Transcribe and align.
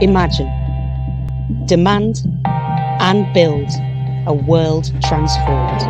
imagine, 0.00 0.50
demand, 1.66 2.24
and 3.00 3.32
build 3.32 3.68
a 4.26 4.34
world 4.34 4.92
transformed. 5.02 5.82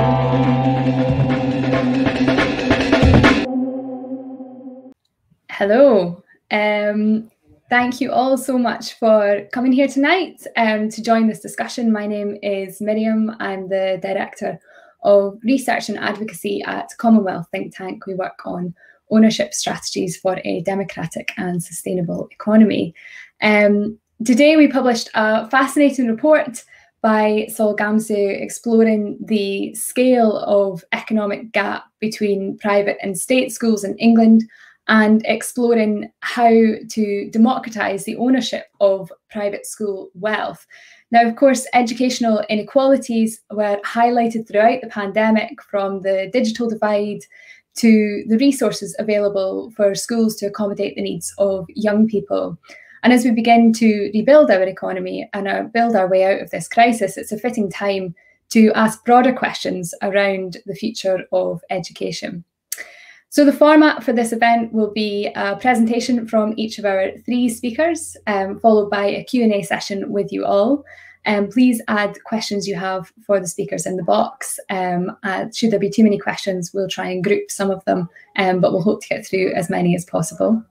Hello. 5.50 6.22
Um, 6.50 7.30
thank 7.70 8.00
you 8.00 8.12
all 8.12 8.36
so 8.36 8.58
much 8.58 8.94
for 8.94 9.46
coming 9.52 9.72
here 9.72 9.88
tonight 9.88 10.46
um, 10.56 10.88
to 10.90 11.02
join 11.02 11.26
this 11.26 11.40
discussion. 11.40 11.90
My 11.92 12.06
name 12.06 12.36
is 12.42 12.80
Miriam. 12.80 13.34
I'm 13.40 13.68
the 13.68 13.98
Director 14.02 14.60
of 15.02 15.38
Research 15.42 15.88
and 15.88 15.98
Advocacy 15.98 16.62
at 16.66 16.90
Common 16.98 17.24
Wealth 17.24 17.46
Think 17.50 17.74
Tank. 17.74 18.06
We 18.06 18.14
work 18.14 18.40
on 18.44 18.74
ownership 19.10 19.54
strategies 19.54 20.16
for 20.16 20.40
a 20.44 20.60
democratic 20.62 21.32
and 21.36 21.62
sustainable 21.62 22.28
economy. 22.32 22.94
Um, 23.42 23.98
today, 24.24 24.56
we 24.56 24.68
published 24.68 25.10
a 25.14 25.48
fascinating 25.50 26.08
report 26.08 26.64
by 27.02 27.46
Sol 27.52 27.76
Gamsu 27.76 28.40
exploring 28.40 29.18
the 29.22 29.74
scale 29.74 30.38
of 30.38 30.82
economic 30.92 31.52
gap 31.52 31.84
between 32.00 32.56
private 32.58 32.96
and 33.02 33.18
state 33.18 33.52
schools 33.52 33.84
in 33.84 33.96
England 33.98 34.44
and 34.88 35.22
exploring 35.26 36.10
how 36.20 36.50
to 36.90 37.30
democratise 37.30 38.04
the 38.04 38.16
ownership 38.16 38.66
of 38.80 39.12
private 39.30 39.66
school 39.66 40.10
wealth. 40.14 40.66
Now, 41.10 41.26
of 41.26 41.36
course, 41.36 41.66
educational 41.74 42.42
inequalities 42.48 43.40
were 43.50 43.78
highlighted 43.84 44.48
throughout 44.48 44.80
the 44.80 44.88
pandemic 44.88 45.62
from 45.62 46.00
the 46.00 46.30
digital 46.32 46.68
divide 46.68 47.20
to 47.76 48.24
the 48.28 48.38
resources 48.38 48.94
available 48.98 49.72
for 49.76 49.94
schools 49.94 50.36
to 50.36 50.46
accommodate 50.46 50.96
the 50.96 51.02
needs 51.02 51.34
of 51.38 51.66
young 51.68 52.06
people. 52.06 52.58
And 53.04 53.12
as 53.12 53.22
we 53.22 53.32
begin 53.32 53.72
to 53.74 54.10
rebuild 54.14 54.50
our 54.50 54.62
economy 54.62 55.28
and 55.34 55.46
our, 55.46 55.64
build 55.64 55.94
our 55.94 56.08
way 56.08 56.24
out 56.24 56.40
of 56.40 56.50
this 56.50 56.66
crisis, 56.66 57.18
it's 57.18 57.32
a 57.32 57.38
fitting 57.38 57.70
time 57.70 58.14
to 58.48 58.72
ask 58.72 59.04
broader 59.04 59.32
questions 59.32 59.94
around 60.00 60.56
the 60.64 60.74
future 60.74 61.26
of 61.30 61.62
education. 61.68 62.44
So 63.28 63.44
the 63.44 63.52
format 63.52 64.02
for 64.02 64.14
this 64.14 64.32
event 64.32 64.72
will 64.72 64.90
be 64.92 65.30
a 65.36 65.56
presentation 65.56 66.26
from 66.26 66.54
each 66.56 66.78
of 66.78 66.86
our 66.86 67.10
three 67.26 67.50
speakers, 67.50 68.16
um, 68.26 68.58
followed 68.60 68.88
by 68.90 69.04
a 69.04 69.24
Q&A 69.24 69.62
session 69.62 70.10
with 70.10 70.32
you 70.32 70.46
all. 70.46 70.82
Um, 71.26 71.48
please 71.48 71.80
add 71.88 72.22
questions 72.24 72.68
you 72.68 72.74
have 72.76 73.12
for 73.26 73.40
the 73.40 73.46
speakers 73.46 73.86
in 73.86 73.96
the 73.96 74.02
box. 74.02 74.58
Um, 74.70 75.16
uh, 75.22 75.46
should 75.54 75.70
there 75.70 75.80
be 75.80 75.90
too 75.90 76.04
many 76.04 76.18
questions, 76.18 76.72
we'll 76.74 76.88
try 76.88 77.08
and 77.08 77.24
group 77.24 77.50
some 77.50 77.70
of 77.70 77.84
them, 77.84 78.08
um, 78.36 78.60
but 78.60 78.72
we'll 78.72 78.82
hope 78.82 79.02
to 79.02 79.08
get 79.08 79.26
through 79.26 79.52
as 79.52 79.70
many 79.70 79.94
as 79.94 80.04
possible. 80.04 80.62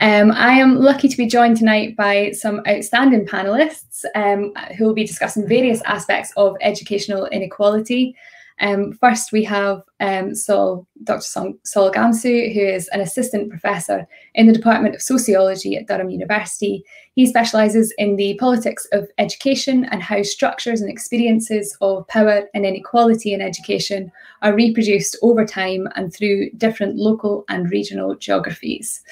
Um, 0.00 0.32
I 0.32 0.54
am 0.54 0.80
lucky 0.80 1.08
to 1.08 1.16
be 1.16 1.26
joined 1.26 1.56
tonight 1.56 1.96
by 1.96 2.32
some 2.32 2.60
outstanding 2.66 3.26
panelists 3.26 4.04
um, 4.16 4.52
who 4.76 4.84
will 4.84 4.94
be 4.94 5.06
discussing 5.06 5.46
various 5.46 5.80
aspects 5.82 6.32
of 6.36 6.56
educational 6.60 7.26
inequality 7.26 8.16
um, 8.60 8.92
first, 8.92 9.32
we 9.32 9.42
have 9.44 9.82
um, 10.00 10.32
Dr. 10.34 11.20
Sol 11.20 11.90
Gamsu, 11.90 12.54
who 12.54 12.60
is 12.60 12.88
an 12.88 13.00
assistant 13.00 13.50
professor 13.50 14.06
in 14.34 14.46
the 14.46 14.52
Department 14.52 14.94
of 14.94 15.02
Sociology 15.02 15.76
at 15.76 15.88
Durham 15.88 16.10
University. 16.10 16.84
He 17.14 17.26
specialises 17.26 17.92
in 17.98 18.16
the 18.16 18.36
politics 18.38 18.86
of 18.92 19.08
education 19.18 19.84
and 19.86 20.02
how 20.02 20.22
structures 20.22 20.80
and 20.80 20.90
experiences 20.90 21.76
of 21.80 22.06
power 22.06 22.44
and 22.54 22.64
inequality 22.64 23.32
in 23.32 23.40
education 23.40 24.12
are 24.42 24.54
reproduced 24.54 25.16
over 25.22 25.44
time 25.44 25.88
and 25.96 26.14
through 26.14 26.50
different 26.50 26.96
local 26.96 27.44
and 27.48 27.70
regional 27.70 28.14
geographies. 28.14 29.02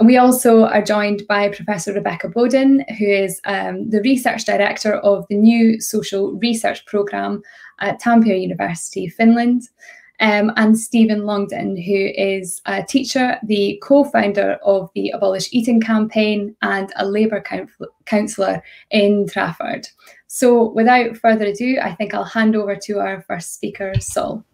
And 0.00 0.06
we 0.06 0.16
also 0.16 0.64
are 0.64 0.80
joined 0.80 1.26
by 1.28 1.50
Professor 1.50 1.92
Rebecca 1.92 2.30
Boden, 2.30 2.86
who 2.98 3.04
is 3.04 3.38
um, 3.44 3.90
the 3.90 4.00
research 4.00 4.46
director 4.46 4.94
of 4.94 5.26
the 5.28 5.36
new 5.36 5.78
social 5.78 6.32
research 6.38 6.86
programme 6.86 7.42
at 7.80 8.00
Tampere 8.00 8.40
University, 8.40 9.08
Finland. 9.08 9.68
Um, 10.18 10.52
and 10.56 10.78
Steven 10.78 11.20
Longden, 11.20 11.82
who 11.82 12.12
is 12.14 12.60
a 12.66 12.82
teacher, 12.82 13.38
the 13.42 13.78
co 13.82 14.04
founder 14.04 14.58
of 14.62 14.90
the 14.94 15.10
Abolish 15.10 15.48
Eton 15.52 15.80
campaign, 15.80 16.54
and 16.60 16.92
a 16.96 17.06
Labour 17.06 17.42
councillor 18.04 18.62
in 18.90 19.26
Trafford. 19.26 19.88
So, 20.26 20.72
without 20.72 21.16
further 21.16 21.46
ado, 21.46 21.78
I 21.82 21.94
think 21.94 22.12
I'll 22.12 22.24
hand 22.24 22.54
over 22.54 22.76
to 22.76 22.98
our 22.98 23.22
first 23.22 23.54
speaker, 23.54 23.94
Sol. 23.98 24.44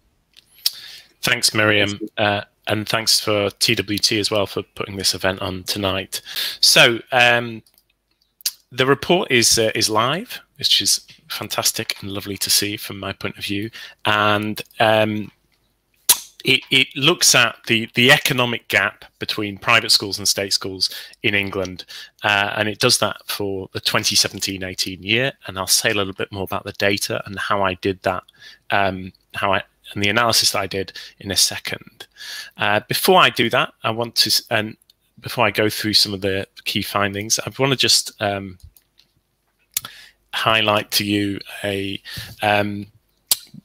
Thanks, 1.23 1.53
Miriam. 1.53 1.99
Uh, 2.17 2.43
and 2.67 2.89
thanks 2.89 3.21
for 3.21 3.51
TWT 3.51 4.13
as 4.13 4.31
well 4.31 4.47
for 4.47 4.63
putting 4.63 4.97
this 4.97 5.15
event 5.15 5.41
on 5.41 5.63
tonight. 5.65 6.21
So 6.61 7.01
um, 7.13 7.63
the 8.73 8.87
report 8.87 9.31
is 9.31 9.59
uh, 9.59 9.71
is 9.75 9.89
live, 9.89 10.41
which 10.59 10.81
is 10.81 11.01
fantastic 11.29 11.97
and 12.01 12.11
lovely 12.11 12.37
to 12.39 12.51
see 12.51 12.77
from 12.77 12.99
my 12.99 13.13
point 13.13 13.39
of 13.39 13.45
view, 13.45 13.71
and 14.05 14.61
um, 14.81 15.31
it, 16.47 16.61
it 16.71 16.89
looks 16.95 17.35
at 17.35 17.57
the 17.67 17.89
the 17.95 18.13
economic 18.13 18.69
gap 18.69 19.05
between 19.19 19.59
private 19.59 19.91
schools 19.91 20.19
and 20.19 20.29
state 20.29 20.53
schools 20.53 20.91
in 21.23 21.35
England, 21.35 21.85
uh, 22.23 22.53
and 22.57 22.69
it 22.69 22.79
does 22.79 22.99
that 22.99 23.17
for 23.27 23.69
the 23.73 23.81
2017-18 23.81 25.03
year. 25.03 25.33
And 25.47 25.59
I'll 25.59 25.67
say 25.67 25.91
a 25.91 25.95
little 25.95 26.13
bit 26.13 26.31
more 26.31 26.45
about 26.45 26.65
the 26.65 26.73
data 26.73 27.21
and 27.27 27.39
how 27.39 27.63
I 27.63 27.75
did 27.75 28.01
that, 28.03 28.23
um, 28.71 29.13
how 29.35 29.55
I 29.55 29.63
and 29.93 30.03
the 30.03 30.09
analysis 30.09 30.53
that 30.53 30.61
I 30.61 30.67
did 30.67 30.93
in 31.19 31.31
a 31.31 31.37
second. 31.37 32.07
Uh, 32.57 32.81
before 32.89 33.21
I 33.21 33.31
do 33.31 33.49
that, 33.51 33.73
I 33.83 33.91
want 33.91 34.15
to, 34.17 34.43
and 34.51 34.77
before 35.21 35.47
I 35.47 35.51
go 35.51 35.69
through 35.69 35.95
some 35.95 36.15
of 36.15 36.21
the 36.21 36.47
key 36.65 36.83
findings, 36.83 37.39
I 37.39 37.53
want 37.59 37.73
to 37.73 37.77
just 37.77 38.13
um, 38.21 38.59
highlight 40.33 40.91
to 40.93 41.05
you 41.05 41.41
a 41.65 42.01
um, 42.43 42.87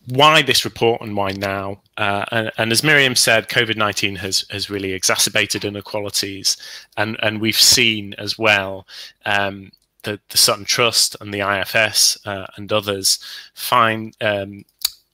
why 0.08 0.42
this 0.42 0.66
report 0.66 1.02
and 1.02 1.16
why 1.16 1.32
now. 1.32 1.82
Uh, 1.98 2.26
and, 2.32 2.52
and, 2.58 2.72
as 2.72 2.84
Miriam 2.84 3.16
said, 3.16 3.50
COVID 3.50 3.76
nineteen 3.76 4.16
has 4.16 4.46
has 4.50 4.70
really 4.70 4.94
exacerbated 4.94 5.66
inequalities, 5.66 6.58
and 6.98 7.18
and 7.22 7.42
we've 7.42 7.60
seen 7.60 8.14
as 8.18 8.38
well. 8.38 8.88
Um, 9.26 9.72
the, 10.04 10.20
the 10.30 10.38
Sutton 10.38 10.66
Trust 10.66 11.16
and 11.22 11.32
the 11.32 11.42
IFS 11.42 12.18
uh, 12.26 12.48
and 12.56 12.74
others 12.74 13.20
find 13.54 14.16
um, 14.20 14.66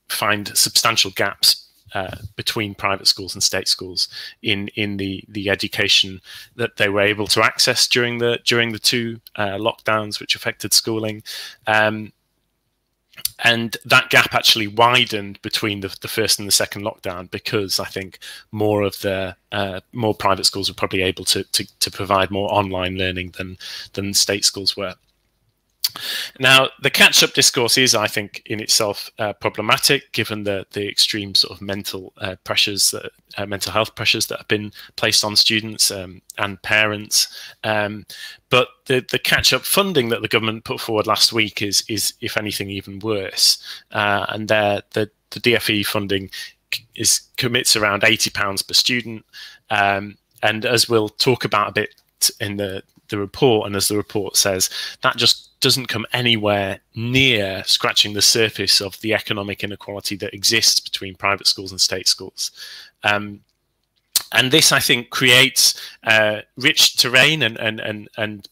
find 0.10 0.56
substantial 0.56 1.12
gaps 1.12 1.68
uh, 1.94 2.18
between 2.36 2.76
private 2.76 3.08
schools 3.08 3.34
and 3.34 3.42
state 3.42 3.68
schools 3.68 4.10
in 4.42 4.68
in 4.76 4.98
the 4.98 5.24
the 5.30 5.50
education 5.50 6.20
that 6.56 6.76
they 6.78 6.90
were 6.90 7.02
able 7.02 7.28
to 7.28 7.42
access 7.42 7.88
during 7.88 8.18
the 8.18 8.40
during 8.44 8.74
the 8.74 8.80
two 8.80 9.20
uh, 9.36 9.58
lockdowns 9.58 10.20
which 10.20 10.36
affected 10.36 10.74
schooling. 10.74 11.24
Um, 11.66 12.12
and 13.40 13.78
that 13.86 14.10
gap 14.10 14.34
actually 14.34 14.68
widened 14.68 15.42
between 15.42 15.80
the, 15.80 15.96
the 16.02 16.08
first 16.08 16.40
and 16.40 16.48
the 16.48 16.52
second 16.52 16.84
lockdown 16.84 17.30
because 17.32 17.80
I 17.80 17.86
think 17.86 18.20
more 18.52 18.84
of 18.84 19.00
the 19.02 19.36
uh, 19.52 19.80
more 19.94 20.14
private 20.14 20.46
schools 20.46 20.70
were 20.70 20.76
probably 20.76 21.02
able 21.02 21.26
to, 21.26 21.44
to, 21.44 21.80
to 21.80 21.92
provide 21.92 22.32
more 22.32 22.52
online 22.52 22.98
learning 22.98 23.34
than 23.38 23.58
than 23.94 24.14
state 24.14 24.46
schools 24.46 24.76
were. 24.76 24.96
Now, 26.40 26.70
the 26.82 26.90
catch-up 26.90 27.34
discourse 27.34 27.78
is, 27.78 27.96
I 27.96 28.08
think, 28.08 28.42
in 28.46 28.60
itself 28.60 29.10
uh, 29.20 29.34
problematic, 29.34 30.12
given 30.12 30.44
the 30.44 30.66
the 30.72 30.88
extreme 30.88 31.36
sort 31.36 31.54
of 31.54 31.62
mental 31.62 32.14
uh, 32.18 32.36
pressures, 32.44 32.92
that, 32.92 33.12
uh, 33.38 33.46
mental 33.46 33.72
health 33.72 33.96
pressures 33.96 34.28
that 34.28 34.40
have 34.40 34.48
been 34.48 34.72
placed 34.96 35.24
on 35.24 35.36
students 35.36 35.92
um, 35.92 36.22
and 36.38 36.62
parents. 36.62 37.28
Um, 37.64 38.06
but 38.50 38.70
the 38.86 39.06
the 39.10 39.20
catch-up 39.20 39.64
funding 39.64 40.10
that 40.10 40.22
the 40.22 40.28
government 40.28 40.64
put 40.64 40.80
forward 40.80 41.08
last 41.08 41.34
week 41.34 41.62
is 41.62 41.84
is, 41.88 42.14
if 42.22 42.38
anything, 42.38 42.70
even 42.70 43.00
worse. 43.00 43.58
Uh, 43.92 44.26
and 44.30 44.48
the 44.48 44.84
the 44.92 45.10
DFE 45.32 45.86
funding 45.86 46.30
is 46.96 47.22
commits 47.38 47.76
around 47.76 48.04
eighty 48.04 48.30
pounds 48.30 48.62
per 48.62 48.74
student. 48.74 49.26
Um, 49.70 50.18
and 50.44 50.66
as 50.66 50.88
we'll 50.88 51.10
talk 51.10 51.46
about 51.46 51.70
a 51.70 51.74
bit 51.74 51.96
in 52.40 52.58
the 52.58 52.84
the 53.10 53.18
report, 53.18 53.68
and 53.68 53.76
as 53.76 53.88
the 53.88 53.96
report 53.96 54.36
says, 54.36 54.70
that 55.02 55.16
just 55.18 55.60
doesn't 55.60 55.88
come 55.88 56.06
anywhere 56.14 56.80
near 56.96 57.64
scratching 57.66 58.14
the 58.14 58.22
surface 58.22 58.82
of 58.82 59.00
the 59.02 59.14
economic 59.14 59.64
inequality 59.64 60.16
that 60.18 60.34
exists 60.34 60.80
between 60.80 61.16
private 61.16 61.48
schools 61.48 61.72
and 61.72 61.82
state 61.82 62.08
schools. 62.08 62.52
Um, 63.04 63.42
and 64.34 64.52
this, 64.52 64.72
I 64.72 64.80
think, 64.80 65.10
creates 65.10 65.80
uh, 66.04 66.42
rich 66.58 66.98
terrain 66.98 67.44
and, 67.44 67.58
and, 67.58 67.80
and, 67.80 68.10
and 68.18 68.48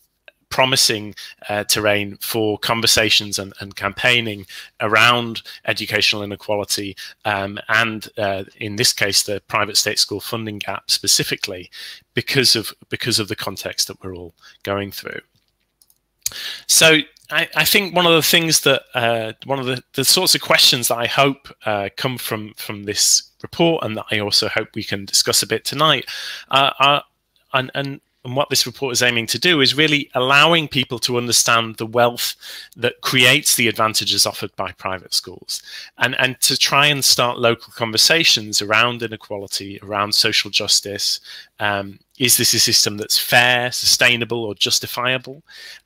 promising 0.50 1.16
uh, 1.50 1.64
terrain 1.64 2.18
for 2.22 2.58
conversations 2.58 3.40
and, 3.40 3.54
and, 3.60 3.76
campaigning 3.76 4.46
around 4.80 5.42
educational 5.66 6.24
inequality 6.24 6.96
um, 7.26 7.60
and 7.68 8.10
uh, 8.18 8.44
in 8.58 8.76
this 8.76 8.94
case 8.94 9.24
the 9.24 9.42
private 9.48 9.76
state 9.76 10.00
school 10.00 10.20
funding 10.20 10.60
gap 10.60 10.90
specifically 10.90 11.70
because 12.14 12.56
of 12.56 12.74
because 12.90 13.20
of 13.20 13.28
the 13.28 13.36
context 13.36 13.88
that 13.88 14.02
we're 14.04 14.16
all 14.16 14.34
going 14.64 14.92
through. 14.92 15.20
So 16.68 17.00
I, 17.32 17.50
I, 17.56 17.66
think 17.66 17.96
one 17.96 18.06
of 18.06 18.14
the 18.14 18.22
things 18.22 18.62
that 18.62 18.84
uh, 18.94 19.34
one 19.46 19.60
of 19.60 19.66
the, 19.66 19.84
the 19.94 20.06
sorts 20.06 20.36
of 20.36 20.42
questions 20.42 20.88
that 20.88 20.98
I 20.98 21.08
hope 21.08 21.48
uh, 21.66 21.90
come 21.98 22.18
from 22.18 22.54
from 22.56 22.84
this 22.84 23.32
report, 23.42 23.84
and 23.84 23.98
that 23.98 24.06
I 24.12 24.20
also 24.20 24.48
hope 24.48 24.70
we 24.76 24.84
can 24.84 25.06
discuss 25.06 25.42
a 25.42 25.48
bit 25.48 25.66
tonight, 25.66 26.06
uh, 26.50 26.72
are 26.80 27.04
and, 27.54 27.72
and 27.74 28.02
and 28.26 28.36
what 28.36 28.50
this 28.50 28.66
report 28.66 28.92
is 28.92 29.04
aiming 29.04 29.28
to 29.28 29.40
do 29.40 29.62
is 29.62 29.76
really 29.76 30.10
allowing 30.16 30.68
people 30.68 30.98
to 31.00 31.18
understand 31.18 31.76
the 31.76 31.86
wealth 31.86 32.36
that 32.76 33.00
creates 33.02 33.56
the 33.56 33.68
advantages 33.68 34.26
offered 34.26 34.54
by 34.56 34.72
private 34.74 35.14
schools 35.14 35.62
and, 36.00 36.16
and 36.20 36.42
to 36.42 36.58
try 36.58 36.88
and 36.88 37.06
start 37.06 37.38
local 37.38 37.72
conversations 37.74 38.62
around 38.62 39.04
inequality, 39.04 39.80
around 39.84 40.16
social 40.16 40.50
justice, 40.50 41.20
um, 41.60 42.00
is 42.18 42.38
this 42.38 42.54
a 42.54 42.60
system 42.60 42.98
that's 42.98 43.18
fair, 43.18 43.72
sustainable, 43.72 44.44
or 44.46 44.56
justifiable? 44.56 45.44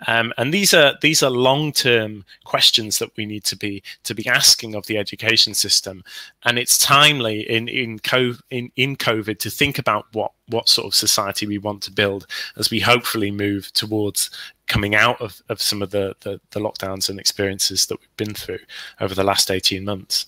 Um, 0.07 0.33
and 0.38 0.54
these 0.54 0.74
are 0.74 0.94
these 1.01 1.24
are 1.24 1.30
long-term 1.30 2.25
questions 2.44 3.00
that 3.00 3.16
we 3.18 3.25
need 3.25 3.44
to 3.45 3.56
be 3.56 3.83
to 4.04 4.13
be 4.13 4.27
asking 4.27 4.75
of 4.75 4.86
the 4.86 4.98
education 4.98 5.54
system. 5.54 6.04
And 6.44 6.60
it's 6.60 6.77
timely 6.77 7.50
in 7.50 7.68
in, 7.68 8.00
COVID, 8.00 8.42
in 8.51 8.71
in 8.75 8.95
COVID 8.95 9.39
to 9.39 9.50
think 9.50 9.80
about 9.80 10.06
what 10.13 10.31
what 10.48 10.69
sort 10.69 10.88
of 10.88 10.95
society 10.95 11.45
we 11.48 11.57
want 11.57 11.81
to 11.83 11.92
build 11.92 12.25
as 12.57 12.69
we 12.69 12.80
hopefully 12.80 13.31
move 13.31 13.71
towards 13.74 14.30
coming 14.68 14.95
out 14.95 15.19
of, 15.19 15.42
of 15.50 15.62
some 15.62 15.81
of 15.81 15.89
the, 15.89 16.16
the, 16.21 16.39
the 16.51 16.60
lockdowns 16.60 17.10
and 17.10 17.19
experiences 17.19 17.88
that 17.88 18.00
we've 18.00 18.18
been 18.18 18.36
through 18.36 18.60
over 19.01 19.16
the 19.16 19.24
last 19.24 19.50
18 19.50 19.83
months. 19.83 20.27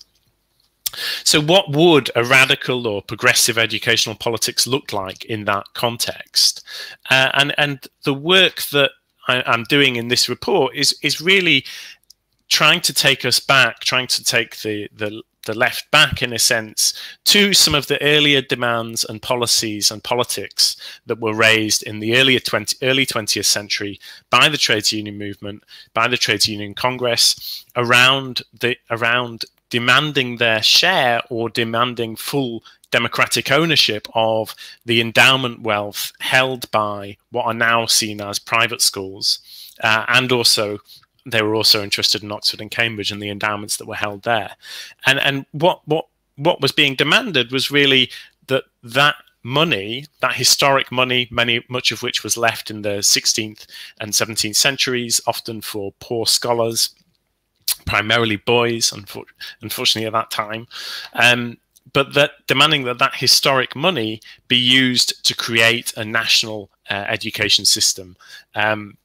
So, 1.24 1.40
what 1.40 1.70
would 1.70 2.10
a 2.14 2.24
radical 2.24 2.86
or 2.86 3.02
progressive 3.02 3.58
educational 3.58 4.16
politics 4.16 4.66
look 4.66 4.92
like 4.92 5.24
in 5.24 5.44
that 5.46 5.66
context? 5.74 6.62
Uh, 7.10 7.30
and 7.34 7.54
and 7.58 7.86
the 8.04 8.14
work 8.14 8.62
that 8.72 8.90
I, 9.28 9.42
am 9.54 9.64
doing 9.64 9.96
in 9.96 10.08
this 10.08 10.28
report 10.28 10.74
is 10.74 10.96
is 11.02 11.20
really 11.20 11.64
trying 12.48 12.80
to 12.82 12.92
take 12.92 13.24
us 13.24 13.40
back, 13.40 13.80
trying 13.80 14.06
to 14.08 14.24
take 14.24 14.60
the 14.60 14.88
the 14.94 15.22
the 15.46 15.54
left 15.54 15.90
back 15.90 16.22
in 16.22 16.32
a 16.32 16.38
sense 16.38 16.94
to 17.24 17.52
some 17.52 17.74
of 17.74 17.86
the 17.88 18.00
earlier 18.02 18.40
demands 18.40 19.04
and 19.04 19.20
policies 19.20 19.90
and 19.90 20.04
politics 20.04 20.76
that 21.06 21.20
were 21.20 21.34
raised 21.34 21.82
in 21.82 21.98
the 21.98 22.16
earlier 22.16 22.38
20, 22.38 22.76
early 22.82 23.04
20th 23.04 23.44
century 23.44 23.98
by 24.30 24.48
the 24.48 24.56
trades 24.56 24.92
union 24.92 25.18
movement 25.18 25.62
by 25.94 26.06
the 26.06 26.16
trades 26.16 26.46
union 26.46 26.74
congress 26.74 27.64
around 27.76 28.42
the 28.60 28.76
around 28.90 29.44
demanding 29.72 30.36
their 30.36 30.62
share 30.62 31.22
or 31.30 31.48
demanding 31.48 32.14
full 32.14 32.62
democratic 32.90 33.50
ownership 33.50 34.06
of 34.14 34.54
the 34.84 35.00
endowment 35.00 35.62
wealth 35.62 36.12
held 36.20 36.70
by 36.70 37.16
what 37.30 37.46
are 37.46 37.54
now 37.54 37.86
seen 37.86 38.20
as 38.20 38.38
private 38.38 38.82
schools, 38.82 39.38
uh, 39.82 40.04
and 40.08 40.30
also 40.30 40.78
they 41.24 41.40
were 41.40 41.54
also 41.54 41.82
interested 41.82 42.22
in 42.22 42.30
Oxford 42.30 42.60
and 42.60 42.70
Cambridge 42.70 43.10
and 43.10 43.22
the 43.22 43.30
endowments 43.30 43.78
that 43.78 43.88
were 43.88 43.94
held 43.94 44.24
there. 44.24 44.56
And 45.06 45.18
and 45.18 45.46
what 45.52 45.80
what 45.86 46.04
what 46.36 46.60
was 46.60 46.72
being 46.72 46.94
demanded 46.94 47.50
was 47.50 47.70
really 47.70 48.10
that 48.48 48.64
that 48.82 49.14
money, 49.42 50.04
that 50.20 50.34
historic 50.34 50.92
money, 50.92 51.28
many 51.30 51.64
much 51.70 51.92
of 51.92 52.02
which 52.02 52.22
was 52.22 52.36
left 52.36 52.70
in 52.70 52.82
the 52.82 52.98
16th 52.98 53.66
and 53.98 54.12
17th 54.12 54.54
centuries, 54.54 55.20
often 55.26 55.62
for 55.62 55.94
poor 55.98 56.26
scholars 56.26 56.94
primarily 57.86 58.36
boys, 58.36 58.92
unfortunately 58.92 60.06
at 60.06 60.12
that 60.12 60.30
time. 60.30 60.66
Um, 61.14 61.58
but 61.92 62.14
that 62.14 62.32
demanding 62.46 62.84
that 62.84 62.98
that 62.98 63.14
historic 63.16 63.74
money 63.74 64.20
be 64.48 64.56
used 64.56 65.24
to 65.24 65.34
create 65.34 65.92
a 65.96 66.04
national 66.04 66.70
uh, 66.90 67.04
education 67.08 67.64
system. 67.64 68.16
Um, 68.54 68.96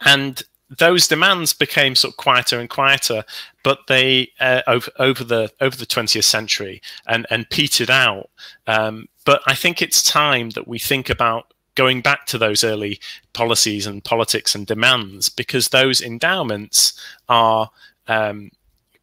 and 0.00 0.42
those 0.78 1.06
demands 1.06 1.52
became 1.52 1.94
sort 1.94 2.14
of 2.14 2.16
quieter 2.16 2.58
and 2.58 2.68
quieter, 2.68 3.24
but 3.62 3.80
they 3.86 4.30
uh, 4.40 4.62
over, 4.66 4.90
over 4.98 5.24
the 5.24 5.52
over 5.60 5.76
the 5.76 5.86
20th 5.86 6.24
century 6.24 6.80
and 7.06 7.26
and 7.30 7.48
petered 7.50 7.90
out. 7.90 8.30
Um, 8.66 9.08
but 9.24 9.42
I 9.46 9.54
think 9.54 9.80
it's 9.80 10.02
time 10.02 10.50
that 10.50 10.66
we 10.66 10.78
think 10.78 11.10
about 11.10 11.53
going 11.74 12.00
back 12.00 12.26
to 12.26 12.38
those 12.38 12.64
early 12.64 13.00
policies 13.32 13.86
and 13.86 14.04
politics 14.04 14.54
and 14.54 14.66
demands 14.66 15.28
because 15.28 15.68
those 15.68 16.00
endowments 16.00 16.98
are 17.28 17.70
um, 18.06 18.50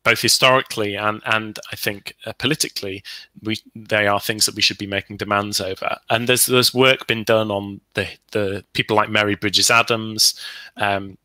both 0.04 0.22
historically 0.22 0.96
and 0.96 1.22
and 1.26 1.60
I 1.72 1.76
think 1.76 2.16
uh, 2.26 2.34
politically, 2.34 3.04
we 3.44 3.58
they 3.76 4.08
are 4.08 4.20
things 4.20 4.46
that 4.46 4.56
we 4.56 4.62
should 4.62 4.78
be 4.78 4.88
making 4.88 5.18
demands 5.18 5.62
over. 5.62 5.98
And 6.10 6.28
there's 6.28 6.46
there's 6.46 6.74
work 6.74 7.08
been 7.08 7.24
done 7.24 7.52
on 7.52 7.82
the 7.94 8.08
the 8.32 8.66
people 8.74 8.96
like 8.96 9.10
Mary 9.10 9.36
Bridges 9.36 9.70
Adams, 9.70 10.40
um, 10.78 11.18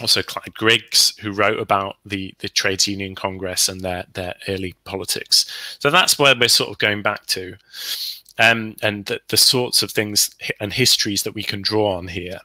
also 0.00 0.22
Clive 0.22 0.54
Griggs, 0.54 1.16
who 1.18 1.32
wrote 1.32 1.58
about 1.58 1.96
the 2.04 2.34
the 2.40 2.48
trades 2.48 2.86
union 2.86 3.14
congress 3.14 3.68
and 3.68 3.80
their 3.80 4.04
their 4.12 4.34
early 4.48 4.74
politics. 4.84 5.76
So 5.80 5.90
that's 5.90 6.18
where 6.18 6.34
we're 6.38 6.48
sort 6.48 6.70
of 6.70 6.78
going 6.78 7.02
back 7.02 7.24
to 7.26 7.56
um, 8.42 8.76
and 8.82 9.06
the, 9.06 9.20
the 9.28 9.36
sorts 9.36 9.82
of 9.82 9.90
things 9.92 10.30
and 10.60 10.72
histories 10.72 11.22
that 11.22 11.34
we 11.34 11.42
can 11.42 11.62
draw 11.62 11.96
on 11.96 12.08
here. 12.08 12.40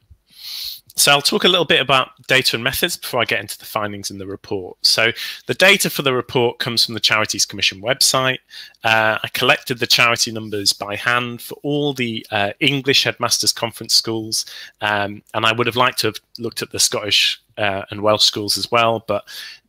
So 0.94 1.12
I'll 1.12 1.22
talk 1.22 1.44
a 1.44 1.48
little 1.48 1.64
bit 1.64 1.80
about 1.80 2.08
data 2.26 2.56
and 2.56 2.64
methods 2.64 2.96
before 2.96 3.20
I 3.20 3.24
get 3.24 3.38
into 3.38 3.56
the 3.56 3.64
findings 3.64 4.10
in 4.10 4.18
the 4.18 4.26
report. 4.26 4.76
So 4.82 5.12
the 5.46 5.54
data 5.54 5.88
for 5.90 6.02
the 6.02 6.12
report 6.12 6.58
comes 6.58 6.84
from 6.84 6.94
the 6.94 7.00
Charities 7.00 7.46
Commission 7.46 7.80
website. 7.80 8.38
Uh, 8.82 9.18
I 9.22 9.28
collected 9.32 9.78
the 9.78 9.86
charity 9.86 10.32
numbers 10.32 10.72
by 10.72 10.96
hand 10.96 11.40
for 11.40 11.54
all 11.62 11.94
the 11.94 12.26
uh, 12.32 12.50
English 12.58 13.04
Headmasters 13.04 13.52
Conference 13.52 13.94
schools, 13.94 14.44
um, 14.80 15.22
and 15.34 15.46
I 15.46 15.52
would 15.52 15.68
have 15.68 15.76
liked 15.76 16.00
to 16.00 16.08
have 16.08 16.16
looked 16.38 16.62
at 16.62 16.72
the 16.72 16.80
Scottish 16.80 17.40
uh, 17.56 17.84
and 17.90 18.02
Welsh 18.02 18.24
schools 18.24 18.58
as 18.58 18.68
well, 18.72 19.04
but 19.06 19.24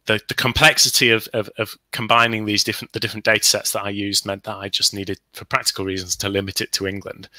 the, 0.09 0.19
the 0.27 0.33
complexity 0.33 1.11
of, 1.11 1.27
of, 1.33 1.51
of, 1.59 1.77
combining 1.91 2.45
these 2.45 2.63
different 2.63 2.91
the 2.93 2.99
different 2.99 3.25
data 3.25 3.43
sets 3.43 3.73
that 3.73 3.83
I 3.83 3.89
used 3.89 4.25
meant 4.25 4.43
that 4.45 4.57
I 4.57 4.67
just 4.67 4.91
needed, 4.91 5.19
for 5.33 5.45
practical 5.45 5.85
reasons, 5.85 6.15
to 6.15 6.29
limit 6.29 6.61
it 6.61 6.71
to 6.73 6.87
England. 6.87 7.29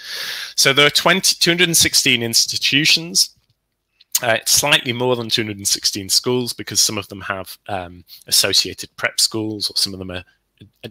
So 0.54 0.72
there 0.72 0.86
are 0.86 0.90
20, 0.90 1.34
216 1.40 2.22
institutions, 2.22 3.30
uh, 4.22 4.38
slightly 4.46 4.92
more 4.92 5.16
than 5.16 5.28
216 5.28 6.08
schools 6.10 6.52
because 6.52 6.80
some 6.80 6.96
of 6.96 7.08
them 7.08 7.22
have 7.22 7.58
um, 7.66 8.04
associated 8.28 8.96
prep 8.96 9.18
schools 9.18 9.68
or 9.68 9.76
some 9.76 9.92
of 9.92 9.98
them 9.98 10.12
are 10.12 10.24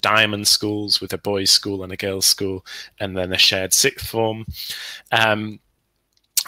diamond 0.01 0.49
schools 0.49 0.99
with 0.99 1.13
a 1.13 1.17
boys' 1.17 1.51
school 1.51 1.83
and 1.83 1.93
a 1.93 1.97
girls' 1.97 2.25
school, 2.25 2.65
and 2.99 3.15
then 3.15 3.31
a 3.31 3.37
shared 3.37 3.73
sixth 3.73 4.07
form. 4.07 4.45
Um, 5.13 5.61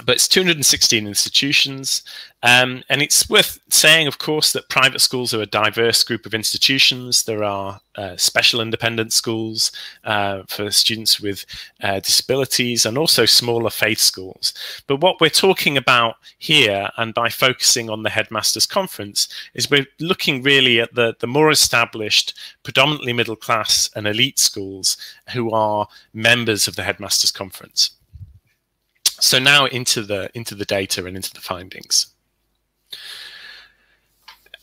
but 0.06 0.16
it's 0.16 0.28
216 0.28 1.06
institutions. 1.06 2.04
Um, 2.44 2.82
and 2.90 3.02
it's 3.02 3.30
worth 3.30 3.60
saying, 3.70 4.08
of 4.08 4.18
course, 4.18 4.54
that 4.54 4.70
private 4.70 5.00
schools 5.00 5.34
are 5.34 5.42
a 5.42 5.46
diverse 5.46 6.04
group 6.04 6.26
of 6.26 6.34
institutions. 6.34 7.24
There 7.24 7.44
are 7.44 7.80
uh, 7.96 8.16
special 8.16 8.62
independent 8.62 9.12
schools 9.12 9.72
uh, 10.06 10.44
for 10.48 10.72
students 10.72 11.20
with 11.20 11.46
uh, 11.84 12.00
disabilities 12.00 12.86
and 12.86 12.98
also 12.98 13.26
smaller 13.26 13.70
faith 13.70 14.00
schools. 14.00 14.54
But 14.88 15.02
what 15.02 15.20
we're 15.20 15.30
talking 15.30 15.76
about 15.78 16.16
here, 16.40 16.90
and 16.98 17.14
by 17.14 17.30
focusing 17.30 17.90
on 17.90 18.02
the 18.02 18.10
Headmasters 18.10 18.66
Conference, 18.66 19.28
is 19.54 19.70
we're 19.70 19.88
looking 20.00 20.42
really 20.42 20.80
at 20.80 20.96
the, 20.96 21.16
the 21.20 21.28
more 21.28 21.52
established, 21.52 22.34
predominantly 22.64 23.14
middle 23.14 23.36
class 23.36 23.90
and 23.96 24.08
elite 24.08 24.40
schools 24.40 24.96
who 25.34 25.52
are 25.52 25.88
members 26.14 26.68
of 26.68 26.78
the 26.78 26.84
Headmasters 26.84 27.32
Conference. 27.32 27.92
So 29.22 29.40
now 29.40 29.66
into 29.66 30.02
the 30.02 30.30
into 30.34 30.56
the 30.56 30.66
data 30.66 31.06
and 31.06 31.16
into 31.16 31.34
the 31.34 31.42
findings. 31.42 32.08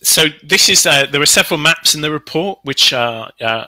So 0.02 0.26
this 0.42 0.68
is 0.68 0.86
uh, 0.86 1.06
there 1.06 1.22
are 1.22 1.26
several 1.26 1.58
maps 1.58 1.94
in 1.94 2.00
the 2.02 2.10
report 2.10 2.60
which 2.62 2.92
are 2.92 3.30
uh, 3.40 3.66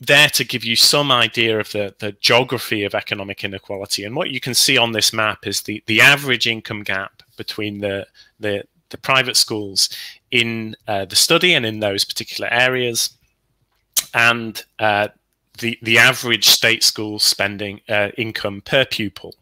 there 0.00 0.28
to 0.30 0.44
give 0.44 0.64
you 0.64 0.76
some 0.76 1.12
idea 1.12 1.58
of 1.60 1.70
the, 1.72 1.94
the 1.98 2.12
geography 2.20 2.84
of 2.84 2.94
economic 2.94 3.44
inequality. 3.44 4.04
And 4.04 4.16
what 4.16 4.30
you 4.30 4.40
can 4.40 4.54
see 4.54 4.78
on 4.78 4.92
this 4.92 5.12
map 5.12 5.46
is 5.46 5.62
the, 5.62 5.82
the 5.86 6.00
average 6.00 6.46
income 6.46 6.82
gap 6.82 7.22
between 7.36 7.78
the, 7.78 8.06
the, 8.38 8.64
the 8.88 8.98
private 8.98 9.36
schools 9.36 9.90
in 10.30 10.74
uh, 10.88 11.04
the 11.04 11.16
study 11.16 11.52
and 11.54 11.66
in 11.66 11.80
those 11.80 12.04
particular 12.04 12.50
areas 12.50 13.10
and 14.14 14.64
uh, 14.78 15.08
the, 15.60 15.78
the 15.82 15.98
average 15.98 16.48
state 16.48 16.82
school 16.82 17.18
spending 17.18 17.80
uh, 17.88 18.08
income 18.16 18.62
per 18.62 18.84
pupil 18.84 19.34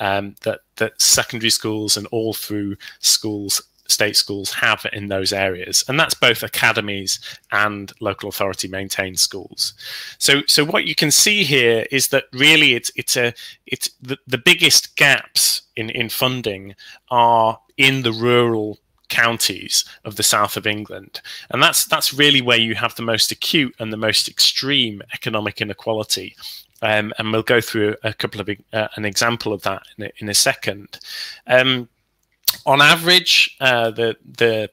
um, 0.00 0.34
that 0.42 0.60
that 0.76 1.00
secondary 1.00 1.50
schools 1.50 1.96
and 1.96 2.06
all 2.08 2.32
through 2.34 2.76
schools 3.00 3.62
state 3.86 4.16
schools 4.16 4.50
have 4.54 4.86
in 4.92 5.08
those 5.08 5.32
areas. 5.32 5.84
And 5.88 6.00
that's 6.00 6.14
both 6.14 6.42
academies 6.42 7.18
and 7.52 7.92
local 8.00 8.28
authority 8.28 8.66
maintained 8.68 9.20
schools. 9.20 9.74
So 10.18 10.42
so 10.46 10.64
what 10.64 10.84
you 10.84 10.94
can 10.94 11.10
see 11.10 11.44
here 11.44 11.86
is 11.90 12.08
that 12.08 12.24
really 12.32 12.74
it's 12.74 12.90
it's 12.96 13.16
a 13.16 13.34
it's 13.66 13.90
the, 14.00 14.18
the 14.26 14.38
biggest 14.38 14.96
gaps 14.96 15.62
in 15.76 15.90
in 15.90 16.08
funding 16.08 16.74
are 17.10 17.60
in 17.76 18.02
the 18.02 18.12
rural 18.12 18.78
counties 19.14 19.84
of 20.04 20.16
the 20.16 20.22
south 20.22 20.56
of 20.56 20.66
England, 20.66 21.20
and 21.50 21.62
that's 21.62 21.84
that's 21.84 22.12
really 22.12 22.42
where 22.42 22.58
you 22.58 22.74
have 22.74 22.94
the 22.96 23.10
most 23.12 23.30
acute 23.30 23.74
and 23.78 23.92
the 23.92 24.06
most 24.08 24.28
extreme 24.28 25.02
economic 25.12 25.60
inequality. 25.60 26.34
Um, 26.82 27.12
and 27.16 27.32
we'll 27.32 27.42
go 27.42 27.60
through 27.60 27.96
a 28.02 28.12
couple 28.12 28.40
of 28.40 28.48
uh, 28.72 28.88
an 28.96 29.04
example 29.04 29.52
of 29.52 29.62
that 29.62 29.82
in 29.96 30.04
a, 30.04 30.10
in 30.18 30.28
a 30.28 30.34
second. 30.34 30.98
Um, 31.46 31.88
on 32.66 32.82
average, 32.82 33.56
uh, 33.60 33.90
the 33.90 34.16
the 34.24 34.70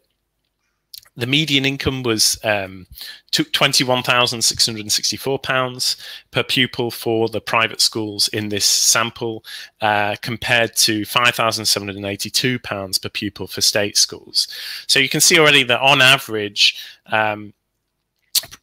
the 1.22 1.28
median 1.28 1.66
income 1.66 2.02
was 2.02 2.40
um, 2.44 2.88
took 3.30 3.54
£21,664 3.54 5.96
per 6.32 6.42
pupil 6.42 6.90
for 6.90 7.30
the 7.30 7.40
private 7.40 7.80
schools 7.80 8.28
in 8.30 8.50
this 8.50 8.66
sample, 8.66 9.46
uh, 9.82 10.16
compared 10.24 10.76
to 10.76 11.02
£5,782 11.02 13.02
per 13.02 13.10
pupil 13.10 13.46
for 13.46 13.62
state 13.62 13.98
schools. 13.98 14.48
So 14.88 14.98
you 14.98 15.10
can 15.10 15.22
see 15.22 15.38
already 15.38 15.62
that 15.64 15.80
on 15.80 16.02
average, 16.02 16.84
um, 17.06 17.54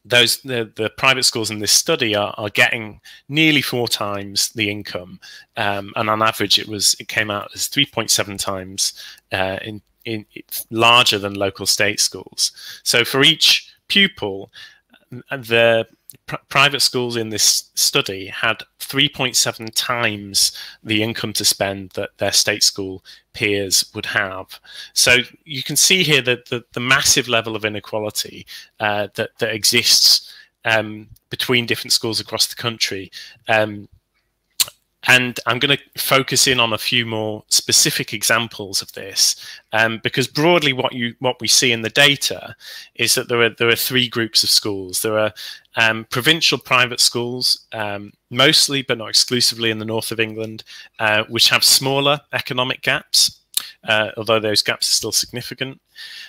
those 0.03 0.41
the, 0.41 0.69
the 0.75 0.89
private 0.97 1.23
schools 1.23 1.51
in 1.51 1.59
this 1.59 1.71
study 1.71 2.13
are, 2.13 2.33
are 2.37 2.49
getting 2.49 2.99
nearly 3.29 3.61
four 3.61 3.87
times 3.87 4.49
the 4.49 4.69
income, 4.69 5.21
um, 5.55 5.93
and 5.95 6.09
on 6.09 6.21
average, 6.21 6.59
it 6.59 6.67
was 6.67 6.97
it 6.99 7.07
came 7.07 7.31
out 7.31 7.49
as 7.55 7.69
3.7 7.69 8.37
times 8.37 9.01
uh, 9.31 9.59
in, 9.61 9.81
in 10.05 10.25
larger 10.69 11.19
than 11.19 11.33
local 11.33 11.65
state 11.65 11.99
schools. 11.99 12.51
So 12.83 13.03
for 13.03 13.23
each 13.23 13.73
pupil, 13.87 14.51
the 15.31 15.87
pr 16.27 16.35
private 16.47 16.81
schools 16.81 17.15
in 17.15 17.29
this 17.29 17.69
study 17.75 18.27
had 18.27 18.63
3.7 18.79 19.69
times 19.75 20.51
the 20.83 21.03
income 21.03 21.33
to 21.33 21.45
spend 21.45 21.91
that 21.91 22.17
their 22.17 22.31
state 22.31 22.63
school 22.63 23.03
peers 23.33 23.85
would 23.93 24.07
have. 24.07 24.59
So 24.93 25.17
you 25.45 25.63
can 25.63 25.75
see 25.75 26.03
here 26.03 26.21
that 26.23 26.47
the, 26.47 26.63
the 26.73 26.79
massive 26.79 27.27
level 27.27 27.55
of 27.55 27.65
inequality 27.65 28.47
uh, 28.79 29.09
that, 29.15 29.31
that 29.39 29.53
exists 29.53 30.33
um, 30.65 31.09
between 31.29 31.65
different 31.65 31.93
schools 31.93 32.19
across 32.19 32.47
the 32.47 32.55
country. 32.55 33.11
Um, 33.47 33.87
and 35.07 35.39
I'm 35.45 35.59
going 35.59 35.77
to 35.77 36.01
focus 36.01 36.45
in 36.45 36.59
on 36.59 36.73
a 36.73 36.77
few 36.77 37.05
more 37.05 37.43
specific 37.47 38.13
examples 38.13 38.81
of 38.81 38.91
this, 38.93 39.35
um, 39.71 40.01
because 40.03 40.27
broadly, 40.27 40.73
what 40.73 40.93
you 40.93 41.15
what 41.19 41.39
we 41.39 41.47
see 41.47 41.71
in 41.71 41.81
the 41.81 41.89
data 41.89 42.55
is 42.95 43.15
that 43.15 43.29
there 43.29 43.41
are 43.41 43.49
there 43.49 43.69
are 43.69 43.77
three 43.77 44.09
groups 44.09 44.43
of 44.43 44.49
schools. 44.49 45.01
There 45.01 45.17
are 45.17 45.33
um, 45.77 46.05
provincial 46.09 46.57
private 46.57 46.99
schools, 46.99 47.65
um, 47.71 48.11
mostly 48.29 48.81
but 48.81 48.97
not 48.97 49.09
exclusively 49.09 49.71
in 49.71 49.79
the 49.79 49.85
north 49.85 50.11
of 50.11 50.19
England, 50.19 50.63
uh, 50.99 51.23
which 51.29 51.49
have 51.49 51.63
smaller 51.63 52.19
economic 52.33 52.81
gaps, 52.81 53.39
uh, 53.87 54.11
although 54.17 54.39
those 54.39 54.61
gaps 54.61 54.91
are 54.91 54.95
still 54.95 55.11
significant. 55.13 55.79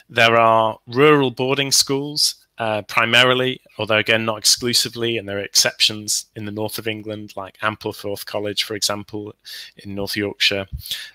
There 0.09 0.37
are 0.37 0.79
rural 0.87 1.33
boarding 1.33 1.73
schools 1.73 2.37
uh, 2.61 2.83
primarily, 2.83 3.59
although 3.79 3.97
again 3.97 4.27
not 4.27 4.37
exclusively, 4.37 5.17
and 5.17 5.27
there 5.27 5.39
are 5.39 5.43
exceptions 5.43 6.27
in 6.37 6.45
the 6.45 6.53
north 6.53 6.79
of 6.79 6.87
England, 6.87 7.33
like 7.35 7.59
Ampleforth 7.61 8.27
College, 8.27 8.65
for 8.65 8.75
example, 8.75 9.35
in 9.79 9.95
North 9.95 10.15
Yorkshire. 10.15 10.67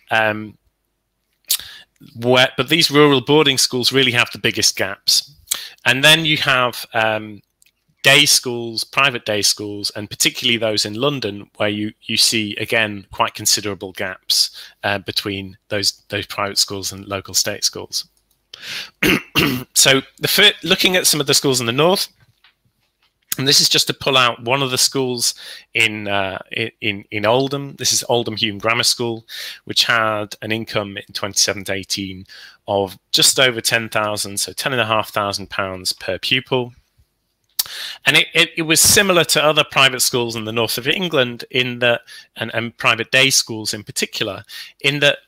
Um, 0.10 0.58
where, 2.16 2.50
but 2.58 2.70
these 2.70 2.90
rural 2.90 3.22
boarding 3.22 3.60
schools 3.60 3.94
really 3.94 4.12
have 4.12 4.32
the 4.34 4.40
biggest 4.40 4.76
gaps. 4.76 5.36
And 5.86 6.04
then 6.04 6.26
you 6.26 6.38
have 6.38 6.84
um, 6.96 7.44
day 8.02 8.26
schools, 8.26 8.84
private 8.84 9.24
day 9.24 9.44
schools, 9.44 9.92
and 9.96 10.10
particularly 10.10 10.58
those 10.58 10.84
in 10.84 10.96
London, 10.96 11.48
where 11.58 11.70
you 11.70 11.94
you 12.02 12.18
see 12.18 12.56
again 12.56 13.06
quite 13.12 13.36
considerable 13.36 13.92
gaps 13.92 14.50
uh, 14.84 14.98
between 14.98 15.58
those 15.70 16.02
those 16.10 16.26
private 16.26 16.58
schools 16.58 16.92
and 16.92 17.06
local 17.06 17.36
state 17.36 17.64
schools. 17.64 18.06
so 19.74 20.02
the 20.20 20.54
looking 20.64 20.96
at 20.96 21.08
some 21.08 21.20
of 21.20 21.28
the 21.28 21.34
schools 21.34 21.60
in 21.60 21.66
the 21.66 21.72
north, 21.72 22.08
and 23.38 23.48
this 23.48 23.60
is 23.60 23.70
just 23.70 23.88
to 23.88 23.94
pull 23.94 24.18
out 24.18 24.44
one 24.44 24.62
of 24.62 24.72
the 24.72 24.78
schools 24.78 25.36
in 25.74 26.08
uh, 26.08 26.40
in 26.82 27.04
in 27.12 27.26
Oldham. 27.26 27.76
This 27.76 27.92
is 27.92 28.04
Oldham 28.08 28.36
Hulme 28.36 28.60
Grammar 28.60 28.84
School, 28.84 29.26
which 29.66 29.84
had 29.84 30.36
an 30.42 30.52
income 30.52 30.98
in 30.98 31.06
2017 31.08 32.26
of 32.68 32.98
just 33.12 33.40
over 33.40 33.62
10,000, 33.62 34.40
so 34.40 34.52
10,500 34.52 35.50
pounds 35.50 35.94
per 35.94 36.18
pupil. 36.18 36.74
And 38.06 38.18
it, 38.18 38.28
it, 38.34 38.50
it, 38.58 38.62
was 38.64 38.80
similar 38.80 39.24
to 39.26 39.44
other 39.44 39.64
private 39.64 40.02
schools 40.02 40.36
in 40.36 40.46
the 40.46 40.52
north 40.52 40.78
of 40.78 40.88
England 40.88 41.46
in 41.50 41.80
that, 41.80 42.02
and, 42.36 42.54
and 42.54 42.78
private 42.78 43.12
day 43.12 43.32
schools 43.32 43.74
in 43.74 43.84
particular, 43.84 44.44
in 44.82 45.00
that 45.00 45.20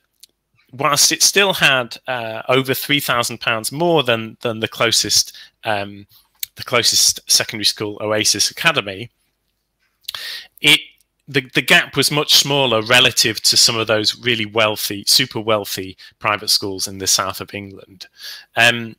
whilst 0.71 1.11
it 1.11 1.23
still 1.23 1.53
had 1.53 1.97
uh, 2.07 2.41
over 2.49 2.73
three 2.73 2.99
thousand 2.99 3.39
pounds 3.39 3.71
more 3.71 4.03
than 4.03 4.37
than 4.41 4.59
the 4.59 4.67
closest 4.67 5.35
um, 5.63 6.07
the 6.55 6.63
closest 6.63 7.19
secondary 7.29 7.65
school, 7.65 7.97
Oasis 8.01 8.51
Academy, 8.51 9.09
it 10.61 10.81
the, 11.27 11.41
the 11.53 11.61
gap 11.61 11.95
was 11.97 12.09
much 12.09 12.35
smaller 12.35 12.81
relative 12.81 13.41
to 13.41 13.57
some 13.57 13.77
of 13.77 13.87
those 13.87 14.17
really 14.23 14.45
wealthy, 14.45 15.03
super 15.05 15.41
wealthy 15.41 15.97
private 16.19 16.49
schools 16.49 16.87
in 16.87 16.99
the 16.99 17.07
south 17.07 17.41
of 17.41 17.53
England. 17.53 18.07
Um, 18.55 18.95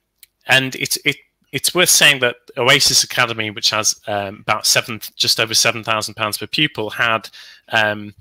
and 0.47 0.75
it's 0.77 0.99
it, 1.05 1.17
it's 1.53 1.75
worth 1.75 1.89
saying 1.89 2.21
that 2.21 2.37
Oasis 2.59 3.03
Academy, 3.03 3.51
which 3.51 3.71
has 3.71 3.99
um, 4.07 4.41
about 4.41 4.67
seven, 4.67 5.01
just 5.17 5.41
over 5.41 5.55
seven 5.55 5.83
thousand 5.83 6.15
pounds 6.15 6.39
per 6.39 6.47
pupil, 6.47 6.91
had 6.91 7.29
um, 7.71 8.15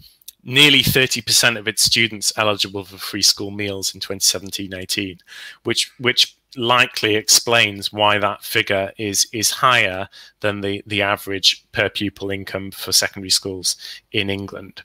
nearly 0.44 0.82
30% 0.82 1.58
of 1.58 1.67
its 1.67 1.84
students 1.84 2.34
eligible 2.38 2.84
for 2.84 2.98
free 2.98 3.22
school 3.22 3.51
meals 3.51 3.94
in 3.94 4.00
2017-18, 4.00 5.20
which 5.63 5.91
which 6.00 6.36
likely 6.56 7.15
explains 7.15 7.91
why 7.91 8.17
that 8.17 8.44
figure 8.44 8.91
is 8.98 9.27
is 9.34 9.51
higher 9.51 10.08
than 10.39 10.62
the 10.62 10.82
the 10.88 11.01
average 11.01 11.65
per 11.72 11.89
pupil 11.89 12.32
income 12.32 12.72
for 12.72 12.91
secondary 12.91 13.29
schools 13.29 13.75
in 14.12 14.29
England. 14.29 14.84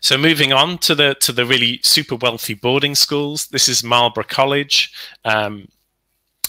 So 0.00 0.16
moving 0.16 0.52
on 0.52 0.78
to 0.78 0.94
the 0.94 1.14
to 1.16 1.32
the 1.32 1.44
really 1.44 1.80
super 1.82 2.16
wealthy 2.16 2.54
boarding 2.54 2.94
schools, 2.94 3.48
this 3.48 3.68
is 3.68 3.84
Marlborough 3.84 4.24
College. 4.24 4.92
Um, 5.24 5.68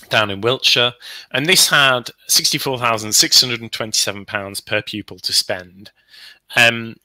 down 0.09 0.31
in 0.31 0.41
Wiltshire, 0.41 0.93
and 1.31 1.45
this 1.45 1.69
had 1.69 2.09
£64,627 2.27 4.65
per 4.65 4.81
pupil 4.81 5.19
to 5.19 5.31
spend. 5.31 5.91
Um, 6.55 6.95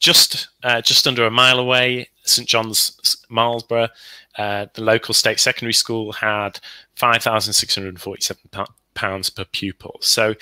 just 0.00 0.48
uh, 0.64 0.80
just 0.80 1.06
under 1.06 1.26
a 1.26 1.30
mile 1.30 1.58
away, 1.58 2.08
St 2.24 2.48
John's 2.48 3.24
Marlborough, 3.28 3.88
uh, 4.36 4.66
the 4.74 4.82
local 4.82 5.14
state 5.14 5.38
secondary 5.38 5.74
school 5.74 6.12
had 6.12 6.58
five 6.96 7.22
thousand 7.22 7.52
six 7.52 7.74
hundred 7.74 8.00
forty-seven 8.00 8.50
pounds 8.94 9.30
per 9.30 9.44
pupil. 9.44 9.98
So 10.00 10.34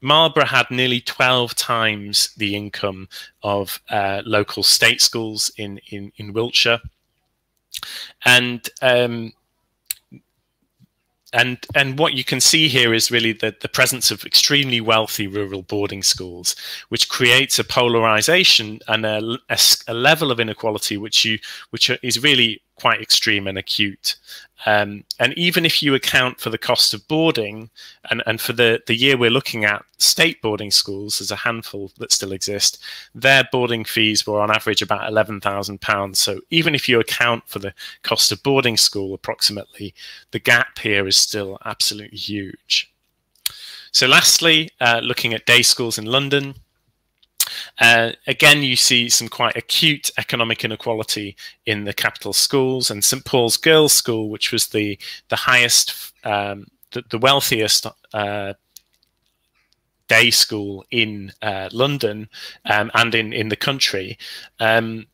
Marlborough 0.00 0.46
had 0.46 0.70
nearly 0.70 1.00
12 1.00 1.54
times 1.54 2.32
the 2.36 2.54
income 2.54 3.08
of 3.42 3.80
uh, 3.90 4.22
local 4.24 4.62
state 4.62 5.00
schools 5.00 5.50
in, 5.56 5.80
in, 5.90 6.12
in 6.16 6.32
Wiltshire. 6.32 6.80
And 8.24 8.68
um, 8.82 9.32
and 11.36 11.58
and 11.74 11.98
what 11.98 12.14
you 12.14 12.24
can 12.24 12.40
see 12.40 12.66
here 12.68 12.94
is 12.94 13.10
really 13.10 13.32
the, 13.32 13.54
the 13.60 13.68
presence 13.68 14.10
of 14.10 14.24
extremely 14.24 14.80
wealthy 14.80 15.26
rural 15.26 15.62
boarding 15.62 16.02
schools, 16.02 16.56
which 16.88 17.08
creates 17.08 17.58
a 17.58 17.64
polarization 17.64 18.80
and 18.88 19.04
a, 19.04 19.38
a, 19.50 19.58
a 19.88 19.94
level 19.94 20.30
of 20.30 20.40
inequality 20.40 20.96
which 20.96 21.24
you 21.24 21.38
which 21.70 21.90
is 22.02 22.22
really 22.22 22.62
quite 22.76 23.00
extreme 23.00 23.46
and 23.46 23.58
acute. 23.58 24.16
Um, 24.64 25.04
and 25.20 25.32
even 25.34 25.64
if 25.64 25.82
you 25.82 25.94
account 25.94 26.40
for 26.40 26.50
the 26.50 26.58
cost 26.58 26.94
of 26.94 27.06
boarding, 27.08 27.70
and, 28.10 28.22
and 28.26 28.40
for 28.40 28.52
the, 28.52 28.80
the 28.86 28.96
year 28.96 29.16
we're 29.16 29.30
looking 29.30 29.64
at, 29.64 29.84
state 29.98 30.40
boarding 30.42 30.70
schools, 30.70 31.18
there's 31.18 31.30
a 31.30 31.36
handful 31.36 31.90
that 31.98 32.12
still 32.12 32.32
exist, 32.32 32.82
their 33.14 33.48
boarding 33.52 33.84
fees 33.84 34.26
were 34.26 34.40
on 34.40 34.50
average 34.50 34.82
about 34.82 35.10
£11,000. 35.10 36.16
So 36.16 36.40
even 36.50 36.74
if 36.74 36.88
you 36.88 37.00
account 37.00 37.46
for 37.46 37.58
the 37.58 37.74
cost 38.02 38.32
of 38.32 38.42
boarding 38.42 38.76
school 38.76 39.14
approximately, 39.14 39.94
the 40.30 40.40
gap 40.40 40.78
here 40.78 41.06
is 41.06 41.16
still 41.16 41.58
absolutely 41.64 42.18
huge. 42.18 42.92
So 43.92 44.06
lastly, 44.06 44.70
uh, 44.80 45.00
looking 45.02 45.32
at 45.32 45.46
day 45.46 45.62
schools 45.62 45.96
in 45.96 46.06
London, 46.06 46.54
uh, 47.80 48.12
again, 48.26 48.62
you 48.62 48.76
see 48.76 49.08
some 49.08 49.28
quite 49.28 49.56
acute 49.56 50.10
economic 50.18 50.64
inequality 50.64 51.36
in 51.66 51.84
the 51.84 51.94
capital 51.94 52.32
schools 52.32 52.90
and 52.90 53.04
St 53.04 53.24
Paul's 53.24 53.56
Girls' 53.56 53.92
School, 53.92 54.28
which 54.30 54.52
was 54.52 54.68
the 54.68 54.98
the 55.28 55.36
highest, 55.36 56.12
um, 56.24 56.66
the, 56.92 57.02
the, 57.10 57.18
wealthiest 57.18 57.86
uh, 58.14 58.54
day 60.08 60.30
school 60.30 60.84
in 60.90 61.32
uh, 61.42 61.68
London 61.72 62.28
um, 62.64 62.90
and 62.94 63.14
in 63.14 63.32
in 63.32 63.48
the 63.48 63.56
country. 63.56 64.18
Um, 64.60 65.06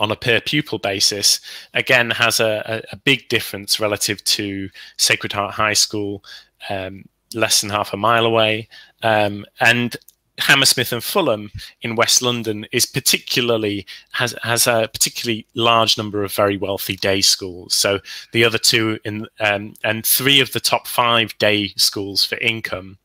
on 0.00 0.10
a 0.10 0.16
per 0.16 0.40
pupil 0.40 0.78
basis, 0.78 1.40
again 1.74 2.10
has 2.10 2.40
a, 2.40 2.82
a, 2.90 2.96
big 2.96 3.28
difference 3.28 3.78
relative 3.78 4.22
to 4.24 4.70
Sacred 4.96 5.32
Heart 5.32 5.54
High 5.54 5.74
School, 5.74 6.24
um, 6.70 7.04
less 7.34 7.60
than 7.60 7.70
half 7.70 7.92
a 7.92 7.96
mile 7.96 8.24
away, 8.24 8.68
um, 9.02 9.44
and 9.60 9.96
Hammersmith 10.38 10.92
and 10.92 11.04
Fulham 11.04 11.50
in 11.82 11.94
West 11.94 12.22
London 12.22 12.66
is 12.72 12.86
particularly 12.86 13.84
has 14.12 14.34
has 14.42 14.66
a 14.66 14.88
particularly 14.92 15.46
large 15.54 15.96
number 15.98 16.24
of 16.24 16.32
very 16.32 16.56
wealthy 16.56 16.96
day 16.96 17.20
schools. 17.20 17.74
So 17.74 18.00
the 18.32 18.42
other 18.44 18.56
two 18.58 18.98
in 19.04 19.26
um, 19.40 19.74
and 19.84 20.06
three 20.06 20.40
of 20.40 20.52
the 20.52 20.60
top 20.60 20.86
five 20.86 21.36
day 21.38 21.68
schools 21.76 22.24
for 22.24 22.38
income 22.38 22.96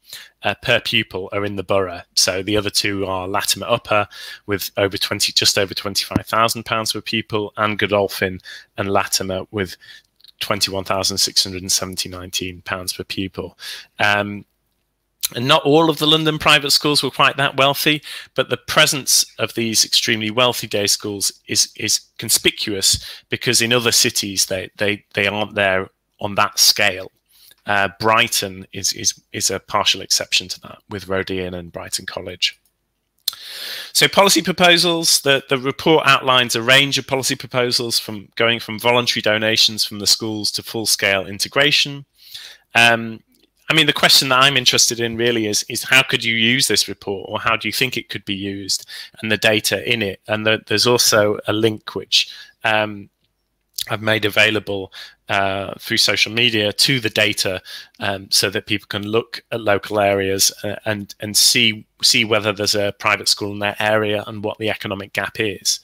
uh, 0.43 0.53
per 0.61 0.79
pupil 0.79 1.27
are 1.33 1.43
in 1.43 1.57
the 1.57 1.63
borough. 1.63 2.03
So 2.15 2.41
the 2.41 2.55
other 2.55 2.69
two 2.69 3.05
are 3.05 3.27
Latimer 3.27 3.67
Upper 3.67 4.07
with 4.45 4.71
over 4.77 4.97
twenty, 4.97 5.33
just 5.33 5.57
over 5.57 5.73
twenty 5.73 6.05
five 6.05 6.27
thousand 6.27 6.63
pounds 6.63 6.93
per 6.93 7.01
pupil, 7.01 7.51
and 7.57 7.77
Godolphin 7.77 8.39
and 8.77 8.89
Latimer 8.89 9.41
with 9.51 9.75
£21,679 10.39 12.95
per 12.95 13.03
pupil. 13.03 13.57
Um, 13.97 14.45
and 15.35 15.47
not 15.47 15.63
all 15.63 15.89
of 15.89 15.97
the 15.97 16.07
London 16.07 16.39
private 16.39 16.71
schools 16.71 17.03
were 17.03 17.11
quite 17.11 17.37
that 17.37 17.57
wealthy, 17.57 18.01
but 18.35 18.49
the 18.49 18.57
presence 18.57 19.25
of 19.37 19.53
these 19.53 19.83
extremely 19.83 20.31
wealthy 20.31 20.67
day 20.67 20.87
schools 20.87 21.31
is 21.47 21.71
is 21.75 21.99
conspicuous 22.17 23.03
because 23.29 23.61
in 23.61 23.73
other 23.73 23.91
cities 23.91 24.45
they 24.45 24.69
they, 24.77 25.03
they 25.13 25.27
aren't 25.27 25.55
there 25.55 25.89
on 26.19 26.35
that 26.35 26.59
scale. 26.59 27.11
Uh, 27.65 27.89
Brighton 27.99 28.65
is, 28.71 28.93
is 28.93 29.21
is 29.33 29.51
a 29.51 29.59
partial 29.59 30.01
exception 30.01 30.47
to 30.47 30.59
that 30.61 30.79
with 30.89 31.07
Roedean 31.07 31.53
and 31.53 31.71
Brighton 31.71 32.05
College. 32.05 32.59
So 33.91 34.07
policy 34.07 34.41
proposals, 34.41 35.21
the, 35.21 35.43
the 35.49 35.57
report 35.57 36.03
outlines 36.05 36.55
a 36.55 36.61
range 36.61 36.97
of 36.97 37.07
policy 37.07 37.35
proposals 37.35 37.99
from 37.99 38.29
going 38.35 38.59
from 38.59 38.79
voluntary 38.79 39.21
donations 39.21 39.83
from 39.83 39.99
the 39.99 40.07
schools 40.07 40.51
to 40.51 40.63
full-scale 40.63 41.25
integration. 41.27 42.05
Um, 42.75 43.21
I 43.69 43.73
mean, 43.73 43.85
the 43.85 43.93
question 43.93 44.29
that 44.29 44.41
I'm 44.41 44.55
interested 44.55 44.99
in 44.99 45.17
really 45.17 45.45
is, 45.45 45.63
is 45.67 45.83
how 45.83 46.01
could 46.01 46.23
you 46.23 46.35
use 46.35 46.67
this 46.67 46.87
report 46.87 47.29
or 47.29 47.39
how 47.39 47.57
do 47.57 47.67
you 47.67 47.73
think 47.73 47.97
it 47.97 48.09
could 48.09 48.23
be 48.23 48.35
used 48.35 48.85
and 49.21 49.31
the 49.31 49.37
data 49.37 49.89
in 49.91 50.01
it? 50.01 50.21
And 50.27 50.45
the, 50.45 50.61
there's 50.67 50.87
also 50.87 51.39
a 51.47 51.53
link 51.53 51.93
which 51.93 52.33
um, 52.63 53.09
I've 53.89 54.01
made 54.01 54.23
available 54.23 54.93
uh, 55.29 55.73
through 55.79 55.97
social 55.97 56.31
media 56.31 56.71
to 56.71 56.99
the 56.99 57.09
data 57.09 57.61
um, 57.99 58.27
so 58.31 58.49
that 58.49 58.65
people 58.65 58.87
can 58.87 59.05
look 59.05 59.43
at 59.51 59.61
local 59.61 59.99
areas 59.99 60.51
uh, 60.63 60.75
and 60.85 61.15
and 61.19 61.35
see 61.35 61.85
see 62.03 62.23
whether 62.23 62.53
there's 62.53 62.75
a 62.75 62.93
private 62.99 63.27
school 63.27 63.51
in 63.51 63.59
their 63.59 63.75
area 63.79 64.23
and 64.27 64.43
what 64.43 64.57
the 64.59 64.69
economic 64.69 65.13
gap 65.13 65.39
is. 65.39 65.79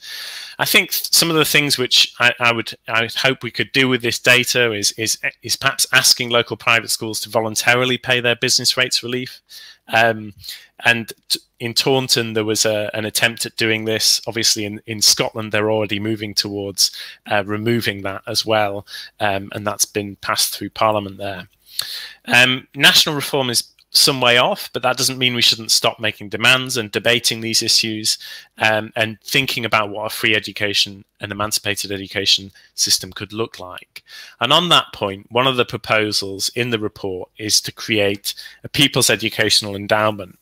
I 0.58 0.64
think 0.64 0.92
some 0.92 1.28
of 1.28 1.36
the 1.36 1.44
things 1.44 1.76
which 1.76 2.14
I, 2.20 2.32
I 2.40 2.52
would 2.52 2.74
I 2.88 3.02
would 3.02 3.14
hope 3.14 3.42
we 3.42 3.50
could 3.50 3.72
do 3.72 3.88
with 3.88 4.02
this 4.02 4.18
data 4.18 4.72
is 4.72 4.92
is 4.92 5.18
is 5.42 5.56
perhaps 5.56 5.86
asking 5.92 6.30
local 6.30 6.56
private 6.56 6.90
schools 6.90 7.20
to 7.20 7.28
voluntarily 7.28 7.98
pay 7.98 8.20
their 8.20 8.36
business 8.36 8.76
rates 8.76 9.02
relief. 9.02 9.40
Um, 9.88 10.32
and 10.84 11.12
in 11.60 11.72
Taunton, 11.72 12.34
there 12.34 12.44
was 12.44 12.64
a, 12.66 12.90
an 12.94 13.04
attempt 13.04 13.46
at 13.46 13.56
doing 13.56 13.84
this. 13.84 14.20
Obviously, 14.26 14.64
in, 14.64 14.82
in 14.86 15.00
Scotland, 15.00 15.50
they're 15.50 15.70
already 15.70 15.98
moving 15.98 16.34
towards 16.34 16.90
uh, 17.30 17.42
removing 17.46 18.02
that 18.02 18.22
as 18.26 18.44
well, 18.44 18.86
um, 19.20 19.50
and 19.52 19.66
that's 19.66 19.86
been 19.86 20.16
passed 20.16 20.54
through 20.54 20.70
Parliament 20.70 21.16
there. 21.16 21.48
Um, 22.26 22.68
national 22.74 23.14
reform 23.14 23.50
is 23.50 23.68
some 23.96 24.20
way 24.20 24.38
off, 24.38 24.70
but 24.72 24.82
that 24.82 24.96
doesn't 24.96 25.18
mean 25.18 25.34
we 25.34 25.42
shouldn't 25.42 25.70
stop 25.70 26.00
making 26.00 26.28
demands 26.28 26.76
and 26.76 26.90
debating 26.90 27.40
these 27.40 27.62
issues 27.62 28.18
um, 28.58 28.92
and 28.96 29.20
thinking 29.22 29.64
about 29.64 29.88
what 29.88 30.06
a 30.06 30.14
free 30.14 30.34
education 30.34 31.04
and 31.20 31.30
emancipated 31.30 31.92
education 31.92 32.50
system 32.74 33.12
could 33.12 33.32
look 33.32 33.60
like. 33.60 34.02
And 34.40 34.52
on 34.52 34.68
that 34.70 34.92
point, 34.92 35.30
one 35.30 35.46
of 35.46 35.56
the 35.56 35.64
proposals 35.64 36.50
in 36.56 36.70
the 36.70 36.78
report 36.78 37.30
is 37.38 37.60
to 37.62 37.72
create 37.72 38.34
a 38.64 38.68
people's 38.68 39.10
educational 39.10 39.76
endowment 39.76 40.38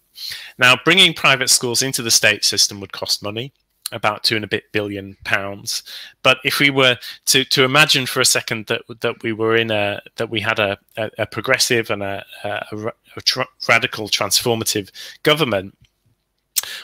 now, 0.59 0.77
bringing 0.85 1.15
private 1.15 1.51
schools 1.51 1.83
into 1.83 2.03
the 2.03 2.11
state 2.11 2.45
system 2.45 2.81
would 2.81 2.93
cost 2.93 3.23
money, 3.23 3.53
about 3.93 4.25
two 4.25 4.37
and 4.37 4.45
a 4.45 4.49
bit 4.49 4.73
billion 4.73 5.17
pounds. 5.25 5.83
But 6.23 6.39
if 6.45 6.59
we 6.59 6.71
were 6.71 6.97
to, 7.27 7.45
to 7.45 7.65
imagine 7.65 8.07
for 8.07 8.21
a 8.21 8.25
second 8.25 8.67
that 8.67 8.83
that 9.01 9.23
we 9.23 9.33
were 9.33 9.57
in 9.57 9.71
a 9.71 10.01
that 10.17 10.31
we 10.31 10.41
had 10.41 10.59
a, 10.59 10.79
a, 10.97 11.11
a 11.19 11.27
progressive 11.27 11.91
and 11.91 12.03
a, 12.03 12.25
a, 12.45 12.93
a 13.17 13.47
radical 13.69 14.09
transformative 14.09 14.91
government, 15.23 15.77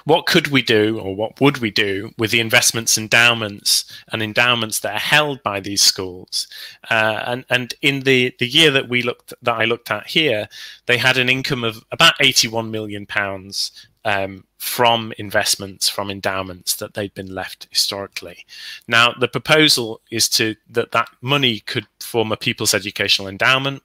what 0.04 0.26
could 0.26 0.48
we 0.48 0.62
do 0.62 0.98
or 0.98 1.14
what 1.14 1.40
would 1.40 1.58
we 1.58 1.70
do 1.70 2.12
with 2.18 2.30
the 2.30 2.40
investments 2.40 2.98
endowments 2.98 3.84
and 4.12 4.22
endowments 4.22 4.80
that 4.80 4.94
are 4.94 4.98
held 4.98 5.42
by 5.42 5.60
these 5.60 5.82
schools? 5.82 6.46
Uh, 6.90 7.22
and 7.26 7.44
and 7.50 7.74
in 7.82 8.00
the 8.00 8.34
the 8.38 8.48
year 8.48 8.70
that 8.70 8.88
we 8.88 9.02
looked 9.02 9.34
that 9.42 9.54
I 9.54 9.64
looked 9.64 9.90
at 9.90 10.06
here 10.08 10.48
they 10.86 10.98
had 10.98 11.16
an 11.16 11.28
income 11.28 11.64
of 11.64 11.84
about 11.92 12.14
81 12.20 12.70
million 12.70 13.06
pounds 13.06 13.88
um, 14.04 14.44
from 14.58 15.12
investments 15.18 15.88
from 15.88 16.10
endowments 16.10 16.76
that 16.76 16.94
they'd 16.94 17.14
been 17.14 17.34
left 17.34 17.68
historically. 17.70 18.46
Now 18.86 19.12
the 19.12 19.28
proposal 19.28 20.00
is 20.10 20.28
to 20.30 20.56
that 20.70 20.92
that 20.92 21.08
money 21.20 21.60
could 21.60 21.86
form 22.00 22.32
a 22.32 22.36
people's 22.36 22.74
educational 22.74 23.28
endowment 23.28 23.82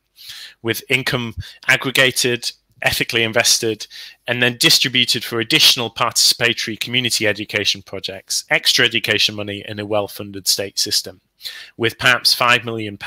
with 0.62 0.84
income 0.90 1.36
aggregated 1.68 2.52
ethically 2.84 3.24
invested, 3.24 3.88
and 4.28 4.44
then 4.44 4.58
distributed 4.58 5.24
for 5.24 5.40
additional 5.40 5.90
participatory 5.90 6.80
community 6.80 7.28
education 7.28 7.82
projects, 7.82 8.44
extra 8.50 8.86
education 8.86 9.36
money 9.36 9.64
in 9.68 9.80
a 9.80 9.86
well-funded 9.86 10.48
state 10.48 10.78
system, 10.78 11.22
with 11.78 11.98
perhaps 11.98 12.36
£5 12.36 12.64
million 12.64 12.98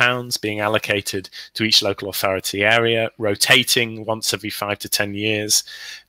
being 0.42 0.60
allocated 0.60 1.30
to 1.54 1.64
each 1.64 1.82
local 1.82 2.08
authority 2.08 2.64
area, 2.64 3.10
rotating 3.18 4.04
once 4.04 4.34
every 4.34 4.50
five 4.50 4.78
to 4.80 4.88
10 4.88 5.14
years, 5.14 5.62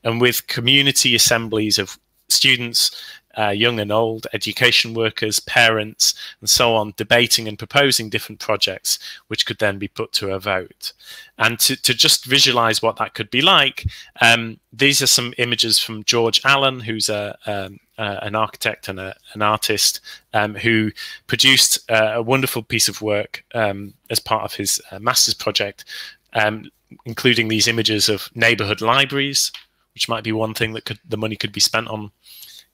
and 0.04 0.20
with 0.20 0.48
community 0.48 1.14
assemblies 1.16 1.78
of 1.78 2.00
students 2.30 2.92
uh, 3.38 3.50
young 3.50 3.80
and 3.80 3.92
old, 3.92 4.28
education 4.34 4.94
workers, 4.94 5.40
parents, 5.40 6.14
and 6.42 6.50
so 6.50 6.76
on, 6.76 6.94
debating 6.98 7.48
and 7.48 7.60
proposing 7.60 8.10
different 8.10 8.40
projects, 8.40 9.00
which 9.28 9.46
could 9.46 9.60
then 9.60 9.78
be 9.78 9.88
put 9.88 10.12
to 10.14 10.32
a 10.32 10.40
vote. 10.40 10.94
And 11.38 11.60
to, 11.60 11.76
to 11.84 11.94
just 11.94 12.26
visualize 12.26 12.82
what 12.82 12.98
that 12.98 13.14
could 13.14 13.30
be 13.30 13.42
like, 13.42 13.86
um, 14.22 14.60
these 14.74 15.02
are 15.02 15.08
some 15.08 15.34
images 15.38 15.78
from 15.78 16.04
George 16.04 16.42
Allen, 16.44 16.80
who's 16.80 17.10
a, 17.10 17.38
uh, 17.46 17.70
an 17.98 18.36
architect 18.36 18.88
and 18.88 19.00
a, 19.00 19.16
an 19.34 19.42
artist 19.42 20.02
um, 20.34 20.56
who 20.56 20.92
produced 21.28 21.90
uh, 21.92 22.14
a 22.16 22.22
wonderful 22.22 22.64
piece 22.64 22.88
of 22.88 23.02
work 23.02 23.44
um, 23.54 23.94
as 24.10 24.20
part 24.20 24.44
of 24.44 24.54
his 24.54 24.82
uh, 24.92 25.00
master's 25.00 25.34
project, 25.34 25.86
um, 26.34 26.70
including 27.06 27.48
these 27.48 27.68
images 27.68 28.10
of 28.10 28.30
neighborhood 28.36 28.82
libraries, 28.82 29.52
which 29.94 30.08
might 30.08 30.24
be 30.24 30.32
one 30.32 30.54
thing 30.54 30.74
that 30.74 30.86
could 30.86 31.00
the 31.08 31.18
money 31.18 31.36
could 31.36 31.52
be 31.52 31.60
spent 31.60 31.88
on 31.88 32.12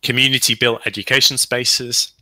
community 0.04 0.56
built 0.56 0.86
education 0.86 1.38
spaces, 1.38 2.14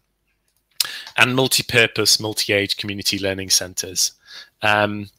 and 1.17 1.35
multi 1.35 1.63
purpose, 1.63 2.19
multi 2.19 2.53
age 2.53 2.77
community 2.77 3.19
learning 3.19 3.49
centres. 3.49 4.13
Um, 4.61 5.09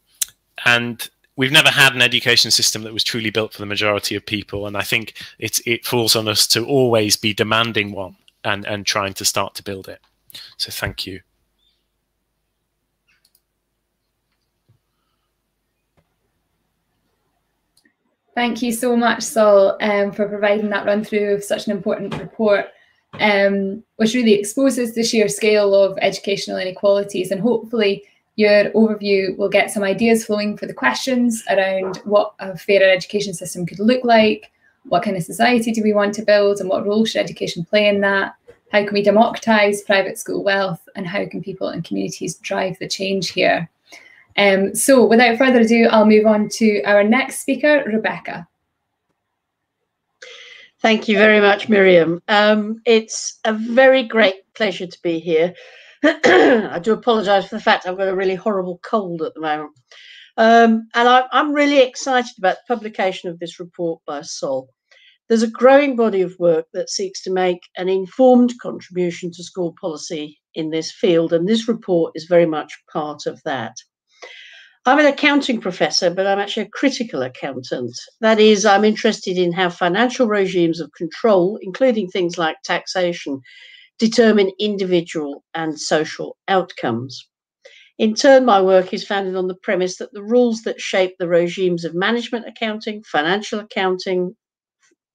and 0.64 1.08
we've 1.36 1.52
never 1.52 1.70
had 1.70 1.94
an 1.94 2.02
education 2.02 2.50
system 2.50 2.82
that 2.82 2.92
was 2.92 3.04
truly 3.04 3.30
built 3.30 3.52
for 3.52 3.60
the 3.60 3.66
majority 3.66 4.14
of 4.14 4.26
people. 4.26 4.66
And 4.66 4.76
I 4.76 4.82
think 4.82 5.14
it's, 5.38 5.60
it 5.66 5.84
falls 5.84 6.14
on 6.16 6.28
us 6.28 6.46
to 6.48 6.64
always 6.64 7.16
be 7.16 7.34
demanding 7.34 7.92
one 7.92 8.16
and, 8.44 8.66
and 8.66 8.84
trying 8.84 9.14
to 9.14 9.24
start 9.24 9.54
to 9.56 9.62
build 9.62 9.88
it. 9.88 10.00
So 10.56 10.70
thank 10.70 11.06
you. 11.06 11.20
Thank 18.34 18.62
you 18.62 18.72
so 18.72 18.96
much, 18.96 19.22
Sol, 19.22 19.76
um, 19.82 20.10
for 20.10 20.26
providing 20.26 20.70
that 20.70 20.86
run 20.86 21.04
through 21.04 21.34
of 21.34 21.44
such 21.44 21.66
an 21.66 21.72
important 21.72 22.18
report, 22.18 22.66
um, 23.20 23.84
which 23.96 24.14
really 24.14 24.32
exposes 24.32 24.94
the 24.94 25.04
sheer 25.04 25.28
scale 25.28 25.74
of 25.74 25.98
educational 26.00 26.56
inequalities. 26.56 27.30
And 27.30 27.42
hopefully, 27.42 28.04
your 28.36 28.70
overview 28.70 29.36
will 29.36 29.50
get 29.50 29.70
some 29.70 29.82
ideas 29.82 30.24
flowing 30.24 30.56
for 30.56 30.64
the 30.64 30.72
questions 30.72 31.44
around 31.50 31.98
what 32.04 32.32
a 32.38 32.56
fairer 32.56 32.90
education 32.90 33.34
system 33.34 33.66
could 33.66 33.78
look 33.78 34.02
like, 34.02 34.50
what 34.84 35.02
kind 35.02 35.18
of 35.18 35.22
society 35.22 35.70
do 35.70 35.82
we 35.82 35.92
want 35.92 36.14
to 36.14 36.22
build, 36.22 36.58
and 36.58 36.70
what 36.70 36.86
role 36.86 37.04
should 37.04 37.20
education 37.20 37.66
play 37.66 37.86
in 37.86 38.00
that? 38.00 38.34
How 38.72 38.82
can 38.82 38.94
we 38.94 39.02
democratise 39.02 39.82
private 39.82 40.18
school 40.18 40.42
wealth, 40.42 40.80
and 40.96 41.06
how 41.06 41.26
can 41.26 41.42
people 41.42 41.68
and 41.68 41.84
communities 41.84 42.36
drive 42.36 42.78
the 42.78 42.88
change 42.88 43.32
here? 43.32 43.68
Um, 44.36 44.74
so 44.74 45.04
without 45.06 45.38
further 45.38 45.60
ado, 45.60 45.88
I'll 45.90 46.06
move 46.06 46.26
on 46.26 46.48
to 46.54 46.82
our 46.84 47.04
next 47.04 47.40
speaker, 47.40 47.84
Rebecca. 47.86 48.46
Thank 50.80 51.06
you 51.06 51.16
very 51.16 51.40
much, 51.40 51.68
Miriam. 51.68 52.20
Um, 52.26 52.80
it's 52.84 53.38
a 53.44 53.52
very 53.52 54.02
great 54.02 54.42
pleasure 54.54 54.86
to 54.86 54.98
be 55.02 55.20
here. 55.20 55.54
I 56.02 56.80
do 56.82 56.92
apologise 56.92 57.46
for 57.46 57.54
the 57.54 57.62
fact 57.62 57.86
I've 57.86 57.96
got 57.96 58.08
a 58.08 58.16
really 58.16 58.34
horrible 58.34 58.80
cold 58.82 59.22
at 59.22 59.32
the 59.34 59.40
moment. 59.40 59.70
Um, 60.36 60.88
and 60.94 61.08
I, 61.08 61.24
am 61.32 61.52
really 61.52 61.80
excited 61.80 62.32
about 62.36 62.56
the 62.56 62.74
publication 62.74 63.30
of 63.30 63.38
this 63.38 63.60
report 63.60 64.00
by 64.06 64.22
Sol. 64.22 64.68
There's 65.28 65.44
a 65.44 65.50
growing 65.50 65.94
body 65.94 66.22
of 66.22 66.34
work 66.40 66.66
that 66.72 66.90
seeks 66.90 67.22
to 67.22 67.32
make 67.32 67.60
an 67.76 67.88
informed 67.88 68.54
contribution 68.60 69.30
to 69.32 69.44
school 69.44 69.74
policy 69.80 70.40
in 70.54 70.70
this 70.70 70.90
field, 70.90 71.32
and 71.32 71.48
this 71.48 71.68
report 71.68 72.12
is 72.16 72.24
very 72.24 72.46
much 72.46 72.72
part 72.92 73.26
of 73.26 73.40
that. 73.44 73.76
I'm 74.84 74.98
an 74.98 75.06
accounting 75.06 75.60
professor, 75.60 76.10
but 76.10 76.26
I'm 76.26 76.40
actually 76.40 76.64
a 76.64 76.70
critical 76.70 77.22
accountant. 77.22 77.96
That 78.20 78.40
is, 78.40 78.66
I'm 78.66 78.84
interested 78.84 79.38
in 79.38 79.52
how 79.52 79.70
financial 79.70 80.26
regimes 80.26 80.80
of 80.80 80.92
control, 80.92 81.56
including 81.62 82.08
things 82.08 82.36
like 82.36 82.56
taxation, 82.64 83.40
determine 84.00 84.50
individual 84.58 85.44
and 85.54 85.78
social 85.78 86.36
outcomes. 86.48 87.28
In 87.98 88.16
turn, 88.16 88.44
my 88.44 88.60
work 88.60 88.92
is 88.92 89.06
founded 89.06 89.36
on 89.36 89.46
the 89.46 89.54
premise 89.62 89.98
that 89.98 90.12
the 90.12 90.22
rules 90.22 90.62
that 90.62 90.80
shape 90.80 91.14
the 91.18 91.28
regimes 91.28 91.84
of 91.84 91.94
management 91.94 92.48
accounting, 92.48 93.04
financial 93.04 93.60
accounting, 93.60 94.34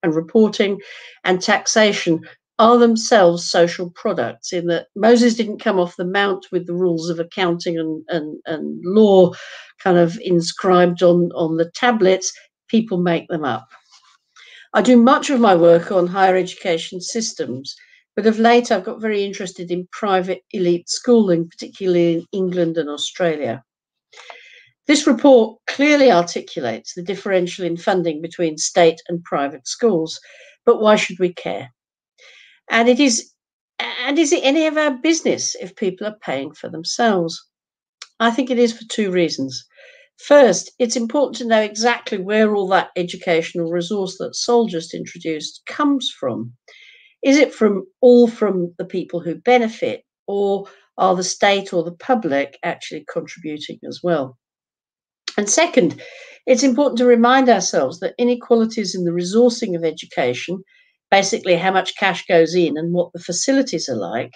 and 0.02 0.16
reporting 0.16 0.80
and 1.26 1.42
taxation 1.42 2.22
are 2.60 2.78
themselves 2.78 3.50
social 3.50 3.90
products 3.92 4.52
in 4.52 4.68
that 4.68 4.88
Moses 4.96 5.36
didn't 5.36 5.62
come 5.62 5.80
off 5.80 5.96
the 5.96 6.06
mount 6.06 6.48
with 6.52 6.66
the 6.66 6.74
rules 6.74 7.10
of 7.10 7.20
accounting 7.20 7.78
and, 7.78 8.04
and, 8.10 8.40
and 8.46 8.82
law 8.84 9.32
kind 9.80 9.98
of 9.98 10.18
inscribed 10.24 11.04
on, 11.04 11.32
on 11.36 11.58
the 11.58 11.70
tablets. 11.76 12.34
People 12.68 12.98
make 12.98 13.28
them 13.28 13.44
up. 13.44 13.68
I 14.74 14.82
do 14.82 14.98
much 14.98 15.30
of 15.30 15.40
my 15.40 15.56
work 15.56 15.92
on 15.92 16.08
higher 16.08 16.36
education 16.36 17.00
systems, 17.00 17.76
but 18.16 18.26
of 18.26 18.40
late 18.40 18.72
I've 18.72 18.84
got 18.84 19.02
very 19.02 19.24
interested 19.24 19.72
in 19.72 19.88
private 19.92 20.42
elite 20.52 20.90
schooling, 20.90 21.48
particularly 21.50 22.16
in 22.16 22.26
England 22.32 22.78
and 22.78 22.90
Australia. 22.90 23.64
This 24.88 25.06
report 25.06 25.60
clearly 25.68 26.12
articulates 26.12 26.94
the 26.94 27.04
differential 27.04 27.66
in 27.66 27.78
funding 27.78 28.22
between 28.22 28.58
state 28.58 29.02
and 29.08 29.24
private 29.24 29.68
schools, 29.68 30.20
but 30.66 30.82
why 30.82 30.96
should 30.96 31.20
we 31.20 31.34
care? 31.34 31.70
And 32.70 32.90
it 32.90 33.00
is 33.00 33.34
and 33.80 34.18
is 34.18 34.34
it 34.34 34.44
any 34.44 34.66
of 34.66 34.78
our 34.78 34.92
business 34.92 35.56
if 35.62 35.76
people 35.76 36.08
are 36.08 36.18
paying 36.22 36.54
for 36.54 36.70
themselves? 36.70 37.48
I 38.20 38.32
think 38.32 38.50
it 38.50 38.58
is 38.58 38.74
for 38.74 38.86
two 38.90 39.12
reasons. 39.12 39.66
First, 40.18 40.72
it's 40.80 40.96
important 40.96 41.38
to 41.38 41.46
know 41.46 41.62
exactly 41.62 42.18
where 42.18 42.56
all 42.56 42.68
that 42.70 42.90
educational 42.96 43.70
resource 43.70 44.18
that 44.18 44.36
Sol 44.36 44.68
just 44.68 44.96
introduced 44.96 45.62
comes 45.68 46.10
from. 46.10 46.54
Is 47.24 47.38
it 47.38 47.54
from 47.54 47.86
all 48.02 48.28
from 48.28 48.74
the 48.80 48.86
people 48.86 49.20
who 49.20 49.36
benefit, 49.36 50.04
or 50.26 50.66
are 50.98 51.16
the 51.16 51.24
state 51.24 51.72
or 51.72 51.84
the 51.84 51.92
public 51.92 52.58
actually 52.64 53.06
contributing 53.12 53.80
as 53.88 54.00
well? 54.02 54.38
And 55.38 55.48
second, 55.48 56.02
it's 56.48 56.64
important 56.64 56.98
to 56.98 57.06
remind 57.06 57.50
ourselves 57.50 58.00
that 58.00 58.16
inequalities 58.18 58.96
in 58.96 59.04
the 59.04 59.12
resourcing 59.12 59.76
of 59.76 59.84
education 59.84 60.64
basically 61.10 61.56
how 61.56 61.72
much 61.72 61.98
cash 61.98 62.26
goes 62.26 62.56
in 62.56 62.78
and 62.78 62.94
what 62.94 63.12
the 63.14 63.20
facilities 63.20 63.88
are 63.90 63.96
like. 63.96 64.34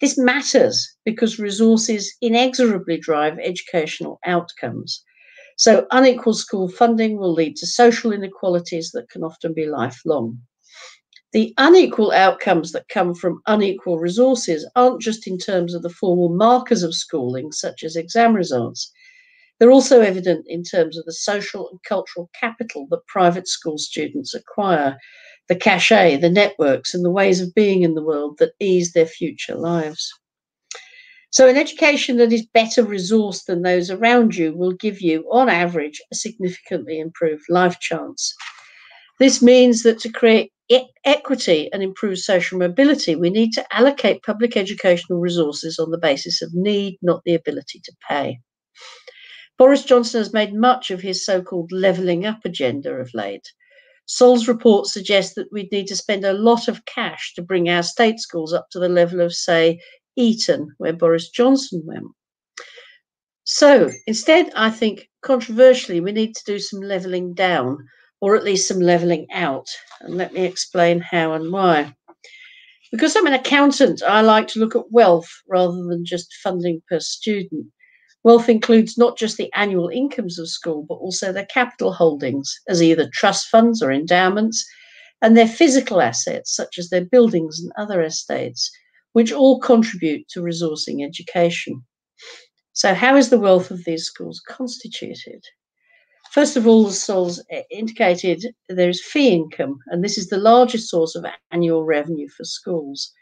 This 0.00 0.18
matters 0.18 0.96
because 1.04 1.38
resources 1.38 2.12
inexorably 2.20 2.98
drive 2.98 3.38
educational 3.38 4.18
outcomes. 4.26 5.02
So, 5.56 5.86
unequal 5.90 6.34
school 6.34 6.68
funding 6.68 7.18
will 7.18 7.32
lead 7.32 7.56
to 7.56 7.66
social 7.66 8.12
inequalities 8.12 8.90
that 8.92 9.10
can 9.10 9.22
often 9.22 9.54
be 9.54 9.66
lifelong. 9.66 10.40
The 11.32 11.54
unequal 11.56 12.12
outcomes 12.12 12.72
that 12.72 12.88
come 12.88 13.14
from 13.14 13.40
unequal 13.46 13.98
resources 13.98 14.68
aren't 14.76 15.00
just 15.00 15.26
in 15.26 15.38
terms 15.38 15.72
of 15.72 15.82
the 15.82 15.88
formal 15.88 16.28
markers 16.28 16.82
of 16.82 16.94
schooling, 16.94 17.52
such 17.52 17.82
as 17.84 17.96
exam 17.96 18.34
results. 18.34 18.92
They're 19.58 19.70
also 19.70 20.00
evident 20.00 20.46
in 20.48 20.62
terms 20.62 20.98
of 20.98 21.04
the 21.04 21.12
social 21.12 21.70
and 21.70 21.80
cultural 21.84 22.28
capital 22.38 22.86
that 22.90 23.06
private 23.06 23.46
school 23.46 23.78
students 23.78 24.34
acquire, 24.34 24.98
the 25.52 25.58
cachet, 25.60 26.16
the 26.16 26.30
networks, 26.30 26.94
and 26.94 27.04
the 27.04 27.10
ways 27.10 27.38
of 27.42 27.54
being 27.54 27.82
in 27.82 27.94
the 27.94 28.02
world 28.02 28.38
that 28.38 28.54
ease 28.58 28.92
their 28.92 29.04
future 29.06 29.54
lives. 29.54 30.10
So, 31.30 31.46
an 31.46 31.58
education 31.58 32.16
that 32.16 32.32
is 32.32 32.46
better 32.54 32.82
resourced 32.82 33.44
than 33.44 33.60
those 33.60 33.90
around 33.90 34.34
you 34.34 34.54
will 34.56 34.72
give 34.72 35.02
you, 35.02 35.26
on 35.30 35.50
average, 35.50 36.00
a 36.10 36.14
significantly 36.14 36.98
improved 36.98 37.44
life 37.50 37.78
chance. 37.80 38.34
This 39.18 39.42
means 39.42 39.82
that 39.82 40.00
to 40.00 40.10
create 40.10 40.52
e- 40.70 40.86
equity 41.04 41.68
and 41.70 41.82
improve 41.82 42.18
social 42.18 42.58
mobility, 42.58 43.14
we 43.14 43.28
need 43.28 43.52
to 43.52 43.66
allocate 43.74 44.22
public 44.22 44.56
educational 44.56 45.20
resources 45.20 45.78
on 45.78 45.90
the 45.90 45.98
basis 45.98 46.40
of 46.40 46.50
need, 46.54 46.98
not 47.02 47.22
the 47.26 47.34
ability 47.34 47.80
to 47.84 47.92
pay. 48.08 48.40
Boris 49.58 49.84
Johnson 49.84 50.20
has 50.20 50.32
made 50.32 50.54
much 50.54 50.90
of 50.90 51.02
his 51.02 51.24
so 51.26 51.42
called 51.42 51.72
levelling 51.72 52.24
up 52.24 52.40
agenda 52.46 52.92
of 52.94 53.12
late. 53.14 53.52
Sol's 54.06 54.48
report 54.48 54.86
suggests 54.86 55.34
that 55.34 55.50
we'd 55.52 55.72
need 55.72 55.86
to 55.86 55.96
spend 55.96 56.24
a 56.24 56.32
lot 56.32 56.68
of 56.68 56.84
cash 56.84 57.32
to 57.34 57.42
bring 57.42 57.68
our 57.68 57.82
state 57.82 58.18
schools 58.18 58.52
up 58.52 58.66
to 58.70 58.78
the 58.78 58.88
level 58.88 59.20
of, 59.20 59.32
say, 59.32 59.80
Eton, 60.16 60.68
where 60.78 60.92
Boris 60.92 61.30
Johnson 61.30 61.82
went. 61.84 62.06
So 63.44 63.90
instead, 64.06 64.52
I 64.54 64.70
think 64.70 65.08
controversially, 65.22 66.00
we 66.00 66.12
need 66.12 66.34
to 66.34 66.44
do 66.44 66.58
some 66.58 66.80
levelling 66.80 67.34
down, 67.34 67.78
or 68.20 68.36
at 68.36 68.44
least 68.44 68.68
some 68.68 68.80
levelling 68.80 69.26
out. 69.32 69.66
And 70.00 70.16
let 70.16 70.32
me 70.32 70.44
explain 70.44 71.00
how 71.00 71.32
and 71.32 71.50
why. 71.52 71.94
Because 72.90 73.16
I'm 73.16 73.26
an 73.26 73.32
accountant, 73.32 74.02
I 74.02 74.20
like 74.20 74.48
to 74.48 74.60
look 74.60 74.76
at 74.76 74.92
wealth 74.92 75.28
rather 75.48 75.82
than 75.84 76.04
just 76.04 76.34
funding 76.42 76.82
per 76.88 77.00
student. 77.00 77.66
Wealth 78.24 78.48
includes 78.48 78.96
not 78.96 79.18
just 79.18 79.36
the 79.36 79.52
annual 79.52 79.88
incomes 79.88 80.38
of 80.38 80.48
school, 80.48 80.84
but 80.88 80.94
also 80.94 81.32
their 81.32 81.46
capital 81.46 81.92
holdings 81.92 82.60
as 82.68 82.80
either 82.80 83.10
trust 83.12 83.48
funds 83.48 83.82
or 83.82 83.90
endowments, 83.90 84.64
and 85.20 85.36
their 85.36 85.48
physical 85.48 86.00
assets, 86.00 86.54
such 86.54 86.78
as 86.78 86.88
their 86.88 87.04
buildings 87.04 87.58
and 87.58 87.72
other 87.76 88.00
estates, 88.00 88.70
which 89.12 89.32
all 89.32 89.58
contribute 89.58 90.28
to 90.28 90.40
resourcing 90.40 91.04
education. 91.04 91.84
So, 92.72 92.94
how 92.94 93.16
is 93.16 93.30
the 93.30 93.40
wealth 93.40 93.70
of 93.70 93.84
these 93.84 94.04
schools 94.04 94.40
constituted? 94.48 95.44
First 96.30 96.56
of 96.56 96.66
all, 96.66 96.86
as 96.86 97.02
Sol's 97.02 97.42
indicated, 97.70 98.54
there 98.68 98.88
is 98.88 99.04
fee 99.04 99.28
income, 99.28 99.80
and 99.88 100.02
this 100.02 100.16
is 100.16 100.28
the 100.28 100.38
largest 100.38 100.88
source 100.88 101.14
of 101.14 101.26
annual 101.50 101.84
revenue 101.84 102.28
for 102.28 102.44
schools. 102.44 103.12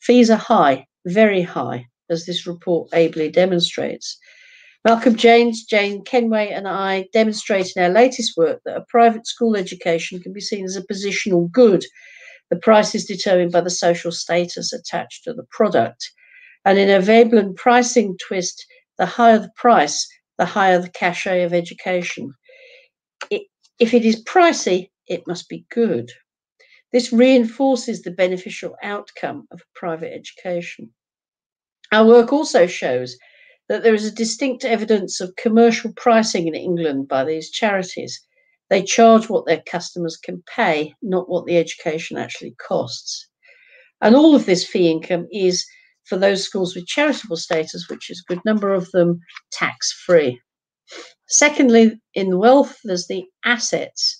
Fees 0.00 0.30
are 0.30 0.36
high, 0.36 0.86
very 1.06 1.42
high, 1.42 1.86
as 2.10 2.26
this 2.26 2.46
report 2.46 2.90
ably 2.92 3.30
demonstrates. 3.30 4.18
Malcolm 4.88 5.16
James, 5.16 5.64
Jane 5.64 6.02
Kenway, 6.02 6.48
and 6.48 6.66
I 6.66 7.08
demonstrate 7.12 7.76
in 7.76 7.82
our 7.82 7.90
latest 7.90 8.38
work 8.38 8.62
that 8.64 8.78
a 8.78 8.86
private 8.88 9.26
school 9.26 9.54
education 9.54 10.18
can 10.18 10.32
be 10.32 10.40
seen 10.40 10.64
as 10.64 10.76
a 10.76 10.82
positional 10.82 11.50
good. 11.52 11.84
The 12.48 12.56
price 12.56 12.94
is 12.94 13.04
determined 13.04 13.52
by 13.52 13.60
the 13.60 13.68
social 13.68 14.10
status 14.10 14.72
attached 14.72 15.24
to 15.24 15.34
the 15.34 15.44
product. 15.50 16.10
And 16.64 16.78
in 16.78 16.88
a 16.88 17.02
Veblen 17.02 17.54
pricing 17.54 18.16
twist, 18.16 18.64
the 18.96 19.04
higher 19.04 19.38
the 19.38 19.50
price, 19.56 20.08
the 20.38 20.46
higher 20.46 20.80
the 20.80 20.88
cachet 20.88 21.42
of 21.42 21.52
education. 21.52 22.32
It, 23.30 23.42
if 23.78 23.92
it 23.92 24.06
is 24.06 24.24
pricey, 24.24 24.88
it 25.06 25.26
must 25.26 25.50
be 25.50 25.66
good. 25.70 26.10
This 26.92 27.12
reinforces 27.12 28.00
the 28.00 28.10
beneficial 28.10 28.74
outcome 28.82 29.48
of 29.50 29.60
private 29.74 30.14
education. 30.14 30.88
Our 31.92 32.06
work 32.06 32.32
also 32.32 32.66
shows 32.66 33.18
that 33.68 33.82
there 33.82 33.94
is 33.94 34.06
a 34.06 34.10
distinct 34.10 34.64
evidence 34.64 35.20
of 35.20 35.36
commercial 35.36 35.92
pricing 35.94 36.46
in 36.46 36.54
England 36.54 37.08
by 37.08 37.24
these 37.24 37.50
charities. 37.50 38.20
They 38.70 38.82
charge 38.82 39.28
what 39.28 39.46
their 39.46 39.62
customers 39.66 40.16
can 40.16 40.42
pay, 40.54 40.94
not 41.02 41.28
what 41.28 41.46
the 41.46 41.56
education 41.56 42.18
actually 42.18 42.54
costs. 42.66 43.28
And 44.00 44.14
all 44.14 44.34
of 44.34 44.46
this 44.46 44.66
fee 44.66 44.90
income 44.90 45.26
is 45.32 45.64
for 46.04 46.16
those 46.16 46.44
schools 46.44 46.74
with 46.74 46.86
charitable 46.86 47.36
status, 47.36 47.88
which 47.88 48.10
is 48.10 48.20
a 48.20 48.32
good 48.32 48.42
number 48.44 48.72
of 48.72 48.90
them, 48.92 49.20
tax 49.52 49.92
free. 49.92 50.40
Secondly, 51.28 52.00
in 52.14 52.38
wealth, 52.38 52.78
there's 52.84 53.06
the 53.08 53.24
assets. 53.44 54.16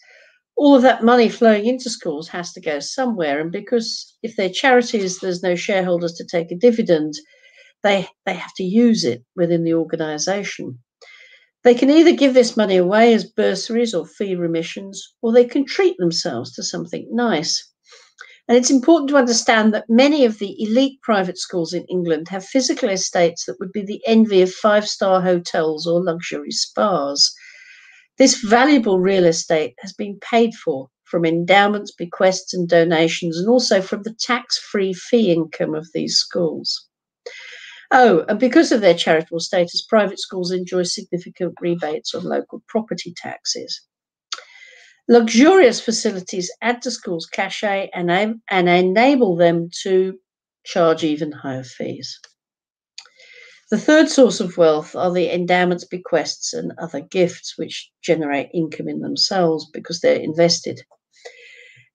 All 0.57 0.75
of 0.75 0.83
that 0.83 1.05
money 1.05 1.29
flowing 1.29 1.67
into 1.67 1.89
schools 1.89 2.29
has 2.29 2.53
to 2.53 2.61
go 2.61 2.81
somewhere. 2.81 3.41
And 3.41 3.51
because 3.51 4.17
if 4.23 4.37
they're 4.37 4.51
charities, 4.51 5.21
there's 5.21 5.43
no 5.43 5.55
shareholders 5.55 6.13
to 6.15 6.27
take 6.27 6.51
a 6.51 6.57
dividend, 6.57 7.15
they, 7.83 8.09
they 8.27 8.35
have 8.35 8.55
to 8.55 8.65
use 8.65 9.05
it 9.05 9.25
within 9.37 9.65
the 9.65 9.75
organisation. 9.75 10.79
They 11.65 11.75
can 11.75 11.91
either 11.91 12.13
give 12.13 12.35
this 12.35 12.57
money 12.57 12.77
away 12.77 13.13
as 13.13 13.31
bursaries 13.31 13.93
or 13.93 14.07
fee 14.07 14.35
remissions, 14.35 15.15
or 15.23 15.33
they 15.33 15.45
can 15.45 15.65
treat 15.67 15.97
themselves 15.99 16.53
to 16.55 16.63
something 16.63 17.09
nice. 17.11 17.69
And 18.49 18.57
it's 18.57 18.71
important 18.71 19.11
to 19.11 19.17
understand 19.17 19.75
that 19.75 19.91
many 19.91 20.25
of 20.25 20.39
the 20.39 20.57
elite 20.63 21.03
private 21.03 21.37
schools 21.37 21.75
in 21.75 21.85
England 21.85 22.29
have 22.29 22.45
physical 22.45 22.89
estates 22.89 23.45
that 23.45 23.61
would 23.61 23.73
be 23.73 23.83
the 23.83 24.01
envy 24.07 24.41
of 24.41 24.51
five 24.51 24.89
star 24.89 25.21
hotels 25.21 25.87
or 25.87 26.03
luxury 26.03 26.51
spas. 26.51 27.31
This 28.17 28.37
valuable 28.37 29.01
real 29.01 29.27
estate 29.27 29.75
has 29.81 29.93
been 29.93 30.19
paid 30.21 30.55
for 30.55 30.89
from 31.05 31.25
endowments, 31.25 31.93
bequests, 31.93 32.55
and 32.55 32.69
donations, 32.69 33.39
and 33.39 33.49
also 33.49 33.83
from 33.83 34.03
the 34.03 34.15
tax 34.19 34.59
free 34.59 34.93
fee 34.93 35.31
income 35.31 35.75
of 35.75 35.89
these 35.93 36.17
schools. 36.17 36.88
Oh, 37.91 38.25
and 38.29 38.39
because 38.39 38.71
of 38.71 38.83
their 38.83 38.95
charitable 38.95 39.41
status, 39.41 39.87
private 39.89 40.21
schools 40.21 40.53
enjoy 40.53 40.83
significant 40.83 41.55
rebates 41.61 42.15
on 42.15 42.25
local 42.25 42.63
property 42.69 43.15
taxes. 43.17 43.81
Luxurious 45.09 45.81
facilities 45.81 46.51
add 46.61 46.83
to 46.83 46.91
schools' 46.91 47.25
cachet 47.25 47.89
and, 47.95 48.11
and 48.51 48.69
enable 48.69 49.37
them 49.37 49.71
to 49.83 50.19
charge 50.65 51.03
even 51.03 51.33
higher 51.33 51.65
fees. 51.65 52.21
The 53.71 53.79
third 53.79 54.11
source 54.11 54.41
of 54.41 54.59
wealth 54.59 54.95
are 54.95 55.13
the 55.13 55.31
endowments, 55.31 55.85
bequests, 55.85 56.53
and 56.53 56.73
other 56.79 57.01
gifts, 57.01 57.57
which 57.57 57.91
generate 58.03 58.51
income 58.53 58.89
in 58.89 59.01
themselves 59.01 59.69
because 59.73 60.01
they're 60.01 60.21
invested. 60.21 60.83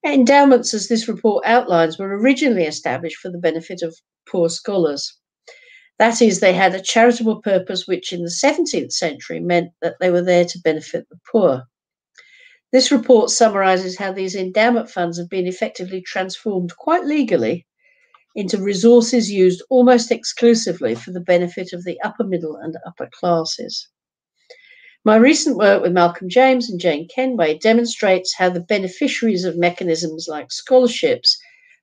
Endowments, 0.05 0.73
as 0.73 0.87
this 0.87 1.07
report 1.07 1.43
outlines, 1.45 1.99
were 1.99 2.17
originally 2.17 2.65
established 2.65 3.17
for 3.17 3.29
the 3.31 3.37
benefit 3.37 3.81
of 3.83 3.95
poor 4.27 4.49
scholars. 4.49 5.19
That 5.99 6.21
is, 6.21 6.39
they 6.39 6.53
had 6.53 6.73
a 6.73 6.81
charitable 6.81 7.41
purpose, 7.41 7.87
which 7.87 8.11
in 8.11 8.23
the 8.23 8.29
17th 8.29 8.91
century 8.91 9.39
meant 9.39 9.71
that 9.81 9.95
they 9.99 10.09
were 10.09 10.23
there 10.23 10.45
to 10.45 10.59
benefit 10.59 11.07
the 11.09 11.19
poor. 11.31 11.63
This 12.71 12.91
report 12.91 13.29
summarizes 13.29 13.97
how 13.97 14.11
these 14.11 14.35
endowment 14.35 14.89
funds 14.89 15.19
have 15.19 15.29
been 15.29 15.45
effectively 15.45 16.01
transformed 16.01 16.75
quite 16.75 17.05
legally 17.05 17.67
into 18.35 18.57
resources 18.57 19.31
used 19.31 19.61
almost 19.69 20.11
exclusively 20.11 20.95
for 20.95 21.11
the 21.11 21.19
benefit 21.19 21.71
of 21.71 21.83
the 21.83 22.01
upper 22.01 22.23
middle 22.23 22.55
and 22.55 22.75
upper 22.85 23.07
classes. 23.13 23.87
My 25.05 25.17
recent 25.17 25.57
work 25.57 25.83
with 25.83 25.91
Malcolm 25.91 26.29
James 26.29 26.69
and 26.69 26.79
Jane 26.79 27.07
Kenway 27.13 27.59
demonstrates 27.59 28.35
how 28.35 28.49
the 28.49 28.61
beneficiaries 28.61 29.43
of 29.43 29.57
mechanisms 29.57 30.27
like 30.27 30.51
scholarships 30.51 31.37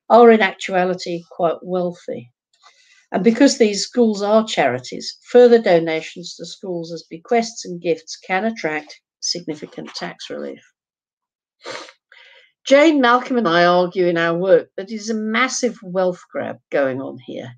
are 0.09 0.29
in 0.31 0.41
actuality 0.41 1.23
quite 1.31 1.57
wealthy. 1.61 2.31
And 3.11 3.23
because 3.23 3.57
these 3.57 3.83
schools 3.83 4.21
are 4.21 4.45
charities, 4.45 5.17
further 5.29 5.61
donations 5.61 6.35
to 6.35 6.45
schools 6.45 6.93
as 6.93 7.03
bequests 7.09 7.65
and 7.65 7.81
gifts 7.81 8.15
can 8.15 8.45
attract 8.45 9.01
significant 9.19 9.89
tax 9.95 10.29
relief. 10.29 10.63
Jane, 12.65 13.01
Malcolm, 13.01 13.37
and 13.37 13.47
I 13.47 13.65
argue 13.65 14.07
in 14.07 14.17
our 14.17 14.37
work 14.37 14.69
that 14.77 14.91
it 14.91 14.95
is 14.95 15.09
a 15.09 15.15
massive 15.15 15.77
wealth 15.83 16.21
grab 16.31 16.57
going 16.71 17.01
on 17.01 17.17
here. 17.25 17.51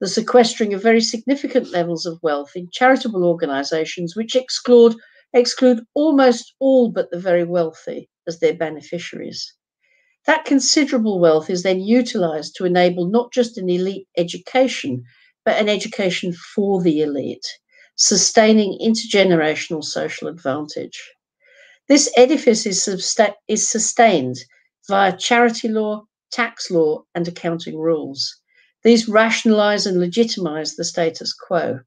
The 0.00 0.08
sequestering 0.08 0.74
of 0.74 0.82
very 0.82 1.00
significant 1.00 1.70
levels 1.70 2.06
of 2.06 2.18
wealth 2.22 2.52
in 2.54 2.68
charitable 2.72 3.24
organisations 3.24 4.14
which 4.14 4.36
exclude, 4.36 4.94
exclude 5.32 5.84
almost 5.94 6.54
all 6.60 6.90
but 6.90 7.10
the 7.10 7.18
very 7.18 7.44
wealthy 7.44 8.08
as 8.26 8.38
their 8.40 8.54
beneficiaries. 8.54 9.54
That 10.26 10.44
considerable 10.44 11.18
wealth 11.18 11.50
is 11.50 11.62
then 11.62 11.80
utilised 11.80 12.54
to 12.56 12.64
enable 12.64 13.06
not 13.06 13.32
just 13.32 13.58
an 13.58 13.68
elite 13.68 14.06
education, 14.16 15.04
but 15.44 15.56
an 15.60 15.68
education 15.68 16.32
for 16.32 16.80
the 16.80 17.02
elite, 17.02 17.46
sustaining 17.96 18.78
intergenerational 18.80 19.82
social 19.82 20.28
advantage. 20.28 21.12
This 21.88 22.12
edifice 22.16 22.66
is, 22.66 22.88
is 23.48 23.68
sustained 23.68 24.36
via 24.88 25.16
charity 25.16 25.68
law, 25.68 26.04
tax 26.30 26.70
law, 26.70 27.02
and 27.14 27.26
accounting 27.26 27.76
rules. 27.76 28.36
These 28.84 29.08
rationalise 29.08 29.86
and 29.86 29.98
legitimise 29.98 30.76
the 30.76 30.84
status 30.84 31.32
quo. 31.32 31.80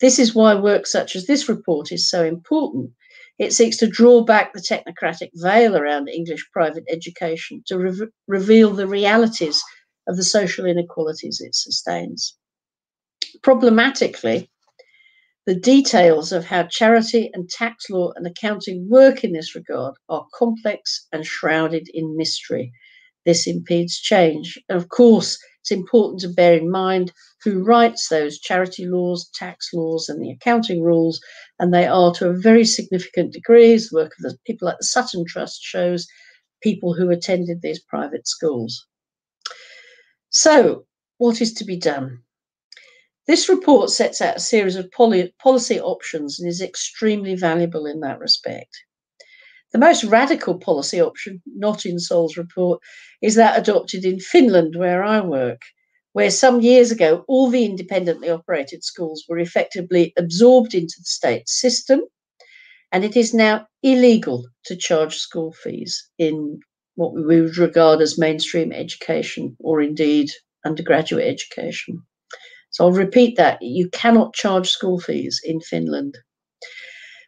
This 0.00 0.18
is 0.18 0.34
why 0.34 0.54
work 0.54 0.86
such 0.86 1.16
as 1.16 1.26
this 1.26 1.48
report 1.48 1.90
is 1.90 2.08
so 2.08 2.24
important. 2.24 2.92
It 3.38 3.52
seeks 3.52 3.76
to 3.78 3.86
draw 3.86 4.22
back 4.24 4.52
the 4.52 4.60
technocratic 4.60 5.30
veil 5.34 5.76
around 5.76 6.08
English 6.08 6.44
private 6.52 6.84
education 6.88 7.62
to 7.66 7.78
re 7.78 8.08
reveal 8.26 8.72
the 8.72 8.86
realities 8.86 9.62
of 10.08 10.16
the 10.16 10.24
social 10.24 10.66
inequalities 10.66 11.40
it 11.40 11.54
sustains. 11.54 12.36
Problematically, 13.42 14.50
the 15.46 15.54
details 15.54 16.32
of 16.32 16.44
how 16.44 16.64
charity 16.64 17.30
and 17.32 17.48
tax 17.48 17.88
law 17.88 18.12
and 18.16 18.26
accounting 18.26 18.88
work 18.88 19.22
in 19.22 19.32
this 19.32 19.54
regard 19.54 19.94
are 20.08 20.26
complex 20.34 21.06
and 21.12 21.24
shrouded 21.24 21.88
in 21.94 22.16
mystery. 22.16 22.72
This 23.24 23.46
impedes 23.46 24.00
change. 24.00 24.58
And 24.68 24.76
of 24.76 24.88
course, 24.88 25.38
it's 25.60 25.70
important 25.70 26.20
to 26.20 26.28
bear 26.28 26.54
in 26.54 26.70
mind 26.70 27.12
who 27.42 27.62
writes 27.62 28.08
those 28.08 28.38
charity 28.38 28.86
laws, 28.86 29.30
tax 29.34 29.72
laws, 29.72 30.08
and 30.08 30.20
the 30.20 30.30
accounting 30.30 30.82
rules. 30.82 31.20
And 31.58 31.72
they 31.72 31.86
are 31.86 32.12
to 32.14 32.28
a 32.28 32.38
very 32.38 32.64
significant 32.64 33.32
degree, 33.32 33.76
the 33.76 33.88
work 33.92 34.12
of 34.18 34.30
the 34.30 34.38
people 34.46 34.68
at 34.68 34.78
the 34.78 34.84
Sutton 34.84 35.24
Trust 35.26 35.62
shows, 35.62 36.06
people 36.62 36.94
who 36.94 37.10
attended 37.10 37.62
these 37.62 37.82
private 37.82 38.26
schools. 38.26 38.86
So, 40.30 40.86
what 41.18 41.40
is 41.40 41.54
to 41.54 41.64
be 41.64 41.76
done? 41.76 42.22
This 43.26 43.48
report 43.48 43.90
sets 43.90 44.20
out 44.20 44.36
a 44.36 44.40
series 44.40 44.76
of 44.76 44.90
policy 44.90 45.80
options 45.80 46.40
and 46.40 46.48
is 46.48 46.62
extremely 46.62 47.34
valuable 47.34 47.86
in 47.86 48.00
that 48.00 48.18
respect. 48.18 48.74
The 49.72 49.78
most 49.78 50.02
radical 50.04 50.58
policy 50.58 50.98
option, 50.98 51.42
not 51.46 51.84
in 51.84 51.98
Sol's 51.98 52.38
report, 52.38 52.80
is 53.20 53.34
that 53.34 53.58
adopted 53.58 54.06
in 54.06 54.18
Finland, 54.18 54.76
where 54.76 55.04
I 55.04 55.20
work, 55.20 55.60
where 56.12 56.30
some 56.30 56.60
years 56.60 56.90
ago 56.90 57.24
all 57.28 57.50
the 57.50 57.64
independently 57.64 58.30
operated 58.30 58.84
schools 58.84 59.24
were 59.28 59.38
effectively 59.38 60.12
absorbed 60.16 60.74
into 60.74 60.94
the 60.98 61.04
state 61.04 61.48
system, 61.48 62.00
and 62.92 63.04
it 63.04 63.16
is 63.16 63.34
now 63.34 63.66
illegal 63.82 64.46
to 64.64 64.76
charge 64.76 65.16
school 65.16 65.52
fees 65.52 66.08
in 66.18 66.58
what 66.94 67.14
we 67.14 67.40
would 67.40 67.58
regard 67.58 68.00
as 68.00 68.18
mainstream 68.18 68.72
education 68.72 69.56
or 69.60 69.80
indeed 69.80 70.30
undergraduate 70.64 71.26
education. 71.26 72.02
So 72.70 72.84
I'll 72.84 72.92
repeat 72.92 73.36
that. 73.36 73.58
You 73.62 73.88
cannot 73.90 74.34
charge 74.34 74.68
school 74.68 74.98
fees 74.98 75.40
in 75.44 75.60
Finland. 75.60 76.18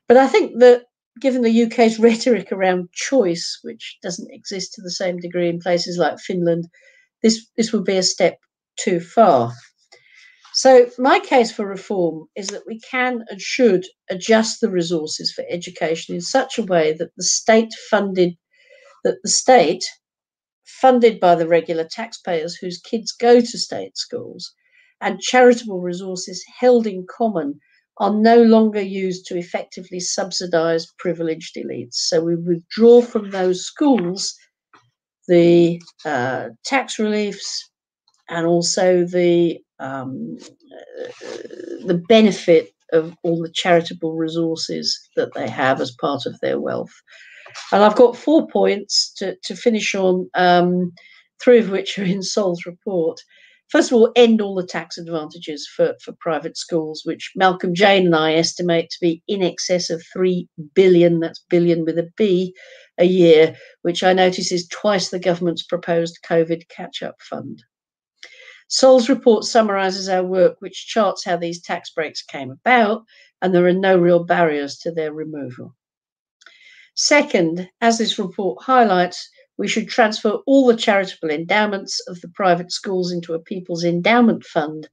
But 0.09 0.17
I 0.17 0.27
think 0.27 0.59
that 0.59 0.85
given 1.21 1.43
the 1.43 1.63
UK's 1.65 1.99
rhetoric 2.09 2.51
around 2.51 2.93
choice, 2.93 3.59
which 3.63 3.99
doesn't 4.03 4.33
exist 4.33 4.75
to 4.75 4.83
the 4.83 4.91
same 4.91 5.19
degree 5.19 5.49
in 5.49 5.61
places 5.61 5.99
like 5.99 6.19
Finland, 6.19 6.65
this, 7.23 7.47
this 7.57 7.73
would 7.73 7.85
be 7.85 7.97
a 7.97 8.03
step 8.03 8.39
too 8.83 9.01
far. 9.01 9.53
So, 10.53 10.91
my 10.99 11.21
case 11.21 11.53
for 11.53 11.65
reform 11.65 12.27
is 12.37 12.49
that 12.49 12.67
we 12.67 12.81
can 12.81 13.25
and 13.29 13.41
should 13.41 13.87
adjust 14.11 14.61
the 14.61 14.71
resources 14.71 15.33
for 15.33 15.45
education 15.49 16.15
in 16.15 16.21
such 16.21 16.59
a 16.59 16.65
way 16.65 16.93
that 16.95 17.11
the 17.17 17.23
state 17.23 17.73
funded, 17.89 18.37
that 19.05 19.19
the 19.23 19.31
state, 19.31 19.85
funded 20.65 21.21
by 21.21 21.35
the 21.35 21.49
regular 21.49 21.85
taxpayers 21.85 22.57
whose 22.57 22.81
kids 22.81 23.13
go 23.13 23.41
to 23.41 23.59
state 23.59 23.97
schools, 23.97 24.53
and 25.01 25.21
charitable 25.21 25.81
resources 25.81 26.45
held 26.59 26.87
in 26.87 27.07
common 27.09 27.59
are 27.99 28.13
no 28.15 28.43
longer 28.43 28.81
used 28.81 29.27
to 29.27 29.39
effectively 29.39 30.01
subsidize 30.01 30.93
privileged 30.99 31.55
elites. 31.57 31.95
So 31.95 32.23
we 32.23 32.35
withdraw 32.35 33.03
from 33.03 33.31
those 33.31 33.65
schools 33.65 34.35
the 35.29 35.81
uh, 36.05 36.49
tax 36.65 36.99
reliefs 36.99 37.70
and 38.31 38.47
also 38.47 39.05
the 39.05 39.59
um, 39.79 40.39
uh, 40.73 41.37
the 41.85 42.03
benefit 42.09 42.73
of 42.93 43.15
all 43.23 43.41
the 43.43 43.53
charitable 43.53 44.15
resources 44.17 44.99
that 45.17 45.33
they 45.35 45.49
have 45.49 45.81
as 45.81 45.95
part 46.01 46.27
of 46.27 46.39
their 46.41 46.59
wealth. 46.59 46.93
And 47.73 47.83
I've 47.83 47.97
got 47.97 48.17
four 48.17 48.49
points 48.49 49.13
to, 49.19 49.37
to 49.45 49.55
finish 49.55 49.95
on, 49.95 50.29
um, 50.35 50.93
three 51.43 51.59
of 51.59 51.71
which 51.71 51.99
are 51.99 52.05
in 52.05 52.23
Sol's 52.23 52.67
report 52.67 53.21
first 53.71 53.91
of 53.91 53.97
all, 53.97 54.13
end 54.17 54.41
all 54.41 54.55
the 54.55 54.67
tax 54.67 54.99
advantages 54.99 55.69
for, 55.75 55.95
for 56.03 56.13
private 56.21 56.57
schools, 56.57 57.03
which 57.05 57.33
Malcolm 57.35 57.75
Jane 57.75 58.07
and 58.07 58.17
I 58.17 58.35
estimate 58.35 58.91
to 58.91 58.99
be 59.01 59.23
in 59.27 59.43
excess 59.43 59.91
of 59.91 60.03
3 60.13 60.49
billion, 60.75 61.21
that's 61.21 61.43
billion 61.49 61.85
with 61.85 61.99
a 61.99 62.11
B, 62.17 62.55
a 62.99 63.05
year, 63.05 63.57
which 63.83 64.03
I 64.03 64.13
notice 64.13 64.53
is 64.53 64.69
twice 64.69 65.09
the 65.09 65.19
government's 65.19 65.63
proposed 65.63 66.19
COVID 66.29 66.69
catch 66.69 67.03
up 67.03 67.17
fund. 67.23 67.63
Sol's 68.73 69.09
report 69.09 69.43
summarises 69.43 70.09
our 70.09 70.23
work, 70.23 70.55
which 70.61 70.87
charts 70.87 71.25
how 71.25 71.37
these 71.37 71.61
tax 71.61 71.91
breaks 71.91 72.23
came 72.23 72.53
about, 72.53 73.03
and 73.43 73.53
there 73.53 73.67
are 73.67 73.73
no 73.73 73.99
real 73.99 74.23
barriers 74.23 74.79
to 74.79 74.93
their 74.93 75.13
removal. 75.13 75.75
Second, 76.95 77.69
as 77.81 77.99
this 77.99 78.17
report 78.17 78.63
highlights, 78.63 79.29
we 79.59 79.67
should 79.67 79.89
transfer 79.89 80.39
all 80.47 80.67
the 80.67 80.77
charitable 80.77 81.31
endowments 81.31 81.99
of 82.07 82.21
the 82.21 82.29
private 82.29 82.71
schools 82.71 83.11
into 83.11 83.35
a 83.35 83.43
people's 83.43 83.83
endowment 83.83 84.45
fund 84.45 84.89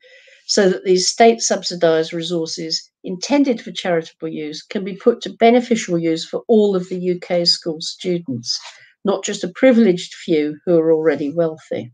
so 0.48 0.70
that 0.70 0.84
these 0.84 1.08
state 1.08 1.42
subsidised 1.42 2.14
resources 2.14 2.90
intended 3.04 3.62
for 3.62 3.72
charitable 3.72 4.28
use 4.28 4.64
can 4.64 4.84
be 4.84 4.96
put 4.96 5.22
to 5.22 5.30
beneficial 5.30 6.00
use 6.00 6.28
for 6.28 6.44
all 6.48 6.76
of 6.76 6.90
the 6.90 7.12
UK 7.12 7.46
school 7.46 7.80
students, 7.80 8.60
not 9.06 9.24
just 9.24 9.44
a 9.44 9.50
privileged 9.50 10.16
few 10.16 10.58
who 10.66 10.80
are 10.80 10.92
already 10.92 11.32
wealthy. 11.32 11.92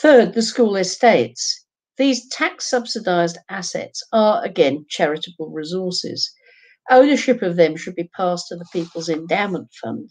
Third, 0.00 0.34
the 0.34 0.42
school 0.42 0.76
estates. 0.76 1.64
These 1.96 2.28
tax 2.28 2.68
subsidised 2.68 3.38
assets 3.48 4.02
are, 4.12 4.44
again, 4.44 4.84
charitable 4.88 5.50
resources. 5.50 6.30
Ownership 6.90 7.40
of 7.42 7.56
them 7.56 7.76
should 7.76 7.94
be 7.94 8.10
passed 8.14 8.48
to 8.48 8.56
the 8.56 8.66
People's 8.72 9.08
Endowment 9.08 9.68
Fund. 9.82 10.10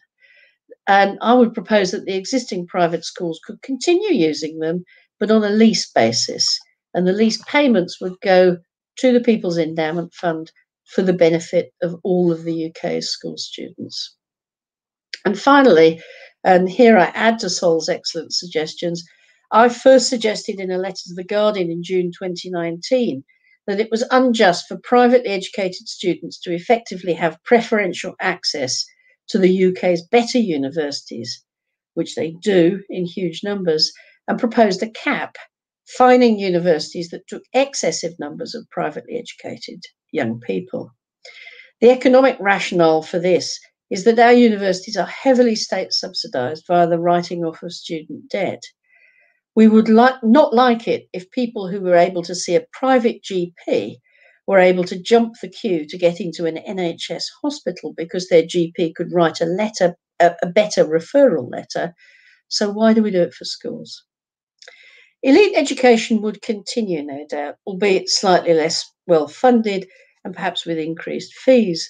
And 0.88 1.18
I 1.22 1.34
would 1.34 1.54
propose 1.54 1.92
that 1.92 2.06
the 2.06 2.16
existing 2.16 2.68
private 2.68 3.06
schools 3.06 3.40
could 3.46 3.62
continue 3.62 4.12
using 4.12 4.60
them, 4.60 4.84
but 5.20 5.32
on 5.32 5.44
a 5.44 5.50
lease 5.50 5.90
basis. 5.92 6.60
And 6.94 7.08
the 7.08 7.14
lease 7.14 7.42
payments 7.48 8.02
would 8.02 8.20
go 8.22 8.58
to 8.98 9.12
the 9.14 9.20
People's 9.20 9.58
Endowment 9.58 10.14
Fund 10.14 10.52
for 10.86 11.02
the 11.02 11.14
benefit 11.14 11.72
of 11.82 11.96
all 12.04 12.32
of 12.32 12.44
the 12.44 12.72
UK's 12.72 13.10
school 13.10 13.38
students. 13.38 14.16
And 15.26 15.40
finally, 15.40 16.02
and 16.44 16.70
here 16.70 16.98
I 16.98 17.06
add 17.16 17.40
to 17.40 17.50
Sol's 17.50 17.90
excellent 17.90 18.34
suggestions, 18.34 19.04
I 19.52 19.70
first 19.70 20.10
suggested 20.10 20.60
in 20.60 20.72
a 20.72 20.78
letter 20.78 21.04
to 21.08 21.14
The 21.14 21.24
Guardian 21.24 21.70
in 21.70 21.84
June 21.84 22.12
2019 22.12 23.24
that 23.68 23.80
it 23.80 23.90
was 23.92 24.04
unjust 24.12 24.68
for 24.68 24.78
privately 24.78 25.30
educated 25.30 25.88
students 25.88 26.40
to 26.42 26.54
effectively 26.54 27.14
have 27.14 27.44
preferential 27.44 28.16
access 28.20 28.86
to 29.28 29.40
the 29.40 29.66
UK's 29.66 30.04
better 30.08 30.38
universities, 30.38 31.44
which 31.94 32.16
they 32.16 32.32
do 32.42 32.84
in 32.90 33.06
huge 33.06 33.44
numbers, 33.44 33.92
and 34.28 34.40
proposed 34.40 34.82
a 34.84 34.90
cap 34.90 35.36
fining 35.86 36.40
universities 36.40 37.10
that 37.10 37.28
took 37.28 37.44
excessive 37.54 38.14
numbers 38.20 38.56
of 38.56 38.70
privately 38.72 39.18
educated 39.18 39.84
young 40.12 40.40
people. 40.40 40.92
The 41.82 41.92
economic 41.92 42.38
rationale 42.40 43.02
for 43.02 43.20
this 43.20 43.60
is 43.90 44.04
that 44.06 44.20
our 44.20 44.34
universities 44.34 44.98
are 44.98 45.06
heavily 45.06 45.56
state 45.56 45.94
subsidised 45.94 46.66
via 46.68 46.88
the 46.88 47.00
writing 47.00 47.44
off 47.46 47.62
of 47.62 47.72
student 47.72 48.30
debt. 48.30 48.64
We 49.56 49.70
would 49.70 49.88
like 49.88 50.22
not 50.22 50.54
like 50.54 50.86
it 50.86 51.08
if 51.14 51.32
people 51.32 51.70
who 51.70 51.80
were 51.80 51.96
able 51.96 52.24
to 52.24 52.36
see 52.36 52.56
a 52.56 52.68
private 52.74 53.24
GP 53.24 53.96
were 54.46 54.60
able 54.60 54.84
to 54.84 55.02
jump 55.02 55.36
the 55.42 55.48
queue 55.48 55.88
to 55.88 55.98
get 55.98 56.20
into 56.20 56.46
an 56.46 56.58
NHS 56.58 57.24
hospital 57.42 57.94
because 57.96 58.28
their 58.28 58.44
GP 58.44 58.96
could 58.96 59.14
write 59.14 59.40
a 59.40 59.46
letter, 59.46 59.96
a, 60.20 60.36
a 60.44 60.48
better 60.48 60.84
referral 60.84 61.50
letter. 61.50 61.94
So 62.50 62.70
why 62.70 62.94
do 62.94 63.02
we 63.02 63.12
do 63.12 63.22
it 63.22 63.34
for 63.34 63.46
schools? 63.46 64.04
Elite 65.24 65.54
education 65.56 66.22
would 66.22 66.42
continue, 66.42 67.02
no 67.02 67.26
doubt, 67.28 67.56
albeit 67.66 68.10
slightly 68.10 68.54
less 68.54 68.86
well 69.08 69.28
funded 69.28 69.88
and 70.26 70.36
perhaps 70.36 70.66
with 70.66 70.78
increased 70.78 71.34
fees. 71.34 71.90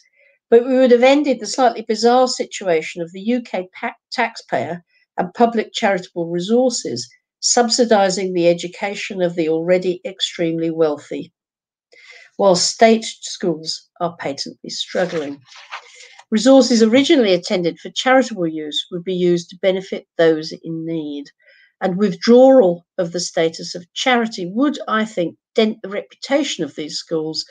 But 0.51 0.65
we 0.65 0.77
would 0.77 0.91
have 0.91 1.03
ended 1.03 1.39
the 1.39 1.47
slightly 1.47 1.81
bizarre 1.81 2.27
situation 2.27 3.01
of 3.01 3.11
the 3.11 3.35
UK 3.35 3.65
taxpayer 4.11 4.83
and 5.17 5.33
public 5.33 5.73
charitable 5.73 6.29
resources 6.29 7.09
subsidising 7.45 8.33
the 8.33 8.47
education 8.47 9.21
of 9.21 9.35
the 9.35 9.47
already 9.47 10.01
extremely 10.03 10.71
wealthy 10.71 11.31
while 12.37 12.55
state 12.55 13.05
schools 13.05 13.89
are 14.01 14.15
patently 14.17 14.69
struggling. 14.69 15.39
Resources 16.31 16.81
originally 16.81 17.33
intended 17.33 17.79
for 17.79 17.89
charitable 17.91 18.47
use 18.47 18.85
would 18.91 19.03
be 19.03 19.13
used 19.13 19.49
to 19.49 19.59
benefit 19.61 20.07
those 20.17 20.51
in 20.51 20.85
need. 20.85 21.25
And 21.81 21.97
withdrawal 21.97 22.85
of 22.97 23.11
the 23.11 23.19
status 23.19 23.75
of 23.75 23.91
charity 23.93 24.49
would, 24.53 24.79
I 24.87 25.05
think, 25.05 25.37
dent 25.53 25.77
the 25.83 25.89
reputation 25.89 26.63
of 26.63 26.75
these 26.75 26.97
schools 26.97 27.45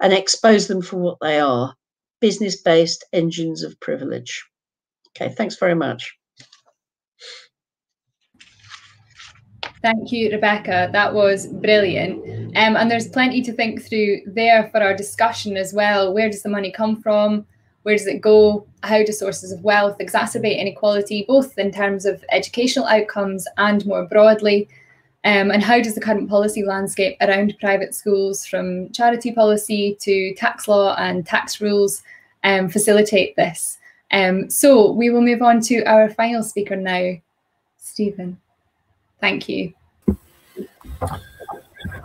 and 0.00 0.12
expose 0.12 0.66
them 0.66 0.82
for 0.82 0.98
what 0.98 1.18
they 1.20 1.40
are 1.40 1.74
business 2.20 2.60
based 2.60 3.04
engines 3.12 3.62
of 3.62 3.80
privilege. 3.80 4.44
Okay, 5.16 5.32
thanks 5.34 5.56
very 5.56 5.74
much. 5.74 6.17
Thank 9.80 10.10
you, 10.10 10.30
Rebecca. 10.30 10.90
That 10.92 11.14
was 11.14 11.46
brilliant. 11.46 12.24
Um, 12.56 12.76
and 12.76 12.90
there's 12.90 13.08
plenty 13.08 13.42
to 13.42 13.52
think 13.52 13.82
through 13.82 14.22
there 14.26 14.68
for 14.70 14.82
our 14.82 14.94
discussion 14.94 15.56
as 15.56 15.72
well. 15.72 16.12
Where 16.12 16.28
does 16.28 16.42
the 16.42 16.48
money 16.48 16.72
come 16.72 17.00
from? 17.00 17.46
Where 17.82 17.96
does 17.96 18.06
it 18.06 18.20
go? 18.20 18.66
How 18.82 19.04
do 19.04 19.12
sources 19.12 19.52
of 19.52 19.62
wealth 19.62 19.98
exacerbate 19.98 20.58
inequality, 20.58 21.24
both 21.28 21.56
in 21.58 21.70
terms 21.70 22.06
of 22.06 22.24
educational 22.30 22.86
outcomes 22.86 23.46
and 23.56 23.86
more 23.86 24.04
broadly? 24.04 24.68
Um, 25.24 25.50
and 25.50 25.62
how 25.62 25.80
does 25.80 25.94
the 25.94 26.00
current 26.00 26.28
policy 26.28 26.64
landscape 26.64 27.16
around 27.20 27.54
private 27.60 27.94
schools, 27.94 28.46
from 28.46 28.90
charity 28.90 29.32
policy 29.32 29.96
to 30.00 30.34
tax 30.34 30.66
law 30.68 30.96
and 30.96 31.24
tax 31.24 31.60
rules, 31.60 32.02
um, 32.44 32.68
facilitate 32.68 33.36
this? 33.36 33.78
Um, 34.10 34.50
so 34.50 34.90
we 34.90 35.10
will 35.10 35.20
move 35.20 35.42
on 35.42 35.60
to 35.62 35.82
our 35.84 36.08
final 36.08 36.42
speaker 36.42 36.76
now, 36.76 37.12
Stephen. 37.78 38.38
Thank 39.20 39.48
you. 39.48 39.72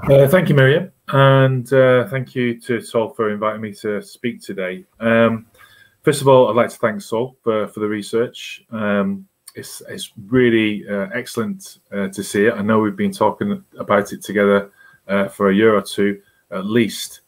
Uh, 0.03 0.27
thank 0.27 0.49
you, 0.49 0.55
Miriam, 0.55 0.91
and 1.09 1.71
uh, 1.73 2.07
thank 2.07 2.35
you 2.35 2.59
to 2.61 2.81
Sol 2.81 3.09
for 3.09 3.31
inviting 3.31 3.61
me 3.61 3.73
to 3.75 4.01
speak 4.01 4.41
today. 4.41 4.85
Um, 4.99 5.45
first 6.01 6.21
of 6.21 6.27
all, 6.27 6.49
I'd 6.49 6.55
like 6.55 6.69
to 6.69 6.77
thank 6.77 7.01
Sol 7.01 7.37
for, 7.43 7.67
for 7.69 7.79
the 7.79 7.87
research. 7.87 8.65
Um, 8.71 9.27
it's, 9.55 9.81
it's 9.87 10.11
really 10.27 10.87
uh, 10.89 11.07
excellent 11.13 11.79
uh, 11.91 12.07
to 12.09 12.23
see 12.23 12.47
it. 12.47 12.53
I 12.53 12.61
know 12.61 12.79
we've 12.79 12.95
been 12.95 13.11
talking 13.11 13.63
about 13.77 14.11
it 14.11 14.21
together 14.21 14.71
uh, 15.07 15.27
for 15.27 15.49
a 15.49 15.55
year 15.55 15.75
or 15.75 15.81
two 15.81 16.21
at 16.51 16.65
least. 16.65 17.21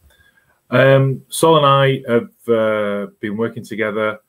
Um, 0.69 1.23
Sol 1.29 1.57
and 1.57 1.65
I 1.65 2.01
have 2.11 2.49
uh, 2.49 3.11
been 3.19 3.37
working 3.37 3.63
together 3.63 4.19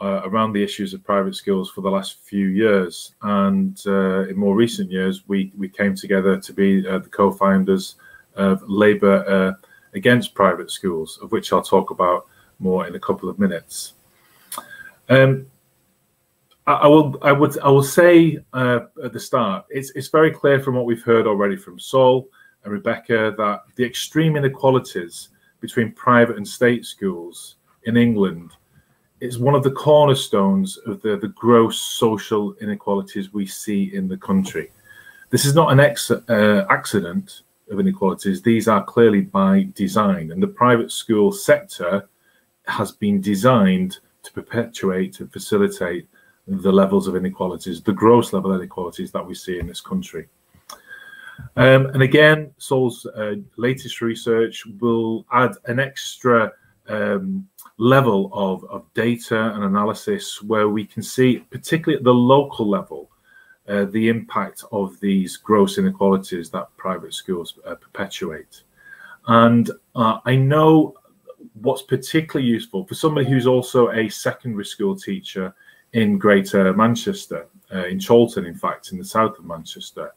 uh, 0.00 0.22
around 0.24 0.52
the 0.52 0.62
issues 0.62 0.92
of 0.92 1.02
private 1.04 1.34
schools 1.34 1.70
for 1.70 1.80
the 1.80 1.90
last 1.90 2.18
few 2.22 2.48
years. 2.48 3.14
And 3.22 3.80
uh, 3.86 4.28
in 4.28 4.36
more 4.36 4.54
recent 4.54 4.90
years, 4.90 5.26
we, 5.28 5.52
we 5.56 5.68
came 5.68 5.94
together 5.94 6.38
to 6.38 6.52
be 6.52 6.86
uh, 6.86 6.98
the 6.98 7.08
co 7.08 7.32
founders 7.32 7.96
of 8.34 8.62
Labour 8.68 9.24
uh, 9.26 9.68
Against 9.94 10.34
Private 10.34 10.70
Schools, 10.70 11.18
of 11.22 11.32
which 11.32 11.52
I'll 11.52 11.62
talk 11.62 11.90
about 11.90 12.26
more 12.58 12.86
in 12.86 12.94
a 12.94 13.00
couple 13.00 13.28
of 13.28 13.38
minutes. 13.38 13.94
Um, 15.08 15.46
I, 16.66 16.72
I 16.72 16.86
will 16.86 17.18
I 17.22 17.32
would 17.32 17.58
I 17.60 17.68
will 17.68 17.82
say 17.82 18.38
uh, 18.52 18.80
at 19.02 19.12
the 19.12 19.20
start 19.20 19.64
it's 19.70 19.90
it's 19.90 20.08
very 20.08 20.30
clear 20.30 20.60
from 20.60 20.74
what 20.74 20.84
we've 20.84 21.02
heard 21.02 21.26
already 21.26 21.56
from 21.56 21.78
Sol 21.78 22.28
and 22.64 22.72
Rebecca 22.72 23.34
that 23.38 23.60
the 23.76 23.84
extreme 23.84 24.36
inequalities 24.36 25.28
between 25.60 25.92
private 25.92 26.36
and 26.36 26.46
state 26.46 26.84
schools 26.84 27.56
in 27.84 27.96
England 27.96 28.52
it's 29.20 29.38
one 29.38 29.54
of 29.54 29.62
the 29.62 29.70
cornerstones 29.70 30.76
of 30.86 31.00
the, 31.02 31.16
the 31.16 31.28
gross 31.28 31.78
social 31.78 32.54
inequalities 32.60 33.32
we 33.32 33.46
see 33.46 33.94
in 33.94 34.08
the 34.08 34.16
country. 34.16 34.70
This 35.30 35.44
is 35.44 35.54
not 35.54 35.72
an 35.72 35.80
ex, 35.80 36.10
uh, 36.10 36.66
accident 36.70 37.42
of 37.70 37.80
inequalities. 37.80 38.42
These 38.42 38.68
are 38.68 38.84
clearly 38.84 39.22
by 39.22 39.68
design, 39.74 40.30
and 40.30 40.42
the 40.42 40.48
private 40.48 40.92
school 40.92 41.32
sector 41.32 42.08
has 42.66 42.92
been 42.92 43.20
designed 43.20 43.98
to 44.22 44.32
perpetuate 44.32 45.20
and 45.20 45.32
facilitate 45.32 46.08
the 46.46 46.70
levels 46.70 47.08
of 47.08 47.16
inequalities, 47.16 47.82
the 47.82 47.92
gross 47.92 48.32
level 48.32 48.54
inequalities 48.54 49.10
that 49.12 49.26
we 49.26 49.34
see 49.34 49.58
in 49.58 49.66
this 49.66 49.80
country. 49.80 50.28
Um, 51.56 51.86
and 51.86 52.02
again, 52.02 52.52
Sol's 52.58 53.04
uh, 53.06 53.34
latest 53.56 54.00
research 54.00 54.64
will 54.80 55.26
add 55.32 55.52
an 55.66 55.80
extra 55.80 56.52
um, 56.88 57.48
level 57.78 58.30
of, 58.32 58.64
of 58.64 58.84
data 58.94 59.54
and 59.54 59.64
analysis 59.64 60.42
where 60.42 60.68
we 60.68 60.84
can 60.84 61.02
see, 61.02 61.38
particularly 61.50 61.98
at 61.98 62.04
the 62.04 62.14
local 62.14 62.68
level, 62.68 63.10
uh, 63.68 63.84
the 63.86 64.08
impact 64.08 64.64
of 64.72 64.98
these 65.00 65.36
gross 65.36 65.76
inequalities 65.76 66.50
that 66.50 66.74
private 66.76 67.12
schools 67.12 67.58
uh, 67.66 67.74
perpetuate. 67.74 68.62
And 69.26 69.70
uh, 69.94 70.20
I 70.24 70.36
know 70.36 70.94
what's 71.60 71.82
particularly 71.82 72.48
useful 72.48 72.86
for 72.86 72.94
somebody 72.94 73.28
who's 73.28 73.46
also 73.46 73.90
a 73.90 74.08
secondary 74.08 74.64
school 74.64 74.96
teacher 74.96 75.54
in 75.92 76.18
Greater 76.18 76.72
Manchester, 76.74 77.48
uh, 77.74 77.86
in 77.86 78.00
Chorlton, 78.00 78.46
in 78.46 78.54
fact, 78.54 78.92
in 78.92 78.98
the 78.98 79.04
south 79.04 79.38
of 79.38 79.44
Manchester. 79.44 80.12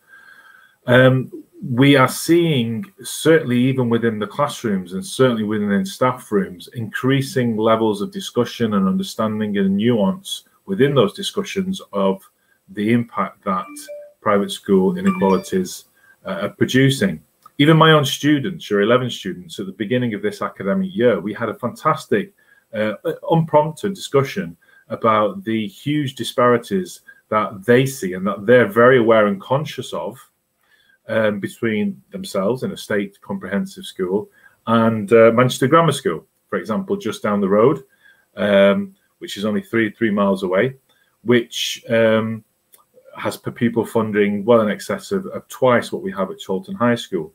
Um, 0.88 1.32
we 1.62 1.96
are 1.96 2.08
seeing, 2.08 2.86
certainly 3.04 3.60
even 3.60 3.90
within 3.90 4.18
the 4.18 4.28
classrooms 4.28 4.94
and 4.94 5.06
certainly 5.06 5.44
within 5.44 5.86
staff 5.86 6.32
rooms, 6.32 6.70
increasing 6.74 7.58
levels 7.58 8.02
of 8.02 8.12
discussion 8.12 8.76
and 8.76 8.88
understanding 8.88 9.58
and 9.58 9.76
nuance 9.76 10.46
within 10.66 10.96
those 10.96 11.14
discussions 11.14 11.82
of 11.92 12.22
the 12.70 12.94
impact 12.94 13.44
that 13.44 13.66
private 14.22 14.52
school 14.52 14.98
inequalities 14.98 15.86
uh, 16.26 16.40
are 16.44 16.50
producing. 16.50 17.22
Even 17.58 17.76
my 17.76 17.92
own 17.92 18.06
students, 18.06 18.70
your 18.70 18.82
11 18.82 19.10
students, 19.10 19.60
at 19.60 19.66
the 19.66 19.74
beginning 19.74 20.14
of 20.14 20.22
this 20.22 20.42
academic 20.42 20.96
year, 20.96 21.20
we 21.20 21.34
had 21.34 21.50
a 21.50 21.54
fantastic, 21.54 22.34
uh, 22.74 22.94
unprompted 23.32 23.94
discussion 23.94 24.56
about 24.88 25.44
the 25.44 25.68
huge 25.68 26.16
disparities 26.16 27.02
that 27.30 27.66
they 27.66 27.86
see 27.86 28.14
and 28.14 28.26
that 28.26 28.46
they're 28.46 28.68
very 28.68 28.98
aware 29.00 29.28
and 29.28 29.42
conscious 29.42 29.94
of 29.94 30.18
um, 31.10 31.40
between 31.40 32.02
themselves 32.12 32.64
in 32.64 32.72
a 32.72 32.78
state 32.78 33.20
comprehensive 33.22 33.86
school 33.86 34.30
and 34.68 35.12
uh, 35.12 35.32
Manchester 35.34 35.68
Grammar 35.68 35.92
School, 35.92 36.26
for 36.48 36.58
example, 36.58 36.96
just 36.96 37.24
down 37.24 37.42
the 37.42 37.50
road, 37.50 37.84
um, 38.36 38.96
which 39.18 39.36
is 39.36 39.44
only 39.44 39.62
three 39.62 39.92
three 39.92 40.12
miles 40.12 40.44
away, 40.44 40.76
which 41.24 41.84
um, 41.90 42.44
has 43.18 43.36
per 43.36 43.52
pupil 43.52 43.86
funding 43.86 44.46
well 44.46 44.62
in 44.62 44.70
excess 44.70 45.12
of, 45.12 45.26
of 45.28 45.48
twice 45.48 45.92
what 45.92 46.04
we 46.04 46.12
have 46.12 46.30
at 46.32 46.38
Chorlton 46.46 46.76
High 46.76 46.96
School. 46.96 47.34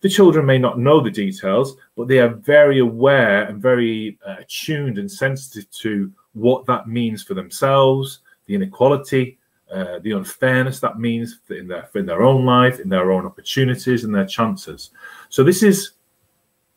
The 0.00 0.08
children 0.08 0.44
may 0.44 0.58
not 0.58 0.80
know 0.80 1.00
the 1.00 1.12
details, 1.12 1.76
but 1.96 2.08
they 2.08 2.18
are 2.18 2.34
very 2.34 2.80
aware 2.80 3.44
and 3.44 3.62
very 3.62 4.18
uh, 4.26 4.36
attuned 4.40 4.98
and 4.98 5.10
sensitive 5.10 5.70
to 5.70 6.10
what 6.32 6.66
that 6.66 6.88
means 6.88 7.22
for 7.22 7.34
themselves, 7.34 8.20
the 8.46 8.56
inequality, 8.56 9.38
uh, 9.72 9.98
the 10.00 10.12
unfairness 10.12 10.80
that 10.80 10.98
means 10.98 11.40
in 11.48 11.66
their 11.66 11.88
in 11.94 12.04
their 12.04 12.22
own 12.22 12.44
life, 12.44 12.78
in 12.78 12.88
their 12.88 13.10
own 13.10 13.24
opportunities 13.24 14.04
and 14.04 14.14
their 14.14 14.26
chances. 14.26 14.90
So 15.30 15.42
this 15.42 15.62
is, 15.62 15.92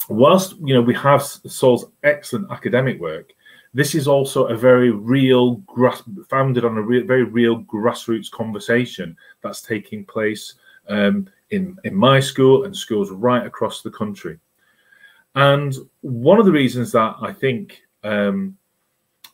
whilst 0.08 0.55
you 0.63 0.73
know 0.73 0.81
we 0.81 0.93
have 0.95 1.21
Sol's 1.21 1.88
excellent 2.03 2.49
academic 2.51 2.99
work, 2.99 3.34
this 3.73 3.95
is 3.95 4.08
also 4.08 4.45
a 4.45 4.55
very 4.55 4.91
real, 4.91 5.55
grass 5.67 6.01
founded 6.30 6.63
on 6.63 6.78
a 6.78 6.82
re 6.82 7.01
very 7.01 7.24
real 7.24 7.63
grassroots 7.63 8.32
conversation 8.32 9.17
that's 9.41 9.61
taking 9.61 10.05
place 10.05 10.53
um, 10.88 11.28
in 11.49 11.78
in 11.84 11.93
my 11.93 12.22
school 12.22 12.63
and 12.63 12.76
schools 12.76 13.11
right 13.11 13.45
across 13.45 13.82
the 13.82 13.91
country. 13.91 14.39
And 15.36 15.76
one 15.99 16.39
of 16.39 16.45
the 16.45 16.51
reasons 16.51 16.93
that 16.93 17.17
I 17.22 17.34
think 17.34 17.82
um, 18.05 18.57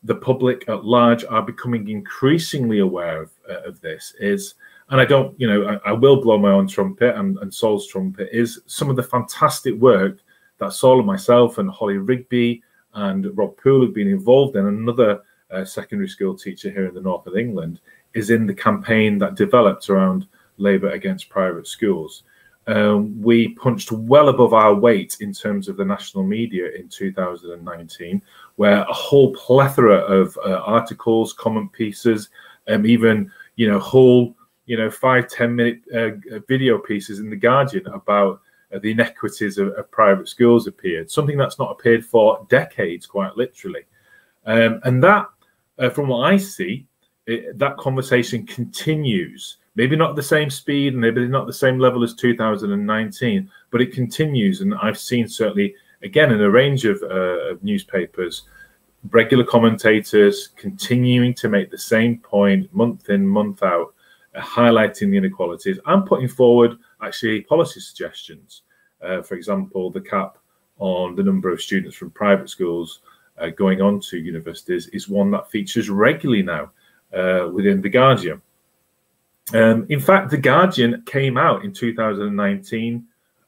the 0.03 0.15
public 0.15 0.67
at 0.67 0.83
large 0.83 1.23
are 1.25 1.43
becoming 1.43 1.87
increasingly 1.89 2.79
aware 2.79 3.23
of, 3.23 3.31
uh, 3.49 3.61
of 3.61 3.79
this 3.81 4.15
is, 4.19 4.55
and 4.89 4.99
I 4.99 5.05
don't, 5.05 5.39
you 5.39 5.47
know, 5.47 5.79
I, 5.85 5.89
I, 5.89 5.91
will 5.93 6.21
blow 6.21 6.37
my 6.37 6.51
own 6.51 6.67
trumpet 6.67 7.15
and, 7.15 7.37
and 7.39 7.53
Sol's 7.53 7.87
trumpet, 7.87 8.29
is 8.31 8.61
some 8.65 8.89
of 8.89 8.95
the 8.95 9.03
fantastic 9.03 9.75
work 9.75 10.17
that 10.57 10.73
Sol 10.73 10.97
and 10.97 11.07
myself 11.07 11.59
and 11.59 11.69
Holly 11.69 11.97
Rigby 11.97 12.63
and 12.93 13.35
Rob 13.37 13.57
Poole 13.57 13.85
have 13.85 13.93
been 13.93 14.07
involved 14.07 14.55
in, 14.55 14.65
another 14.65 15.21
uh, 15.51 15.65
secondary 15.65 16.09
school 16.09 16.35
teacher 16.35 16.69
here 16.69 16.87
in 16.87 16.95
the 16.95 17.01
north 17.01 17.27
of 17.27 17.37
England, 17.37 17.79
is 18.13 18.29
in 18.29 18.45
the 18.45 18.53
campaign 18.53 19.17
that 19.19 19.35
developed 19.35 19.89
around 19.89 20.27
Labour 20.57 20.89
against 20.89 21.29
private 21.29 21.67
schools. 21.67 22.23
Um, 22.67 23.19
we 23.19 23.49
punched 23.49 23.91
well 23.91 24.29
above 24.29 24.53
our 24.53 24.73
weight 24.73 25.17
in 25.19 25.33
terms 25.33 25.67
of 25.67 25.77
the 25.77 25.85
national 25.85 26.23
media 26.23 26.69
in 26.71 26.89
2019, 26.89 28.21
where 28.55 28.81
a 28.81 28.93
whole 28.93 29.33
plethora 29.33 29.97
of 29.97 30.37
uh, 30.45 30.57
articles, 30.57 31.33
comment 31.33 31.71
pieces, 31.71 32.29
um, 32.67 32.85
even 32.85 33.31
you 33.55 33.67
know 33.67 33.79
whole 33.79 34.35
you 34.67 34.77
know 34.77 34.91
five 34.91 35.27
ten 35.27 35.55
minute 35.55 35.81
uh, 35.95 36.11
video 36.47 36.77
pieces 36.77 37.19
in 37.19 37.31
the 37.31 37.35
Guardian 37.35 37.87
about 37.87 38.41
uh, 38.73 38.79
the 38.79 38.91
inequities 38.91 39.57
of, 39.57 39.69
of, 39.69 39.89
private 39.89 40.27
schools 40.27 40.67
appeared. 40.67 41.09
Something 41.09 41.37
that's 41.37 41.57
not 41.57 41.71
appeared 41.71 42.05
for 42.05 42.45
decades, 42.47 43.07
quite 43.07 43.35
literally, 43.35 43.85
um, 44.45 44.79
and 44.83 45.03
that, 45.03 45.25
uh, 45.79 45.89
from 45.89 46.09
what 46.09 46.31
I 46.31 46.37
see, 46.37 46.85
it, 47.25 47.57
that 47.57 47.77
conversation 47.77 48.45
continues 48.45 49.57
maybe 49.75 49.95
not 49.95 50.15
the 50.15 50.23
same 50.23 50.49
speed 50.49 50.95
maybe 50.95 51.27
not 51.27 51.47
the 51.47 51.53
same 51.53 51.79
level 51.79 52.03
as 52.03 52.13
2019 52.13 53.49
but 53.69 53.81
it 53.81 53.93
continues. 53.93 54.61
And 54.61 54.75
i've 54.75 54.99
seen 54.99 55.27
certainly 55.27 55.75
again 56.03 56.31
in 56.31 56.41
a 56.41 56.49
range 56.49 56.85
of, 56.85 57.01
uh, 57.03 57.51
of 57.51 57.63
newspapers 57.63 58.43
regular 59.09 59.43
commentators 59.43 60.49
continuing 60.57 61.33
to 61.33 61.49
make 61.49 61.71
the 61.71 61.77
same 61.77 62.19
point 62.19 62.71
month 62.73 63.09
in 63.09 63.25
month 63.25 63.63
out 63.63 63.93
uh, 64.35 64.41
highlighting 64.41 65.11
the 65.11 65.17
inequalities 65.17 65.79
and 65.85 66.05
putting 66.05 66.27
forward 66.27 66.77
actually 67.01 67.41
policy 67.41 67.79
suggestions. 67.79 68.61
Uh, 69.01 69.21
for 69.21 69.35
example 69.35 69.89
the 69.89 70.01
cap 70.01 70.37
on 70.77 71.15
the 71.15 71.23
number 71.23 71.51
of 71.51 71.61
students 71.61 71.95
from 71.95 72.11
private 72.11 72.49
schools 72.49 73.01
uh, 73.39 73.49
going 73.49 73.81
on 73.81 73.99
to 73.99 74.17
universities 74.17 74.87
is 74.87 75.09
one 75.09 75.31
that 75.31 75.49
features 75.49 75.89
regularly 75.89 76.43
now 76.43 76.71
uh, 77.13 77.49
within 77.51 77.81
the 77.81 77.89
guardian 77.89 78.41
um, 79.53 79.85
in 79.89 79.99
fact, 79.99 80.29
The 80.29 80.37
Guardian 80.37 81.03
came 81.05 81.37
out 81.37 81.65
in 81.65 81.73
2019 81.73 83.05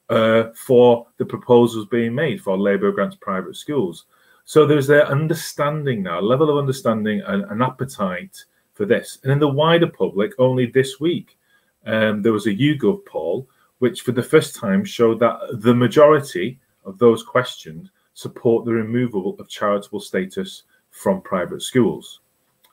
uh, 0.10 0.44
for 0.56 1.08
the 1.18 1.26
proposals 1.26 1.88
being 1.88 2.14
made 2.14 2.42
for 2.42 2.58
Labour 2.58 2.90
against 2.90 3.22
private 3.22 3.56
schools. 3.56 4.06
So 4.46 4.66
there's 4.66 4.88
their 4.88 5.08
understanding 5.08 6.04
now, 6.04 6.20
a 6.20 6.22
level 6.22 6.50
of 6.50 6.58
understanding 6.58 7.22
and 7.26 7.44
an 7.50 7.62
appetite 7.62 8.44
for 8.74 8.86
this. 8.86 9.20
And 9.24 9.32
in 9.32 9.40
the 9.40 9.48
wider 9.48 9.88
public, 9.88 10.34
only 10.38 10.66
this 10.66 11.00
week, 11.00 11.38
um, 11.86 12.22
there 12.22 12.34
was 12.34 12.48
a 12.48 12.54
YouGov 12.54 13.06
poll, 13.06 13.48
which 13.80 14.02
for 14.02 14.12
the 14.12 14.24
first 14.24 14.56
time 14.56 14.84
showed 14.84 15.20
that 15.20 15.38
the 15.62 15.74
majority 15.74 16.60
of 16.84 16.98
those 16.98 17.24
questioned 17.24 17.90
support 18.14 18.66
the 18.66 18.74
removal 18.74 19.38
of 19.40 19.48
charitable 19.48 20.00
status 20.00 20.64
from 20.92 21.22
private 21.22 21.62
schools 21.62 22.20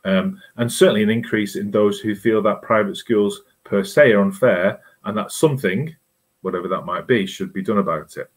um, 0.05 0.41
and 0.57 0.73
certainly 0.73 1.03
an 1.03 1.11
increase 1.11 1.57
in 1.57 1.71
those 1.71 2.01
who 2.01 2.15
feel 2.15 2.43
that 2.43 2.63
private 2.63 2.97
schools 2.97 3.43
per 3.65 3.85
se 3.85 4.13
are 4.13 4.23
unfair 4.23 4.81
and 5.05 5.17
that 5.17 5.33
something, 5.33 5.95
whatever 6.43 6.69
that 6.69 6.83
might 6.83 7.07
be, 7.07 7.27
should 7.27 7.53
be 7.53 7.63
done 7.63 7.79
about 7.79 8.17
it. 8.17 8.31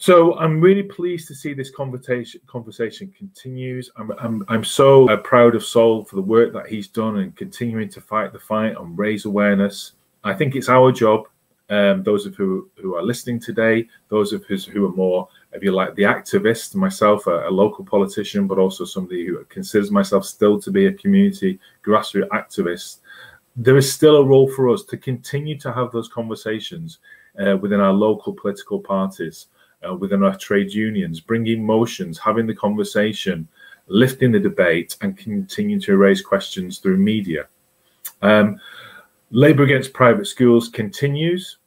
So 0.00 0.38
I'm 0.38 0.60
really 0.60 0.84
pleased 0.84 1.26
to 1.26 1.34
see 1.34 1.54
this 1.54 1.70
conversation 1.70 2.40
conversation 2.46 3.12
continues. 3.18 3.90
I'm 3.96 4.12
I'm, 4.12 4.44
I'm 4.46 4.64
so 4.64 5.08
uh, 5.08 5.16
proud 5.16 5.56
of 5.56 5.64
Sol 5.64 6.04
for 6.04 6.14
the 6.14 6.22
work 6.22 6.52
that 6.52 6.68
he's 6.68 6.86
done 6.86 7.18
and 7.18 7.34
continuing 7.34 7.88
to 7.90 8.00
fight 8.00 8.32
the 8.32 8.38
fight 8.38 8.76
and 8.78 8.96
raise 8.96 9.24
awareness. 9.24 9.94
I 10.22 10.34
think 10.34 10.54
it's 10.54 10.68
our 10.68 10.92
job, 10.92 11.26
um, 11.68 12.04
those 12.04 12.26
of 12.26 12.36
who 12.36 12.70
who 12.80 12.94
are 12.94 13.02
listening 13.02 13.40
today, 13.40 13.88
those 14.08 14.32
of 14.32 14.44
us 14.44 14.64
who 14.64 14.86
are 14.86 14.94
more 14.94 15.28
if 15.52 15.62
you 15.62 15.72
like, 15.72 15.94
the 15.94 16.02
activist, 16.02 16.74
myself, 16.74 17.26
a, 17.26 17.48
a, 17.48 17.50
local 17.50 17.84
politician, 17.84 18.46
but 18.46 18.58
also 18.58 18.84
somebody 18.84 19.26
who 19.26 19.42
considers 19.44 19.90
myself 19.90 20.24
still 20.24 20.60
to 20.60 20.70
be 20.70 20.86
a 20.86 20.92
community 20.92 21.58
grassroots 21.84 22.28
activist, 22.28 22.98
there 23.56 23.76
is 23.76 23.92
still 23.92 24.16
a 24.16 24.24
role 24.24 24.50
for 24.50 24.68
us 24.68 24.84
to 24.84 24.96
continue 24.96 25.58
to 25.58 25.72
have 25.72 25.90
those 25.90 26.08
conversations 26.08 26.98
uh, 27.44 27.56
within 27.56 27.80
our 27.80 27.92
local 27.92 28.32
political 28.32 28.78
parties, 28.78 29.46
uh, 29.88 29.94
within 29.94 30.22
our 30.22 30.36
trade 30.36 30.72
unions, 30.72 31.20
bringing 31.20 31.64
motions, 31.64 32.18
having 32.18 32.46
the 32.46 32.54
conversation, 32.54 33.48
lifting 33.86 34.30
the 34.30 34.38
debate, 34.38 34.96
and 35.00 35.16
continue 35.16 35.80
to 35.80 35.96
raise 35.96 36.20
questions 36.20 36.78
through 36.78 36.98
media. 36.98 37.46
Um, 38.22 38.60
Labour 39.30 39.64
against 39.64 39.92
private 39.92 40.26
schools 40.26 40.68
continues. 40.68 41.57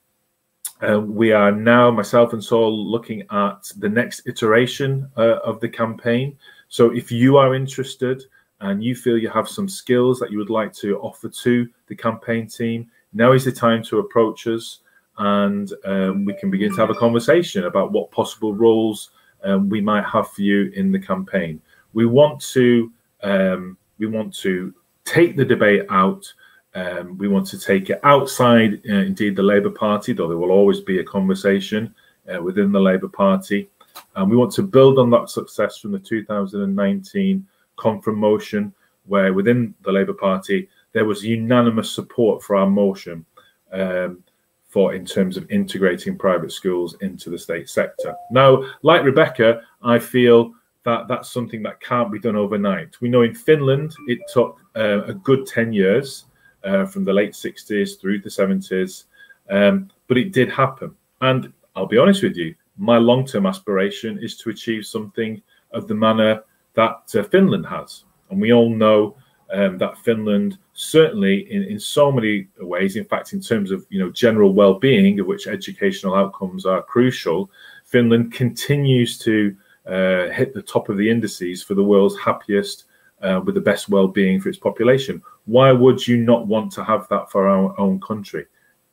Uh, 0.82 1.00
we 1.00 1.32
are 1.32 1.52
now, 1.52 1.92
myself 1.92 2.34
and 2.34 2.44
Sol, 2.44 2.90
looking 2.90 3.22
at 3.30 3.72
the 3.78 3.90
next 3.90 4.26
iteration 4.26 5.08
uh, 5.16 5.38
of 5.44 5.60
the 5.60 5.70
campaign. 5.70 6.36
So 6.70 6.90
if 6.90 7.12
you 7.12 7.38
are 7.38 7.54
interested 7.54 8.24
and 8.62 8.84
you 8.84 8.96
feel 8.96 9.18
you 9.18 9.30
have 9.30 9.48
some 9.48 9.70
skills 9.70 10.20
that 10.20 10.32
you 10.32 10.40
would 10.40 10.50
like 10.50 10.74
to 10.76 10.98
offer 11.00 11.30
to 11.30 11.70
the 11.88 11.96
campaign 11.96 12.48
team, 12.48 12.90
now 13.14 13.34
is 13.34 13.46
the 13.46 13.52
time 13.52 13.84
to 13.84 14.00
approach 14.00 14.48
us 14.48 14.80
and 15.18 15.72
um, 15.86 16.26
we 16.26 16.34
can 16.34 16.50
begin 16.50 16.72
to 16.72 16.78
have 16.78 16.90
a 16.90 16.96
conversation 16.96 17.66
about 17.66 17.92
what 17.92 18.10
possible 18.12 18.56
roles 18.56 19.12
um, 19.44 19.70
we 19.70 19.82
might 19.82 20.06
have 20.06 20.30
for 20.32 20.42
you 20.42 20.72
in 20.76 20.92
the 20.92 21.00
campaign. 21.00 21.62
We 21.94 22.06
want 22.06 22.42
to 22.54 22.92
um, 23.22 23.78
we 24.00 24.08
want 24.08 24.34
to 24.38 24.74
take 25.06 25.36
the 25.36 25.46
debate 25.46 25.86
out 25.90 26.32
um, 26.74 27.18
we 27.18 27.28
want 27.28 27.48
to 27.48 27.60
take 27.60 27.90
it 27.90 28.00
outside, 28.04 28.82
uh, 28.90 28.96
indeed, 28.96 29.36
the 29.36 29.44
Labour 29.44 29.70
Party, 29.70 30.14
though 30.14 30.28
there 30.28 30.38
will 30.38 30.52
always 30.52 30.80
be 30.80 31.00
a 31.00 31.04
conversation 31.04 31.94
uh, 32.34 32.42
within 32.42 32.72
the 32.72 32.80
Labour 32.80 33.10
Party. 33.10 33.70
And 34.16 34.30
we 34.30 34.38
want 34.38 34.54
to 34.54 34.64
build 34.64 34.98
on 34.98 35.10
that 35.10 35.30
success 35.30 35.78
from 35.78 35.92
the 35.92 36.00
2019 36.00 37.46
confirm 37.78 38.18
motion, 38.18 38.74
where 39.06 39.34
within 39.34 39.74
the 39.84 39.92
Labour 39.92 40.14
Party 40.14 40.70
there 40.94 41.06
was 41.06 41.24
unanimous 41.24 41.92
support 41.92 42.44
for 42.44 42.56
our 42.56 42.70
motion 42.70 43.26
um, 43.72 44.24
for 44.68 44.94
in 44.94 45.06
terms 45.06 45.36
of 45.36 45.50
integrating 45.52 46.18
private 46.18 46.52
schools 46.52 46.96
into 47.02 47.30
the 47.30 47.38
state 47.38 47.70
sector. 47.70 48.16
Now, 48.32 48.64
like 48.84 49.04
Rebecca, 49.04 49.62
I 49.82 50.00
feel 50.00 50.54
that 50.84 51.08
that's 51.08 51.32
something 51.32 51.62
that 51.64 51.82
can't 51.82 52.12
be 52.12 52.20
done 52.20 52.36
overnight. 52.36 53.00
We 53.02 53.10
know 53.10 53.22
in 53.22 53.36
Finland 53.36 53.94
it 54.08 54.20
took 54.34 54.60
uh, 54.76 55.04
a 55.04 55.14
good 55.14 55.46
10 55.46 55.74
years 55.74 56.26
uh, 56.64 56.86
from 56.86 57.04
the 57.04 57.14
late 57.14 57.34
60s 57.34 58.00
through 58.00 58.20
the 58.20 58.30
70s. 58.30 59.06
Um, 59.50 59.90
but 60.08 60.18
it 60.18 60.32
did 60.32 60.50
happen. 60.50 60.96
And 61.22 61.52
I'll 61.76 61.86
be 61.86 61.98
honest 61.98 62.24
with 62.24 62.36
you, 62.36 62.56
my 62.78 62.98
long 62.98 63.26
term 63.26 63.46
aspiration 63.46 64.20
is 64.22 64.38
to 64.38 64.50
achieve 64.50 64.86
something 64.86 65.42
of 65.72 65.88
the 65.88 65.96
manner 65.96 66.44
that 66.74 67.14
uh, 67.16 67.24
Finland 67.24 67.66
has. 67.66 68.04
And 68.30 68.40
we 68.40 68.54
all 68.54 68.70
know 68.70 69.16
um, 69.52 69.78
that 69.78 69.98
Finland, 69.98 70.58
certainly 70.74 71.52
in, 71.52 71.64
in 71.64 71.80
so 71.80 72.12
many 72.12 72.48
ways, 72.60 72.96
in 72.96 73.06
fact, 73.06 73.34
in 73.34 73.42
terms 73.42 73.72
of 73.72 73.86
you 73.90 74.00
know 74.00 74.10
general 74.12 74.54
well 74.54 74.76
being, 74.76 75.20
of 75.20 75.28
which 75.28 75.48
educational 75.48 76.16
outcomes 76.16 76.66
are 76.66 76.82
crucial, 76.82 77.52
Finland 77.86 78.32
continues 78.32 79.18
to 79.20 79.56
uh, 79.86 80.30
hit 80.30 80.54
the 80.54 80.62
top 80.62 80.90
of 80.90 80.98
the 80.98 81.10
indices 81.10 81.62
for 81.64 81.74
the 81.74 81.84
world's 81.84 82.18
happiest 82.20 82.86
uh, 83.22 83.42
with 83.44 83.56
the 83.56 83.62
best 83.62 83.90
well-being 83.90 84.40
for 84.40 84.50
its 84.50 84.58
population. 84.58 85.22
Why 85.46 85.72
would 85.72 86.08
you 86.08 86.18
not 86.18 86.48
want 86.48 86.72
to 86.74 86.84
have 86.84 87.08
that 87.10 87.32
for 87.32 87.48
our 87.48 87.80
own 87.80 88.00
country? 88.00 88.46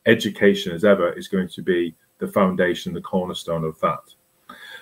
Education, 0.07 0.73
as 0.73 0.85
ever, 0.85 1.13
is 1.13 1.29
going 1.29 1.49
to 1.49 1.63
be 1.63 1.95
the 2.19 2.29
foundation, 2.29 2.95
the 2.95 3.01
cornerstone 3.01 3.65
of 3.65 3.79
that. 3.81 4.01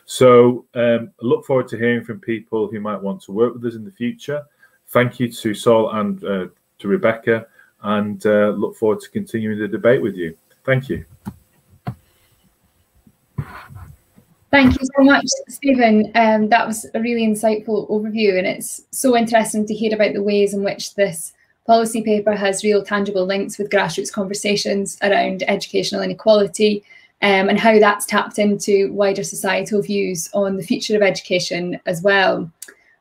So 0.04 0.64
um, 0.74 1.10
look 1.20 1.44
forward 1.44 1.68
to 1.68 1.76
hearing 1.76 2.04
from 2.04 2.20
people 2.20 2.68
who 2.68 2.80
might 2.80 3.02
want 3.02 3.20
to 3.22 3.32
work 3.32 3.54
with 3.54 3.64
us 3.64 3.74
in 3.74 3.84
the 3.84 3.90
future. 3.90 4.44
Thank 4.88 5.18
you 5.18 5.30
to 5.30 5.52
Sol 5.52 5.90
and 5.90 6.22
uh, 6.24 6.46
to 6.78 6.88
Rebecca, 6.88 7.46
and 7.82 8.24
uh, 8.24 8.50
look 8.50 8.76
forward 8.76 9.00
to 9.00 9.10
continuing 9.10 9.58
the 9.58 9.66
debate 9.66 10.00
with 10.00 10.14
you. 10.14 10.36
Thank 10.64 10.88
you. 10.88 11.04
Thank 14.52 14.80
you 14.80 14.86
so 14.96 15.02
much, 15.02 15.26
Stephen. 15.48 16.12
Um, 16.14 16.48
that 16.48 16.66
was 16.66 16.86
a 16.94 17.00
really 17.00 17.26
insightful 17.26 17.90
overview, 17.90 18.38
and 18.38 18.46
it's 18.46 18.80
so 18.92 19.16
interesting 19.16 19.66
to 19.66 19.74
hear 19.74 19.92
about 19.94 20.14
the 20.14 20.22
ways 20.22 20.54
in 20.54 20.62
which 20.62 20.94
this 20.94 21.32
policy 21.66 22.02
paper 22.02 22.34
has 22.34 22.64
real 22.64 22.82
tangible 22.82 23.26
links 23.26 23.58
with 23.58 23.70
grassroots 23.70 24.12
conversations 24.12 24.96
around 25.02 25.42
educational 25.48 26.02
inequality 26.02 26.84
um, 27.22 27.48
and 27.48 27.58
how 27.58 27.78
that's 27.78 28.06
tapped 28.06 28.38
into 28.38 28.92
wider 28.92 29.24
societal 29.24 29.82
views 29.82 30.28
on 30.32 30.56
the 30.56 30.62
future 30.62 30.96
of 30.96 31.02
education 31.02 31.80
as 31.86 32.02
well. 32.02 32.50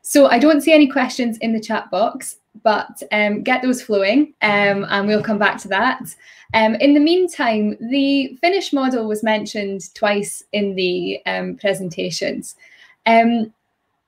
So 0.01 0.27
I 0.27 0.39
don't 0.39 0.61
see 0.61 0.73
any 0.73 0.87
questions 0.87 1.37
in 1.39 1.53
the 1.53 1.59
chat 1.59 1.89
box, 1.91 2.37
but 2.63 3.01
um, 3.11 3.43
get 3.43 3.61
those 3.61 3.81
flowing 3.81 4.33
um, 4.41 4.85
and 4.89 5.07
we'll 5.07 5.23
come 5.23 5.39
back 5.39 5.59
to 5.61 5.67
that. 5.69 6.01
Um, 6.53 6.75
in 6.75 6.93
the 6.93 6.99
meantime, 6.99 7.75
the 7.89 8.37
Finnish 8.39 8.71
model 8.71 9.07
was 9.07 9.23
mentioned 9.23 9.93
twice 9.93 10.43
in 10.53 10.75
the 10.75 11.19
um, 11.25 11.57
presentations. 11.57 12.55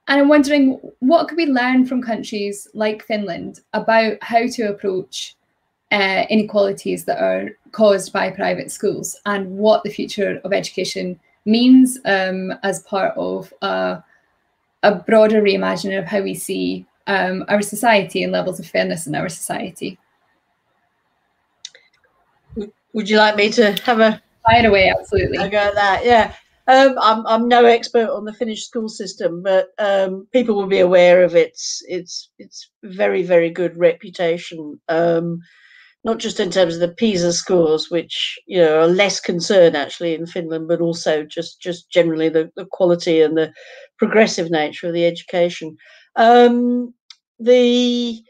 And 0.07 0.21
I'm 0.21 0.29
wondering 0.29 0.79
what 0.99 1.27
could 1.27 1.37
we 1.37 1.45
learn 1.45 1.85
from 1.85 2.01
countries 2.01 2.67
like 2.73 3.03
Finland 3.03 3.59
about 3.73 4.17
how 4.21 4.47
to 4.47 4.69
approach 4.69 5.35
uh, 5.91 6.25
inequalities 6.29 7.05
that 7.05 7.19
are 7.19 7.51
caused 7.71 8.13
by 8.13 8.29
private 8.29 8.71
schools 8.71 9.19
and 9.25 9.49
what 9.57 9.83
the 9.83 9.89
future 9.89 10.41
of 10.43 10.53
education 10.53 11.19
means 11.45 11.97
um, 12.05 12.53
as 12.63 12.83
part 12.83 13.13
of 13.17 13.53
a, 13.61 14.03
a, 14.83 14.95
broader 14.95 15.41
reimagining 15.41 15.97
of 15.97 16.05
how 16.05 16.21
we 16.21 16.33
see 16.33 16.85
um, 17.07 17.45
our 17.47 17.61
society 17.61 18.21
and 18.23 18.33
levels 18.33 18.59
of 18.59 18.67
fairness 18.67 19.07
in 19.07 19.15
our 19.15 19.29
society. 19.29 19.97
would 22.93 23.09
you 23.09 23.17
like 23.17 23.35
me 23.35 23.49
to 23.49 23.71
have 23.83 23.99
a 23.99 24.21
fire 24.45 24.67
away? 24.67 24.89
Absolutely. 24.89 25.37
I 25.37 25.47
go 25.47 25.71
that. 25.73 26.03
Yeah. 26.03 26.33
Um, 26.67 26.95
I'm 27.01 27.25
I'm 27.25 27.47
no 27.47 27.65
expert 27.65 28.09
on 28.09 28.25
the 28.25 28.33
Finnish 28.33 28.65
school 28.65 28.89
system, 28.89 29.41
but 29.41 29.69
um, 29.79 30.27
people 30.33 30.55
will 30.55 30.67
be 30.67 30.79
aware 30.79 31.23
of 31.23 31.35
its 31.35 31.81
its 31.87 32.29
its 32.39 32.69
very 32.83 33.23
very 33.23 33.49
good 33.49 33.77
reputation. 33.77 34.79
Um, 34.89 35.39
not 36.03 36.19
just 36.19 36.39
in 36.39 36.51
terms 36.51 36.75
of 36.75 36.79
the 36.79 36.93
PISA 36.93 37.33
scores, 37.33 37.89
which 37.89 38.37
you 38.47 38.59
know 38.59 38.81
are 38.81 38.87
less 38.87 39.19
concerned 39.19 39.75
actually 39.75 40.13
in 40.13 40.25
Finland, 40.25 40.67
but 40.67 40.81
also 40.81 41.23
just 41.23 41.61
just 41.61 41.89
generally 41.89 42.29
the, 42.29 42.51
the 42.55 42.65
quality 42.65 43.21
and 43.21 43.37
the 43.37 43.51
progressive 43.97 44.51
nature 44.51 44.87
of 44.87 44.93
the 44.93 45.05
education. 45.05 45.75
Um, 46.15 46.93
the 47.39 48.21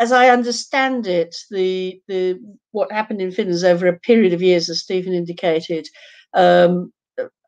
as 0.00 0.12
I 0.12 0.28
understand 0.30 1.06
it, 1.06 1.36
the 1.50 2.00
the 2.08 2.38
what 2.72 2.90
happened 2.90 3.20
in 3.20 3.30
Finland 3.30 3.54
is 3.54 3.64
over 3.64 3.86
a 3.86 3.98
period 3.98 4.32
of 4.32 4.42
years, 4.42 4.68
as 4.68 4.80
Stephen 4.80 5.12
indicated, 5.12 5.86
um, 6.34 6.92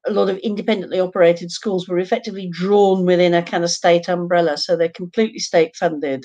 a 0.06 0.12
lot 0.12 0.28
of 0.28 0.38
independently 0.38 1.00
operated 1.00 1.50
schools 1.50 1.88
were 1.88 1.98
effectively 1.98 2.48
drawn 2.50 3.04
within 3.04 3.34
a 3.34 3.42
kind 3.42 3.64
of 3.64 3.70
state 3.70 4.08
umbrella, 4.08 4.56
so 4.56 4.76
they're 4.76 4.88
completely 4.88 5.38
state 5.38 5.74
funded 5.76 6.24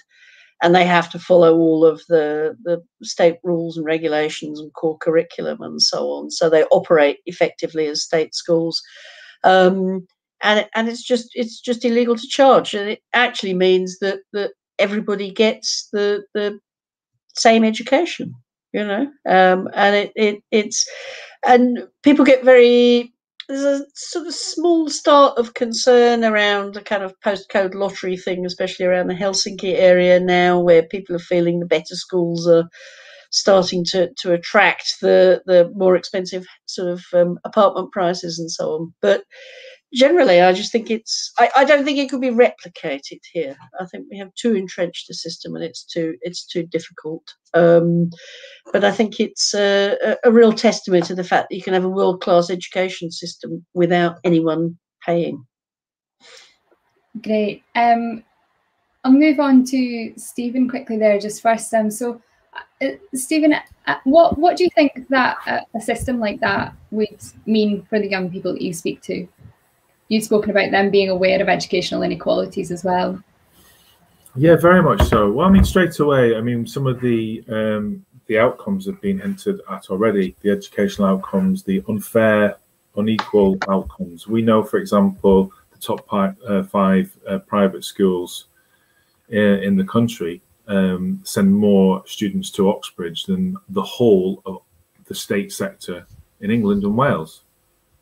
and 0.61 0.75
they 0.75 0.85
have 0.85 1.09
to 1.11 1.19
follow 1.19 1.55
all 1.55 1.85
of 1.85 2.01
the, 2.09 2.55
the 2.63 2.83
state 3.03 3.37
rules 3.43 3.77
and 3.77 3.85
regulations 3.85 4.59
and 4.59 4.73
core 4.73 4.97
curriculum 4.97 5.61
and 5.61 5.81
so 5.81 6.09
on. 6.09 6.29
So 6.29 6.49
they 6.49 6.63
operate 6.65 7.19
effectively 7.25 7.87
as 7.87 8.03
state 8.03 8.35
schools. 8.35 8.81
Um, 9.43 10.05
and 10.41 10.67
and 10.73 10.87
it's 10.87 11.03
just 11.03 11.29
it's 11.33 11.59
just 11.59 11.83
illegal 11.83 12.15
to 12.15 12.27
charge, 12.27 12.73
and 12.73 12.89
it 12.89 13.01
actually 13.13 13.53
means 13.53 13.99
that 13.99 14.19
that 14.31 14.51
everybody 14.77 15.31
gets 15.31 15.89
the 15.91 16.23
the 16.33 16.59
same 17.35 17.65
education, 17.65 18.33
you 18.71 18.85
know. 18.85 19.11
Um, 19.27 19.69
and 19.73 19.95
it, 19.95 20.11
it 20.15 20.43
it's 20.51 20.87
and 21.45 21.87
people 22.03 22.23
get 22.23 22.45
very 22.45 23.13
there's 23.49 23.81
a 23.81 23.85
sort 23.95 24.27
of 24.27 24.33
small 24.35 24.89
start 24.89 25.39
of 25.39 25.55
concern 25.55 26.23
around 26.23 26.75
the 26.75 26.81
kind 26.81 27.03
of 27.03 27.19
postcode 27.25 27.73
lottery 27.73 28.15
thing, 28.15 28.45
especially 28.45 28.85
around 28.85 29.07
the 29.07 29.15
Helsinki 29.15 29.73
area 29.75 30.19
now, 30.19 30.59
where 30.59 30.83
people 30.83 31.15
are 31.15 31.19
feeling 31.19 31.59
the 31.59 31.65
better 31.65 31.95
schools 31.95 32.47
are 32.47 32.69
starting 33.31 33.83
to, 33.85 34.09
to 34.19 34.33
attract 34.33 34.97
the, 35.01 35.41
the 35.47 35.71
more 35.73 35.95
expensive 35.95 36.45
sort 36.67 36.89
of 36.89 37.03
um, 37.13 37.39
apartment 37.43 37.91
prices 37.91 38.37
and 38.37 38.51
so 38.51 38.65
on. 38.69 38.93
But 39.01 39.23
generally, 39.93 40.41
I 40.41 40.53
just 40.53 40.71
think 40.71 40.91
it's. 40.91 41.31
I, 41.39 41.49
I 41.57 41.63
don't 41.65 41.83
think 41.83 41.97
it 41.97 42.09
could 42.09 42.21
be 42.21 42.29
replicated 42.29 43.19
here. 43.31 43.55
I 43.79 43.85
think 43.85 44.05
we 44.09 44.17
have 44.17 44.33
too 44.35 44.55
entrenched 44.55 45.09
a 45.09 45.13
system, 45.13 45.55
and 45.55 45.63
it's 45.63 45.83
too 45.83 46.15
it's 46.21 46.45
too 46.45 46.63
difficult. 46.63 47.23
Um, 47.53 48.09
but 48.71 48.83
I 48.83 48.91
think 48.91 49.19
it's 49.19 49.53
a, 49.53 50.17
a, 50.23 50.31
real 50.31 50.53
testament 50.53 51.05
to 51.05 51.15
the 51.15 51.23
fact 51.23 51.49
that 51.49 51.55
you 51.55 51.63
can 51.63 51.73
have 51.73 51.85
a 51.85 51.89
world 51.89 52.21
class 52.21 52.51
education 52.51 53.09
system 53.09 53.65
without 53.73 54.17
anyone 54.23 54.77
paying. 55.03 55.43
Great. 57.23 57.63
Um, 57.75 58.23
I'll 59.03 59.11
move 59.11 59.39
on 59.39 59.63
to 59.65 60.13
Stephen 60.15 60.69
quickly 60.69 60.97
there, 60.97 61.19
just 61.19 61.41
first. 61.41 61.73
Um, 61.73 61.89
so, 61.89 62.21
uh, 62.81 62.89
Stephen, 63.15 63.55
uh, 63.87 63.95
what 64.03 64.37
what 64.37 64.57
do 64.57 64.63
you 64.63 64.69
think 64.75 65.07
that 65.09 65.37
uh, 65.47 65.61
a 65.75 65.81
system 65.81 66.19
like 66.19 66.39
that 66.41 66.73
would 66.91 67.19
mean 67.47 67.83
for 67.89 67.99
the 67.99 68.09
young 68.09 68.29
people 68.29 68.53
that 68.53 68.61
you 68.61 68.73
speak 68.73 69.01
to? 69.03 69.27
You've 70.09 70.23
spoken 70.23 70.51
about 70.51 70.71
them 70.71 70.91
being 70.91 71.09
aware 71.09 71.41
of 71.41 71.47
educational 71.47 72.03
inequalities 72.03 72.71
as 72.71 72.83
well. 72.83 73.21
Yeah, 74.35 74.57
very 74.57 74.83
much 74.83 75.01
so. 75.07 75.31
Well, 75.31 75.47
I 75.47 75.51
mean, 75.51 75.63
straight 75.63 75.97
away, 75.99 76.35
I 76.35 76.41
mean, 76.41 76.67
some 76.67 76.85
of 76.85 77.01
the 77.01 77.43
um, 77.49 78.05
the 78.27 78.37
outcomes 78.37 78.85
have 78.85 79.01
been 79.01 79.19
hinted 79.19 79.61
at 79.71 79.89
already. 79.89 80.35
The 80.41 80.51
educational 80.51 81.07
outcomes, 81.07 81.63
the 81.63 81.83
unfair, 81.87 82.57
unequal 82.95 83.57
outcomes. 83.67 84.27
We 84.27 84.43
know, 84.43 84.63
for 84.63 84.77
example, 84.77 85.51
the 85.71 85.79
top 85.79 86.05
uh, 86.11 86.63
five 86.63 87.17
uh, 87.27 87.39
private 87.39 87.83
schools 87.83 88.45
in, 89.29 89.63
in 89.63 89.75
the 89.77 89.83
country 89.83 90.41
um, 90.67 91.21
send 91.23 91.53
more 91.53 92.03
students 92.05 92.51
to 92.51 92.69
Oxbridge 92.69 93.25
than 93.25 93.57
the 93.69 93.81
whole 93.81 94.41
of 94.45 94.61
the 95.05 95.15
state 95.15 95.51
sector 95.51 96.05
in 96.41 96.51
England 96.51 96.83
and 96.83 96.95
Wales. 96.95 97.41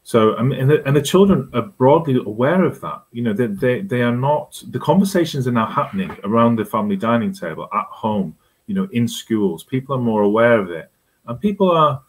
So, 0.07 0.37
and 0.37 0.71
the, 0.71 0.81
and 0.87 0.95
the 0.95 1.01
children 1.01 1.49
are 1.53 1.63
broadly 1.63 2.15
aware 2.15 2.63
of 2.63 2.79
that. 2.79 3.03
You 3.11 3.23
know, 3.23 3.33
they, 3.33 3.47
they, 3.47 3.81
they 3.81 4.03
are 4.03 4.15
not, 4.15 4.63
the 4.69 4.79
conversations 4.79 5.49
are 5.49 5.51
now 5.51 5.65
happening 5.65 6.15
around 6.23 6.55
the 6.55 6.63
family 6.63 6.95
dining 6.95 7.33
table, 7.33 7.67
at 7.73 7.87
home, 7.87 8.33
you 8.67 8.73
know, 8.73 8.87
in 8.93 9.05
schools. 9.05 9.65
People 9.65 9.95
are 9.95 9.99
more 9.99 10.21
aware 10.21 10.61
of 10.61 10.71
it. 10.71 10.89
And 11.25 11.41
people 11.41 11.69
are, 11.69 12.01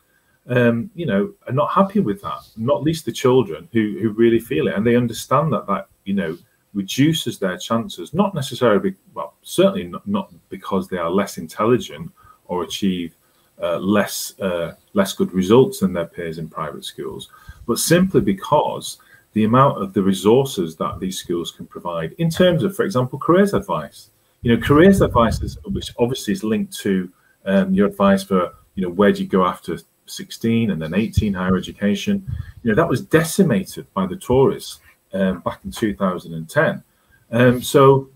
um, 0.47 0.93
you 0.95 1.07
know, 1.07 1.35
are 1.49 1.53
not 1.53 1.73
happy 1.73 1.99
with 1.99 2.23
that, 2.23 2.39
not 2.57 2.85
least 2.85 3.05
the 3.05 3.11
children 3.11 3.69
who, 3.73 3.99
who 4.01 4.11
really 4.11 4.39
feel 4.39 4.69
it. 4.69 4.77
And 4.77 4.87
they 4.87 4.95
understand 4.95 5.53
that 5.55 5.67
that, 5.67 5.89
you 6.05 6.15
know, 6.15 6.39
reduces 6.75 7.41
their 7.41 7.59
chances, 7.59 8.15
not 8.15 8.33
necessarily, 8.33 8.95
well, 9.13 9.35
certainly 9.43 9.89
not, 9.89 10.07
not 10.07 10.33
because 10.51 10.87
they 10.87 10.99
are 10.99 11.11
less 11.11 11.37
intelligent 11.37 12.13
or 12.47 12.63
achieve 12.63 13.17
uh, 13.61 13.79
less 13.79 14.39
uh, 14.39 14.75
less 14.93 15.13
good 15.13 15.33
results 15.33 15.81
than 15.81 15.93
their 15.93 16.07
peers 16.07 16.39
in 16.39 16.49
private 16.49 16.85
schools, 16.85 17.31
but 17.69 17.79
simply 17.79 18.21
because 18.21 18.99
the 19.35 19.45
amount 19.45 19.81
of 19.81 19.93
the 19.93 20.03
resources 20.03 20.75
that 20.77 20.99
these 20.99 21.19
schools 21.19 21.53
can 21.53 21.67
provide 21.67 22.13
in 22.19 22.31
terms 22.31 22.65
of, 22.65 22.75
for 22.75 22.85
example, 22.85 23.19
careers 23.19 23.55
advice. 23.55 24.11
You 24.43 24.57
know, 24.57 24.61
careers 24.61 25.01
advice 25.01 25.41
is 25.43 25.59
which 25.65 25.93
obviously 25.99 26.33
is 26.33 26.43
linked 26.43 26.77
to 26.79 27.13
um, 27.45 27.73
your 27.73 27.87
advice 27.87 28.25
for 28.25 28.55
you 28.75 28.83
know 28.83 28.91
where 28.91 29.13
do 29.13 29.23
you 29.23 29.29
go 29.29 29.45
after 29.45 29.79
16 30.07 30.71
and 30.71 30.81
then 30.81 30.95
18 30.95 31.35
higher 31.35 31.57
education. 31.57 32.27
You 32.63 32.71
know 32.71 32.75
that 32.75 32.89
was 32.89 33.03
decimated 33.03 33.87
by 33.95 34.07
the 34.07 34.17
Tories 34.17 34.81
um, 35.13 35.41
back 35.41 35.61
in 35.65 35.71
2010. 35.71 36.83
Um, 37.31 37.63
so 37.63 38.09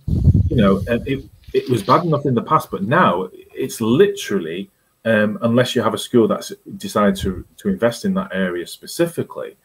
you 0.49 0.57
know 0.57 0.83
it 0.89 1.25
it 1.53 1.69
was 1.69 1.83
bad 1.83 2.05
enough 2.05 2.25
in 2.25 2.35
the 2.35 2.43
past, 2.43 2.71
but 2.71 2.83
now 2.85 3.29
it's 3.55 3.81
literally 3.81 4.71
um, 5.05 5.39
unless 5.43 5.75
you 5.75 5.83
have 5.83 5.95
a 5.95 5.99
school 5.99 6.29
that's 6.29 6.53
decided 6.77 7.17
to, 7.17 7.45
to 7.59 7.69
invest 7.69 8.05
in 8.05 8.15
that 8.15 8.31
area 8.33 8.67
specifically, 8.67 9.57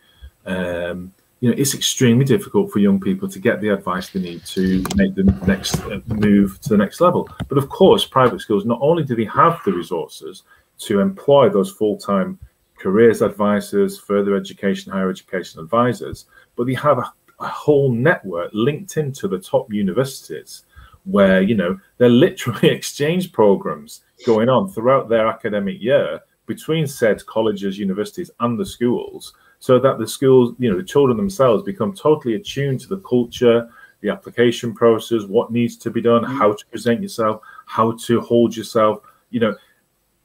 um, 0.45 1.13
you 1.39 1.49
know, 1.49 1.55
it's 1.57 1.75
extremely 1.75 2.25
difficult 2.25 2.71
for 2.71 2.79
young 2.79 2.99
people 2.99 3.29
to 3.29 3.39
get 3.39 3.61
the 3.61 3.69
advice 3.69 4.09
they 4.09 4.19
need 4.19 4.43
to 4.45 4.83
make 4.95 5.13
the 5.13 5.23
next 5.45 5.79
uh, 5.81 5.99
move 6.07 6.59
to 6.61 6.69
the 6.69 6.77
next 6.77 6.99
level. 6.99 7.29
But 7.47 7.59
of 7.59 7.69
course, 7.69 8.05
private 8.05 8.41
schools 8.41 8.65
not 8.65 8.79
only 8.81 9.03
do 9.03 9.15
they 9.15 9.25
have 9.25 9.61
the 9.63 9.73
resources 9.73 10.43
to 10.79 10.99
employ 10.99 11.49
those 11.49 11.71
full-time 11.71 12.39
careers 12.79 13.21
advisors, 13.21 13.99
further 13.99 14.35
education, 14.35 14.91
higher 14.91 15.09
education 15.09 15.59
advisors, 15.59 16.25
but 16.55 16.65
they 16.65 16.73
have 16.73 16.97
a, 16.97 17.13
a 17.39 17.47
whole 17.47 17.91
network 17.91 18.49
linked 18.53 18.97
into 18.97 19.27
the 19.27 19.39
top 19.39 19.71
universities 19.71 20.63
where 21.05 21.41
you 21.41 21.55
know 21.55 21.79
they're 21.97 22.09
literally 22.09 22.69
exchange 22.69 23.31
programs 23.31 24.01
going 24.25 24.49
on 24.49 24.69
throughout 24.69 25.09
their 25.09 25.27
academic 25.27 25.81
year 25.81 26.19
between 26.45 26.87
said 26.87 27.25
colleges, 27.25 27.77
universities, 27.77 28.31
and 28.39 28.59
the 28.59 28.65
schools, 28.65 29.33
so 29.59 29.79
that 29.79 29.99
the 29.99 30.07
schools, 30.07 30.55
you 30.59 30.69
know, 30.69 30.77
the 30.77 30.83
children 30.83 31.17
themselves 31.17 31.63
become 31.63 31.93
totally 31.93 32.35
attuned 32.35 32.79
to 32.79 32.87
the 32.87 32.99
culture, 32.99 33.69
the 34.01 34.09
application 34.09 34.73
process, 34.73 35.23
what 35.23 35.51
needs 35.51 35.75
to 35.77 35.91
be 35.91 36.01
done, 36.01 36.23
mm-hmm. 36.23 36.37
how 36.37 36.53
to 36.53 36.65
present 36.67 37.01
yourself, 37.01 37.41
how 37.65 37.91
to 37.91 38.21
hold 38.21 38.55
yourself. 38.55 39.01
You 39.29 39.41
know, 39.41 39.55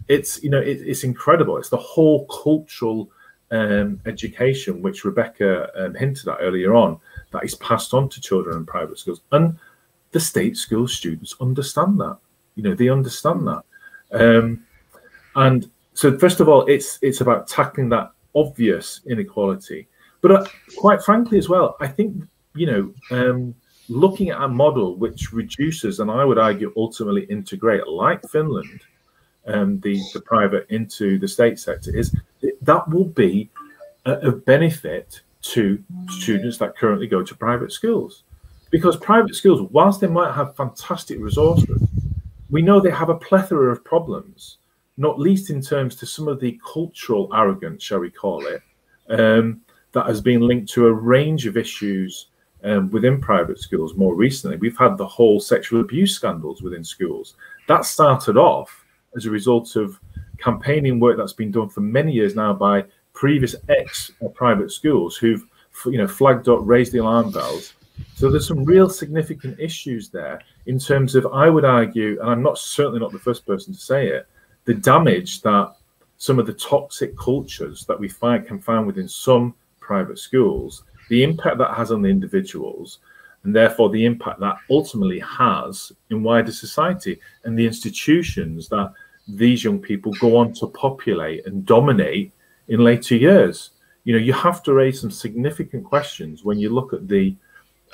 it's 0.08 0.42
you 0.42 0.50
know 0.50 0.60
it, 0.60 0.80
it's 0.82 1.04
incredible. 1.04 1.56
It's 1.56 1.70
the 1.70 1.76
whole 1.76 2.26
cultural 2.26 3.10
um, 3.50 4.00
education 4.06 4.82
which 4.82 5.04
Rebecca 5.04 5.68
um, 5.76 5.94
hinted 5.94 6.28
at 6.28 6.38
earlier 6.40 6.74
on 6.74 6.98
that 7.32 7.44
is 7.44 7.54
passed 7.56 7.94
on 7.94 8.08
to 8.10 8.20
children 8.20 8.56
in 8.56 8.66
private 8.66 8.98
schools, 8.98 9.22
and 9.32 9.58
the 10.12 10.20
state 10.20 10.56
school 10.56 10.86
students 10.86 11.34
understand 11.40 11.98
that. 12.00 12.18
You 12.54 12.62
know, 12.62 12.74
they 12.74 12.90
understand 12.90 13.46
that. 13.48 13.62
Um, 14.12 14.64
and 15.36 15.70
so, 15.94 16.16
first 16.18 16.40
of 16.40 16.48
all, 16.48 16.64
it's 16.66 16.98
it's 17.02 17.20
about 17.20 17.48
tackling 17.48 17.88
that 17.90 18.12
obvious 18.34 19.00
inequality. 19.06 19.88
But 20.20 20.32
uh, 20.32 20.44
quite 20.76 21.02
frankly, 21.02 21.38
as 21.38 21.48
well, 21.48 21.76
I 21.80 21.88
think 21.88 22.24
you 22.54 22.66
know, 22.66 22.94
um, 23.10 23.54
looking 23.88 24.30
at 24.30 24.40
a 24.40 24.48
model 24.48 24.96
which 24.96 25.32
reduces, 25.32 26.00
and 26.00 26.10
I 26.10 26.24
would 26.24 26.38
argue 26.38 26.72
ultimately 26.76 27.24
integrate, 27.24 27.86
like 27.86 28.22
Finland, 28.28 28.80
um, 29.46 29.80
the 29.80 30.00
the 30.14 30.20
private 30.20 30.66
into 30.70 31.18
the 31.18 31.28
state 31.28 31.58
sector, 31.58 31.94
is 31.94 32.14
that 32.62 32.88
will 32.88 33.04
be 33.04 33.50
a, 34.06 34.12
a 34.12 34.32
benefit 34.32 35.20
to 35.42 35.82
students 36.08 36.58
that 36.58 36.76
currently 36.76 37.06
go 37.08 37.22
to 37.22 37.34
private 37.34 37.72
schools, 37.72 38.22
because 38.70 38.96
private 38.96 39.34
schools, 39.34 39.68
whilst 39.72 40.00
they 40.00 40.06
might 40.06 40.32
have 40.32 40.56
fantastic 40.56 41.18
resources, 41.18 41.82
we 42.52 42.62
know 42.62 42.80
they 42.80 42.90
have 42.90 43.08
a 43.08 43.14
plethora 43.14 43.72
of 43.72 43.82
problems, 43.82 44.58
not 44.98 45.18
least 45.18 45.50
in 45.50 45.62
terms 45.62 45.96
to 45.96 46.06
some 46.06 46.28
of 46.28 46.38
the 46.38 46.60
cultural 46.72 47.28
arrogance, 47.34 47.82
shall 47.82 47.98
we 47.98 48.10
call 48.10 48.46
it, 48.46 48.62
um, 49.08 49.62
that 49.92 50.06
has 50.06 50.20
been 50.20 50.42
linked 50.42 50.70
to 50.72 50.86
a 50.86 50.92
range 50.92 51.46
of 51.46 51.56
issues 51.56 52.26
um, 52.62 52.90
within 52.90 53.20
private 53.20 53.58
schools 53.58 53.96
more 53.96 54.14
recently. 54.14 54.58
We've 54.58 54.76
had 54.76 54.98
the 54.98 55.06
whole 55.06 55.40
sexual 55.40 55.80
abuse 55.80 56.14
scandals 56.14 56.62
within 56.62 56.84
schools. 56.84 57.34
That 57.68 57.86
started 57.86 58.36
off 58.36 58.84
as 59.16 59.24
a 59.24 59.30
result 59.30 59.74
of 59.76 59.98
campaigning 60.38 61.00
work 61.00 61.16
that's 61.16 61.32
been 61.32 61.50
done 61.50 61.70
for 61.70 61.80
many 61.80 62.12
years 62.12 62.36
now 62.36 62.52
by 62.52 62.84
previous 63.14 63.56
ex 63.68 64.10
private 64.34 64.70
schools 64.70 65.16
who've 65.16 65.46
you 65.86 65.98
know 65.98 66.08
flagged 66.08 66.48
up, 66.48 66.60
raised 66.62 66.92
the 66.92 66.98
alarm 66.98 67.30
bells. 67.30 67.74
So 68.14 68.30
there's 68.30 68.46
some 68.46 68.64
real 68.64 68.90
significant 68.90 69.58
issues 69.58 70.10
there 70.10 70.40
in 70.66 70.78
terms 70.78 71.14
of 71.14 71.26
I 71.26 71.48
would 71.50 71.64
argue, 71.64 72.20
and 72.20 72.30
I'm 72.30 72.42
not 72.42 72.58
certainly 72.58 73.00
not 73.00 73.12
the 73.12 73.18
first 73.18 73.46
person 73.46 73.72
to 73.74 73.80
say 73.80 74.08
it, 74.08 74.26
the 74.64 74.74
damage 74.74 75.42
that 75.42 75.74
some 76.18 76.38
of 76.38 76.46
the 76.46 76.52
toxic 76.52 77.16
cultures 77.16 77.84
that 77.86 77.98
we 77.98 78.08
find 78.08 78.46
can 78.46 78.60
find 78.60 78.86
within 78.86 79.08
some 79.08 79.54
private 79.80 80.18
schools, 80.18 80.84
the 81.08 81.24
impact 81.24 81.58
that 81.58 81.74
has 81.74 81.90
on 81.90 82.02
the 82.02 82.08
individuals, 82.08 83.00
and 83.44 83.54
therefore 83.54 83.90
the 83.90 84.04
impact 84.04 84.38
that 84.40 84.56
ultimately 84.70 85.18
has 85.18 85.90
in 86.10 86.22
wider 86.22 86.52
society 86.52 87.20
and 87.44 87.58
the 87.58 87.66
institutions 87.66 88.68
that 88.68 88.92
these 89.26 89.64
young 89.64 89.80
people 89.80 90.12
go 90.20 90.36
on 90.36 90.52
to 90.52 90.66
populate 90.68 91.46
and 91.46 91.66
dominate 91.66 92.32
in 92.68 92.80
later 92.80 93.16
years. 93.16 93.70
You 94.04 94.12
know, 94.12 94.18
you 94.18 94.32
have 94.32 94.62
to 94.64 94.74
raise 94.74 95.00
some 95.00 95.10
significant 95.10 95.84
questions 95.84 96.44
when 96.44 96.58
you 96.58 96.70
look 96.70 96.92
at 96.92 97.08
the, 97.08 97.34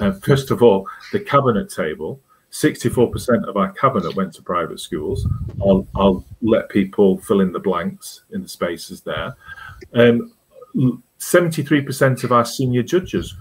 uh, 0.01 0.13
first 0.13 0.51
of 0.51 0.63
all, 0.63 0.87
the 1.13 1.21
cabinet 1.21 1.71
table. 1.71 2.21
64% 2.51 3.47
of 3.47 3.57
our 3.57 3.73
cabinet 3.73 4.15
went 4.17 4.33
to 4.35 4.43
private 4.43 4.81
schools. 4.81 5.27
I'll, 5.61 5.87
I'll 5.95 6.25
let 6.41 6.69
people 6.69 7.19
fill 7.19 7.41
in 7.41 7.53
the 7.53 7.59
blanks 7.59 8.23
in 8.31 8.43
the 8.43 8.49
spaces 8.49 9.03
there. 9.03 9.37
Um, 9.95 10.33
73% 11.19 12.25
of 12.25 12.33
our 12.33 12.45
senior 12.45 12.83
judges 12.83 13.35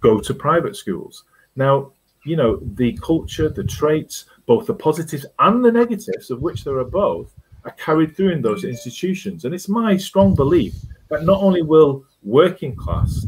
go 0.00 0.20
to 0.20 0.34
private 0.34 0.76
schools. 0.76 1.24
Now, 1.56 1.92
you 2.24 2.36
know, 2.36 2.60
the 2.74 2.92
culture, 2.98 3.48
the 3.48 3.64
traits, 3.64 4.26
both 4.46 4.66
the 4.66 4.74
positives 4.74 5.26
and 5.38 5.64
the 5.64 5.72
negatives, 5.72 6.30
of 6.30 6.40
which 6.40 6.64
there 6.64 6.78
are 6.78 6.84
both, 6.84 7.32
are 7.64 7.72
carried 7.72 8.16
through 8.16 8.30
in 8.30 8.42
those 8.42 8.64
institutions. 8.64 9.44
And 9.44 9.54
it's 9.54 9.68
my 9.68 9.96
strong 9.96 10.34
belief 10.34 10.74
that 11.08 11.24
not 11.24 11.42
only 11.42 11.62
will 11.62 12.04
working 12.22 12.76
class, 12.76 13.26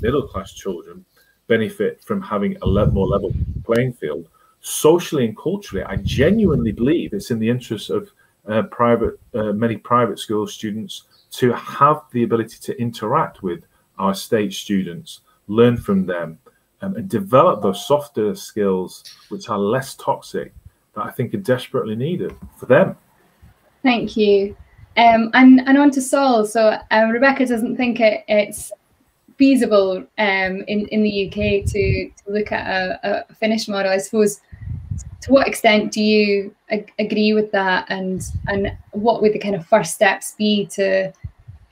middle 0.00 0.26
class 0.26 0.52
children 0.52 1.04
benefit 1.46 2.02
from 2.02 2.20
having 2.22 2.56
a 2.62 2.86
more 2.86 3.06
level 3.06 3.32
playing 3.64 3.92
field, 3.92 4.28
socially 4.62 5.26
and 5.26 5.36
culturally, 5.36 5.84
I 5.84 5.96
genuinely 5.96 6.72
believe 6.72 7.12
it's 7.12 7.30
in 7.30 7.38
the 7.38 7.50
interest 7.50 7.90
of 7.90 8.10
uh, 8.48 8.62
private, 8.62 9.20
uh, 9.34 9.52
many 9.52 9.76
private 9.76 10.18
school 10.18 10.46
students 10.46 11.04
to 11.32 11.52
have 11.52 12.02
the 12.12 12.22
ability 12.22 12.58
to 12.60 12.80
interact 12.80 13.42
with 13.42 13.64
our 13.98 14.14
state 14.14 14.52
students, 14.52 15.20
learn 15.48 15.76
from 15.76 16.06
them, 16.06 16.38
um, 16.80 16.96
and 16.96 17.08
develop 17.08 17.62
those 17.62 17.86
softer 17.86 18.34
skills 18.34 19.04
which 19.28 19.48
are 19.48 19.58
less 19.58 19.94
toxic 19.94 20.52
that 20.94 21.04
I 21.04 21.10
think 21.10 21.34
are 21.34 21.38
desperately 21.38 21.96
needed 21.96 22.34
for 22.56 22.66
them. 22.66 22.96
Thank 23.82 24.16
you. 24.16 24.56
Um, 24.96 25.30
and, 25.34 25.60
and 25.66 25.78
on 25.78 25.90
to 25.92 26.02
Sol. 26.02 26.44
So 26.44 26.78
uh, 26.90 27.06
Rebecca 27.10 27.46
doesn't 27.46 27.76
think 27.76 28.00
it, 28.00 28.24
it's 28.28 28.70
feasible 29.38 29.98
um, 30.18 30.64
in, 30.68 30.86
in 30.88 31.02
the 31.02 31.26
UK 31.26 31.64
to, 31.66 32.10
to 32.10 32.32
look 32.32 32.52
at 32.52 32.66
a, 32.66 33.26
a 33.30 33.34
Finnish 33.34 33.68
model. 33.68 33.90
I 33.90 33.98
suppose 33.98 34.40
to 35.22 35.32
what 35.32 35.46
extent 35.48 35.92
do 35.92 36.02
you 36.02 36.54
ag 36.70 36.92
agree 36.98 37.32
with 37.32 37.50
that 37.52 37.86
and 37.88 38.22
and 38.48 38.76
what 38.90 39.22
would 39.22 39.32
the 39.32 39.38
kind 39.38 39.54
of 39.54 39.66
first 39.66 39.94
steps 39.94 40.34
be 40.36 40.66
to 40.66 41.12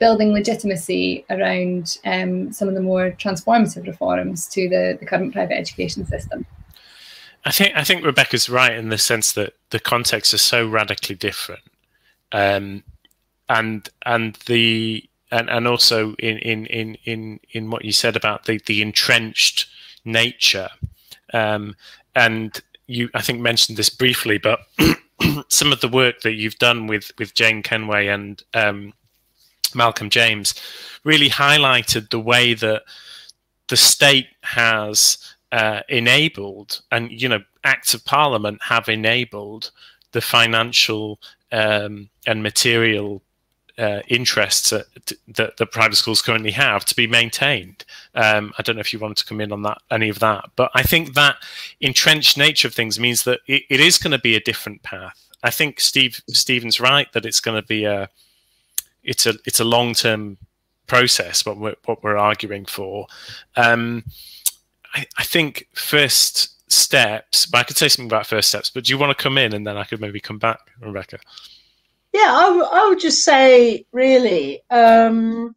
building 0.01 0.33
legitimacy 0.33 1.23
around 1.29 1.99
um, 2.05 2.51
some 2.51 2.67
of 2.67 2.73
the 2.73 2.81
more 2.81 3.11
transformative 3.11 3.85
reforms 3.85 4.47
to 4.47 4.67
the, 4.67 4.97
the 4.99 5.05
current 5.05 5.31
private 5.31 5.53
education 5.53 6.03
system. 6.07 6.43
I 7.45 7.51
think 7.51 7.73
I 7.75 7.83
think 7.83 8.03
Rebecca's 8.03 8.49
right 8.49 8.73
in 8.73 8.89
the 8.89 8.97
sense 8.97 9.31
that 9.33 9.53
the 9.69 9.79
contexts 9.79 10.33
are 10.33 10.39
so 10.39 10.67
radically 10.67 11.15
different, 11.15 11.63
um, 12.31 12.83
and 13.47 13.87
and 14.05 14.35
the 14.47 15.07
and, 15.31 15.49
and 15.49 15.67
also 15.67 16.13
in, 16.15 16.37
in 16.39 16.65
in 16.67 16.97
in 17.05 17.39
in 17.51 17.69
what 17.71 17.85
you 17.85 17.91
said 17.91 18.15
about 18.15 18.45
the 18.45 18.59
the 18.65 18.81
entrenched 18.81 19.67
nature, 20.03 20.69
um, 21.33 21.75
and 22.15 22.61
you 22.91 23.09
I 23.13 23.21
think 23.21 23.39
mentioned 23.39 23.77
this 23.77 23.89
briefly, 23.89 24.37
but 24.37 24.59
some 25.47 25.71
of 25.71 25.81
the 25.81 25.87
work 25.87 26.21
that 26.21 26.33
you've 26.33 26.57
done 26.57 26.87
with 26.87 27.11
with 27.17 27.33
Jane 27.33 27.63
Kenway 27.63 28.07
and 28.07 28.41
um, 28.53 28.93
Malcolm 29.73 30.09
James 30.09 30.53
really 31.03 31.29
highlighted 31.29 32.09
the 32.09 32.19
way 32.19 32.53
that 32.53 32.83
the 33.67 33.77
state 33.77 34.27
has 34.43 35.17
uh, 35.51 35.81
enabled, 35.89 36.81
and 36.91 37.11
you 37.11 37.29
know, 37.29 37.41
acts 37.63 37.93
of 37.93 38.05
parliament 38.05 38.61
have 38.63 38.89
enabled 38.89 39.71
the 40.11 40.21
financial 40.21 41.19
um, 41.51 42.09
and 42.27 42.43
material 42.43 43.21
uh, 43.77 44.01
interests 44.07 44.69
that, 44.69 44.85
that, 45.27 45.57
that, 45.57 45.71
private 45.71 45.95
schools 45.95 46.21
currently 46.21 46.51
have 46.51 46.85
to 46.85 46.95
be 46.95 47.07
maintained. 47.07 47.85
Um, 48.15 48.53
I 48.57 48.61
don't 48.61 48.75
know 48.75 48.81
if 48.81 48.93
you 48.93 48.99
wanted 48.99 49.17
to 49.17 49.25
come 49.25 49.41
in 49.41 49.51
on 49.51 49.63
that, 49.63 49.79
any 49.89 50.09
of 50.09 50.19
that, 50.19 50.49
but 50.55 50.71
I 50.73 50.83
think 50.83 51.13
that 51.13 51.37
entrenched 51.79 52.37
nature 52.37 52.67
of 52.67 52.73
things 52.73 52.99
means 52.99 53.23
that 53.23 53.39
it, 53.47 53.63
it 53.69 53.79
is 53.79 53.97
going 53.97 54.11
to 54.11 54.19
be 54.19 54.35
a 54.35 54.41
different 54.41 54.83
path. 54.83 55.17
I 55.43 55.49
think 55.49 55.79
Steve 55.79 56.21
Stephen's 56.29 56.79
right 56.79 57.11
that 57.13 57.25
it's 57.25 57.39
going 57.39 57.59
to 57.59 57.67
be 57.67 57.85
a 57.85 58.09
it's 59.03 59.25
a 59.25 59.33
it's 59.45 59.59
a 59.59 59.65
long 59.65 59.93
term 59.93 60.37
process. 60.87 61.45
What 61.45 61.57
we're 61.57 61.75
what 61.85 62.03
we're 62.03 62.17
arguing 62.17 62.65
for. 62.65 63.07
Um, 63.55 64.03
I, 64.93 65.05
I 65.17 65.23
think 65.23 65.67
first 65.73 66.71
steps, 66.71 67.45
but 67.45 67.59
I 67.59 67.63
could 67.63 67.77
say 67.77 67.87
something 67.87 68.09
about 68.09 68.27
first 68.27 68.49
steps. 68.49 68.69
But 68.69 68.85
do 68.85 68.93
you 68.93 68.97
want 68.97 69.17
to 69.17 69.23
come 69.23 69.37
in 69.37 69.53
and 69.53 69.65
then 69.65 69.77
I 69.77 69.83
could 69.83 70.01
maybe 70.01 70.19
come 70.19 70.37
back, 70.37 70.59
Rebecca? 70.79 71.19
Yeah, 72.13 72.27
I, 72.27 72.69
I 72.73 72.89
would 72.89 72.99
just 72.99 73.23
say, 73.23 73.85
really, 73.93 74.61
um, 74.69 75.55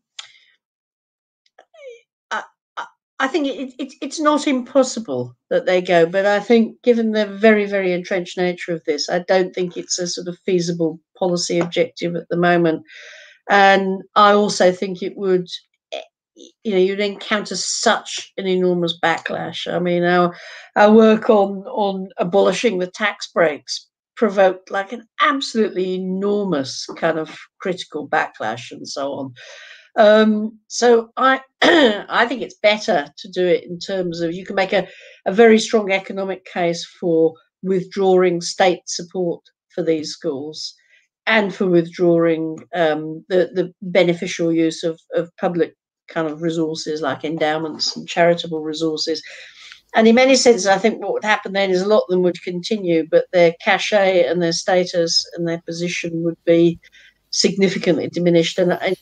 I, 2.30 2.44
I 3.18 3.28
think 3.28 3.46
it, 3.48 3.74
it, 3.78 3.92
it's 4.00 4.20
not 4.20 4.46
impossible 4.46 5.36
that 5.50 5.66
they 5.66 5.82
go, 5.82 6.06
but 6.06 6.26
I 6.26 6.40
think 6.40 6.80
given 6.82 7.12
the 7.12 7.26
very, 7.26 7.66
very 7.66 7.92
entrenched 7.92 8.38
nature 8.38 8.72
of 8.72 8.84
this, 8.84 9.08
I 9.08 9.20
don't 9.20 9.54
think 9.54 9.76
it's 9.76 9.98
a 9.98 10.06
sort 10.06 10.28
of 10.28 10.38
feasible 10.46 11.00
policy 11.18 11.58
objective 11.58 12.14
at 12.16 12.28
the 12.28 12.36
moment. 12.36 12.84
And 13.50 14.02
I 14.14 14.32
also 14.32 14.72
think 14.72 15.02
it 15.02 15.16
would, 15.16 15.48
eh, 15.92 16.00
you 16.64 16.72
know, 16.72 16.78
you'd 16.78 17.00
encounter 17.00 17.56
such 17.56 18.32
an 18.38 18.46
enormous 18.46 18.98
backlash. 19.00 19.72
I 19.72 19.78
mean, 19.80 20.04
our 20.04 20.34
our 20.76 20.92
work 20.92 21.30
on 21.30 21.64
on 21.66 22.08
abolishing 22.18 22.78
the 22.78 22.86
tax 22.86 23.30
breaks 23.32 23.88
provoked 24.16 24.70
like 24.70 24.92
an 24.92 25.06
absolutely 25.20 25.94
enormous 25.94 26.86
kind 26.96 27.18
of 27.18 27.36
critical 27.60 28.08
backlash 28.08 28.70
and 28.70 28.86
so 28.86 29.12
on. 29.12 29.34
Um, 29.96 30.58
so 30.68 31.10
I 31.16 31.40
I 31.62 32.26
think 32.26 32.42
it's 32.42 32.58
better 32.62 33.06
to 33.16 33.28
do 33.30 33.46
it 33.46 33.64
in 33.64 33.78
terms 33.78 34.20
of 34.20 34.34
you 34.34 34.44
can 34.44 34.56
make 34.56 34.72
a, 34.72 34.88
a 35.26 35.32
very 35.32 35.58
strong 35.58 35.92
economic 35.92 36.44
case 36.44 36.84
for 37.00 37.34
withdrawing 37.62 38.40
state 38.40 38.82
support 38.86 39.42
for 39.74 39.82
these 39.82 40.10
schools 40.10 40.74
and 41.26 41.54
for 41.54 41.66
withdrawing 41.66 42.58
um, 42.74 43.24
the, 43.28 43.50
the 43.54 43.72
beneficial 43.82 44.52
use 44.52 44.84
of, 44.84 45.00
of 45.14 45.30
public 45.40 45.74
kind 46.08 46.28
of 46.28 46.42
resources 46.42 47.00
like 47.00 47.24
endowments 47.24 47.96
and 47.96 48.06
charitable 48.06 48.60
resources. 48.60 49.22
And 49.94 50.08
in 50.08 50.14
many 50.14 50.34
senses, 50.34 50.66
I 50.66 50.78
think 50.78 51.00
what 51.00 51.12
would 51.12 51.24
happen 51.24 51.52
then 51.52 51.70
is 51.70 51.82
a 51.82 51.88
lot 51.88 52.02
of 52.02 52.08
them 52.08 52.22
would 52.22 52.42
continue, 52.42 53.06
but 53.08 53.26
their 53.32 53.54
cachet 53.62 54.26
and 54.26 54.42
their 54.42 54.52
status 54.52 55.24
and 55.34 55.46
their 55.46 55.62
position 55.62 56.24
would 56.24 56.38
be 56.44 56.78
significantly 57.30 58.08
diminished. 58.08 58.58
And, 58.58 58.72
and 58.72 58.96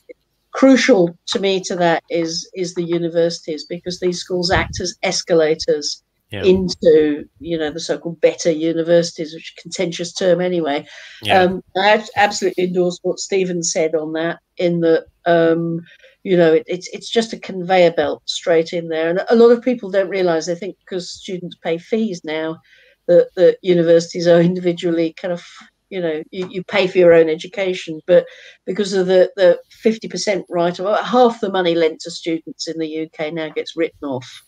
crucial 0.53 1.17
to 1.27 1.41
me 1.41 1.61
to 1.61 1.75
that 1.77 2.03
is 2.11 2.49
is 2.55 2.75
the 2.75 2.85
universities 2.85 3.65
because 3.65 4.01
these 4.01 4.21
schools 4.21 4.51
act 4.51 4.81
as 4.81 4.95
escalators 5.03 6.03
yeah. 6.31 6.45
into 6.45 7.25
you 7.41 7.59
know 7.59 7.71
the 7.71 7.81
so-called 7.81 8.21
better 8.21 8.51
universities, 8.51 9.35
which 9.35 9.53
is 9.53 9.59
a 9.59 9.63
contentious 9.63 10.13
term 10.13 10.41
anyway. 10.41 10.87
Yeah. 11.23 11.41
Um, 11.41 11.63
I 11.77 12.05
absolutely 12.17 12.65
endorse 12.65 12.99
what 13.03 13.19
Stephen 13.19 13.63
said 13.63 13.95
on 13.95 14.15
that. 14.15 14.39
In 14.57 14.81
that, 14.81 15.07
um, 15.27 15.81
you 16.25 16.37
know, 16.37 16.55
it, 16.55 16.65
it's 16.67 16.89
it's 16.89 17.11
just 17.11 17.33
a 17.33 17.39
conveyor 17.39 17.93
belt 17.93 18.23
straight 18.27 18.73
in 18.73 18.89
there, 18.89 19.11
and 19.11 19.21
a 19.29 19.37
lot 19.37 19.51
of 19.51 19.63
people 19.63 19.91
don't 19.91 20.09
realise. 20.09 20.47
They 20.47 20.55
think 20.55 20.77
because 20.79 21.11
students 21.11 21.57
pay 21.63 21.79
fees 21.79 22.23
now, 22.25 22.59
that 23.07 23.31
that 23.37 23.59
universities 23.63 24.27
are 24.27 24.41
individually 24.51 25.15
kind 25.15 25.33
of 25.33 25.45
you 25.91 26.01
know 26.01 26.23
you, 26.31 26.49
you 26.49 26.65
pay 26.65 26.87
for 26.87 26.97
your 26.97 27.13
own 27.13 27.29
education 27.29 28.01
but 28.07 28.25
because 28.65 28.95
of 28.95 29.07
the 29.07 29.31
the 29.37 29.59
50% 29.85 30.43
right 30.49 30.81
or 30.81 30.97
half 30.97 31.39
the 31.41 31.53
money 31.53 31.75
lent 31.75 32.01
to 32.01 32.11
students 32.11 32.67
in 32.67 32.79
the 32.79 33.03
uk 33.03 33.33
now 33.33 33.51
gets 33.51 33.77
written 33.77 34.09
off 34.09 34.43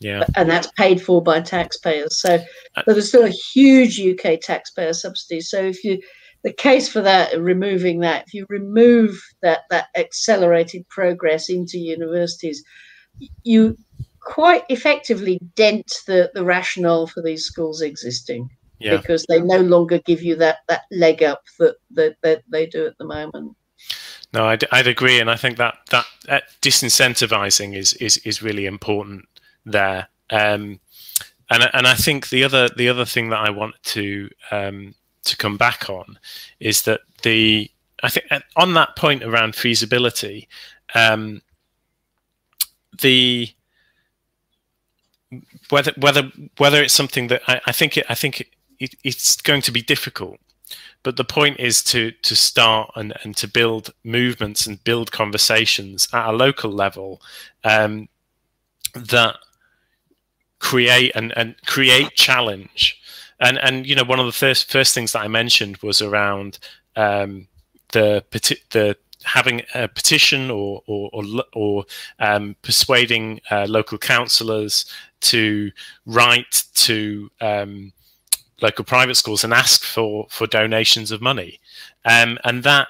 yeah. 0.00 0.24
And 0.34 0.48
that's 0.48 0.70
paid 0.78 1.02
for 1.02 1.22
by 1.22 1.40
taxpayers. 1.42 2.20
So, 2.20 2.36
uh, 2.36 2.82
but 2.86 2.94
there's 2.94 3.08
still 3.08 3.24
a 3.24 3.28
huge 3.28 4.00
UK 4.00 4.40
taxpayer 4.40 4.94
subsidy. 4.94 5.42
So 5.42 5.60
if 5.60 5.84
you 5.84 6.00
the 6.42 6.52
case 6.52 6.88
for 6.88 7.02
that, 7.02 7.38
removing 7.40 8.00
that, 8.00 8.26
if 8.26 8.34
you 8.34 8.46
remove 8.48 9.20
that 9.42 9.60
that 9.70 9.88
accelerated 9.96 10.88
progress 10.88 11.48
into 11.48 11.78
universities, 11.78 12.62
you 13.42 13.76
quite 14.20 14.64
effectively 14.68 15.38
dent 15.54 15.90
the, 16.06 16.30
the 16.34 16.44
rationale 16.44 17.06
for 17.06 17.22
these 17.22 17.44
schools 17.44 17.80
existing. 17.82 18.48
yeah. 18.80 18.96
because 18.96 19.24
they 19.28 19.40
no 19.40 19.58
longer 19.58 19.98
give 19.98 20.22
you 20.22 20.34
that 20.36 20.58
that 20.68 20.82
leg 20.90 21.22
up 21.22 21.42
that 21.58 21.76
that, 21.90 22.16
that 22.22 22.42
they 22.50 22.66
do 22.66 22.86
at 22.86 22.96
the 22.98 23.04
moment. 23.04 23.56
No, 24.32 24.46
I'd, 24.46 24.64
I'd 24.72 24.86
agree, 24.86 25.20
and 25.20 25.30
I 25.30 25.36
think 25.36 25.58
that 25.58 25.78
that 25.90 26.06
uh, 26.28 26.40
disincentivizing 26.62 27.76
is 27.76 27.92
is 27.94 28.18
is 28.18 28.42
really 28.42 28.66
important 28.66 29.26
there. 29.64 30.08
Um, 30.30 30.80
and 31.50 31.68
and 31.72 31.86
I 31.86 31.94
think 31.94 32.30
the 32.30 32.44
other 32.44 32.68
the 32.68 32.88
other 32.88 33.04
thing 33.04 33.30
that 33.30 33.40
I 33.40 33.50
want 33.50 33.74
to 33.82 34.30
um, 34.50 34.94
to 35.24 35.36
come 35.36 35.56
back 35.56 35.88
on 35.90 36.18
is 36.58 36.82
that 36.82 37.00
the 37.22 37.70
I 38.02 38.08
think 38.08 38.26
on 38.56 38.74
that 38.74 38.96
point 38.96 39.22
around 39.22 39.54
feasibility, 39.54 40.48
um, 40.94 41.42
the 43.00 43.50
whether 45.68 45.92
whether 45.98 46.30
whether 46.58 46.82
it's 46.82 46.94
something 46.94 47.28
that 47.28 47.42
I, 47.46 47.60
I 47.66 47.72
think 47.72 47.96
it, 47.96 48.06
I 48.08 48.14
think 48.14 48.48
it, 48.78 48.94
it's 49.04 49.40
going 49.40 49.62
to 49.62 49.72
be 49.72 49.82
difficult 49.82 50.38
but 51.02 51.16
the 51.16 51.24
point 51.24 51.58
is 51.58 51.82
to 51.82 52.10
to 52.10 52.36
start 52.36 52.90
and, 52.96 53.14
and 53.22 53.36
to 53.36 53.48
build 53.48 53.92
movements 54.04 54.66
and 54.66 54.82
build 54.84 55.12
conversations 55.12 56.08
at 56.12 56.28
a 56.28 56.32
local 56.32 56.70
level 56.70 57.20
um, 57.64 58.08
that 58.94 59.36
create 60.58 61.12
and, 61.14 61.32
and 61.36 61.54
create 61.64 62.10
challenge 62.14 62.99
and 63.40 63.58
and 63.58 63.86
you 63.86 63.94
know 63.94 64.04
one 64.04 64.20
of 64.20 64.26
the 64.26 64.32
first 64.32 64.70
first 64.70 64.94
things 64.94 65.12
that 65.12 65.20
I 65.22 65.28
mentioned 65.28 65.78
was 65.78 66.02
around 66.02 66.58
um, 66.96 67.48
the 67.92 68.24
the 68.70 68.96
having 69.24 69.62
a 69.74 69.88
petition 69.88 70.50
or 70.50 70.82
or 70.86 71.10
or, 71.12 71.24
or 71.52 71.84
um, 72.18 72.56
persuading 72.62 73.40
uh, 73.50 73.66
local 73.68 73.98
councillors 73.98 74.84
to 75.20 75.70
write 76.06 76.64
to 76.74 77.30
um, 77.40 77.92
local 78.62 78.84
private 78.84 79.16
schools 79.16 79.44
and 79.44 79.52
ask 79.52 79.84
for 79.84 80.26
for 80.30 80.46
donations 80.46 81.10
of 81.10 81.20
money, 81.20 81.60
um, 82.04 82.38
and 82.44 82.62
that 82.64 82.88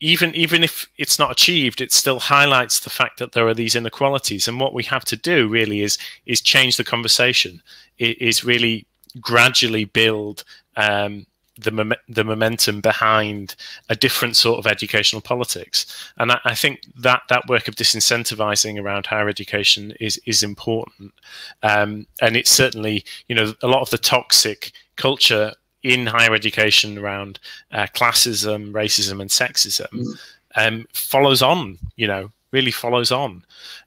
even 0.00 0.34
even 0.34 0.62
if 0.62 0.88
it's 0.98 1.18
not 1.18 1.32
achieved, 1.32 1.80
it 1.80 1.92
still 1.92 2.20
highlights 2.20 2.80
the 2.80 2.90
fact 2.90 3.18
that 3.18 3.32
there 3.32 3.48
are 3.48 3.54
these 3.54 3.74
inequalities. 3.74 4.46
And 4.46 4.60
what 4.60 4.74
we 4.74 4.84
have 4.84 5.04
to 5.06 5.16
do 5.16 5.48
really 5.48 5.80
is 5.82 5.98
is 6.26 6.40
change 6.40 6.76
the 6.76 6.84
conversation. 6.84 7.62
It 7.98 8.20
is 8.20 8.44
really 8.44 8.86
gradually 9.20 9.84
build 9.84 10.44
um, 10.76 11.26
the 11.58 11.96
the 12.08 12.24
momentum 12.24 12.80
behind 12.80 13.54
a 13.88 13.96
different 13.96 14.36
sort 14.36 14.58
of 14.58 14.66
educational 14.70 15.22
politics. 15.22 15.86
And 16.18 16.32
I, 16.32 16.40
I, 16.44 16.54
think 16.54 16.80
that 16.96 17.22
that 17.28 17.48
work 17.48 17.66
of 17.66 17.76
disincentivizing 17.76 18.80
around 18.80 19.06
higher 19.06 19.28
education 19.28 19.94
is 19.98 20.20
is 20.26 20.42
important. 20.42 21.14
Um, 21.62 22.06
and 22.20 22.36
it's 22.36 22.50
certainly 22.50 23.04
you 23.28 23.34
know 23.34 23.54
a 23.62 23.68
lot 23.68 23.80
of 23.80 23.90
the 23.90 23.98
toxic 23.98 24.72
culture 24.96 25.52
in 25.82 26.06
higher 26.06 26.34
education 26.34 26.98
around 26.98 27.38
uh, 27.72 27.86
classism, 27.94 28.72
racism, 28.72 29.20
and 29.20 29.30
sexism 29.30 29.88
mm. 29.92 30.18
um, 30.56 30.86
follows 30.92 31.42
on. 31.42 31.78
You 31.96 32.08
know, 32.08 32.30
really 32.52 32.70
follows 32.70 33.10
on. 33.10 33.44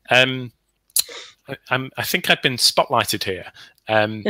Um, 0.09 0.51
I, 1.69 1.89
I, 1.97 2.03
think 2.03 2.29
I've 2.29 2.41
been 2.41 2.57
spotlighted 2.57 3.23
here. 3.23 3.51
Um, 3.91 4.23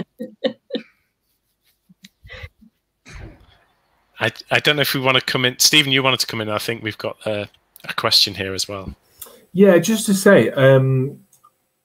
I, 4.19 4.31
I 4.51 4.59
don't 4.59 4.75
know 4.75 4.81
if 4.81 4.93
we 4.93 4.99
want 4.99 5.17
to 5.17 5.23
come 5.23 5.45
in. 5.45 5.57
Stephen, 5.59 5.91
you 5.91 6.03
wanted 6.03 6.19
to 6.21 6.27
come 6.27 6.41
in. 6.41 6.49
I 6.49 6.57
think 6.57 6.83
we've 6.83 6.97
got 6.97 7.17
a, 7.25 7.47
a 7.87 7.93
question 7.93 8.35
here 8.35 8.53
as 8.53 8.67
well. 8.67 8.93
Yeah, 9.53 9.77
just 9.79 10.05
to 10.07 10.13
say, 10.13 10.49
um, 10.51 11.19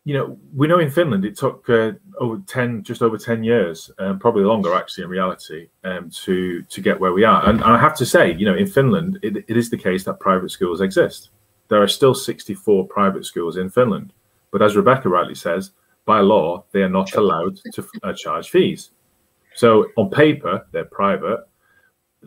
you 0.04 0.14
know, 0.14 0.38
we 0.54 0.66
know 0.66 0.78
in 0.78 0.90
Finland 0.90 1.24
it 1.24 1.36
took 1.36 1.68
uh, 1.70 1.92
over 2.18 2.42
ten, 2.46 2.82
just 2.82 3.02
over 3.02 3.16
ten 3.16 3.42
years, 3.42 3.90
um, 3.98 4.18
probably 4.18 4.44
longer 4.44 4.74
actually 4.74 5.04
in 5.04 5.10
reality, 5.10 5.68
um, 5.84 6.10
to 6.10 6.62
to 6.62 6.80
get 6.80 7.00
where 7.00 7.12
we 7.12 7.24
are. 7.24 7.48
And, 7.48 7.60
and, 7.62 7.72
I 7.72 7.78
have 7.78 7.96
to 7.96 8.06
say, 8.06 8.34
you 8.34 8.44
know, 8.44 8.54
in 8.54 8.66
Finland, 8.66 9.18
it, 9.22 9.36
it 9.48 9.56
is 9.56 9.70
the 9.70 9.78
case 9.78 10.04
that 10.04 10.20
private 10.20 10.50
schools 10.50 10.80
exist. 10.80 11.30
There 11.68 11.82
are 11.82 11.88
still 11.88 12.14
64 12.14 12.86
private 12.88 13.24
schools 13.24 13.56
in 13.56 13.70
Finland, 13.70 14.12
but 14.50 14.60
as 14.60 14.76
Rebecca 14.76 15.08
rightly 15.08 15.34
says, 15.34 15.70
by 16.04 16.20
law 16.20 16.64
they 16.72 16.82
are 16.82 16.90
not 16.90 17.14
allowed 17.14 17.58
to 17.72 17.88
uh, 18.02 18.12
charge 18.12 18.50
fees. 18.50 18.90
So 19.54 19.86
on 19.96 20.10
paper 20.10 20.66
they're 20.72 20.84
private, 20.84 21.46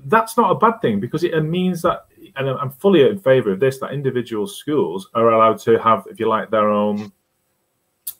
that's 0.05 0.37
not 0.37 0.51
a 0.51 0.55
bad 0.55 0.81
thing 0.81 0.99
because 0.99 1.23
it 1.23 1.39
means 1.41 1.81
that, 1.81 2.05
and 2.35 2.49
I'm 2.49 2.71
fully 2.71 3.01
in 3.01 3.19
favour 3.19 3.51
of 3.51 3.59
this, 3.59 3.79
that 3.79 3.93
individual 3.93 4.47
schools 4.47 5.09
are 5.13 5.31
allowed 5.31 5.59
to 5.59 5.79
have, 5.79 6.07
if 6.09 6.19
you 6.19 6.27
like, 6.27 6.49
their 6.49 6.69
own 6.69 7.11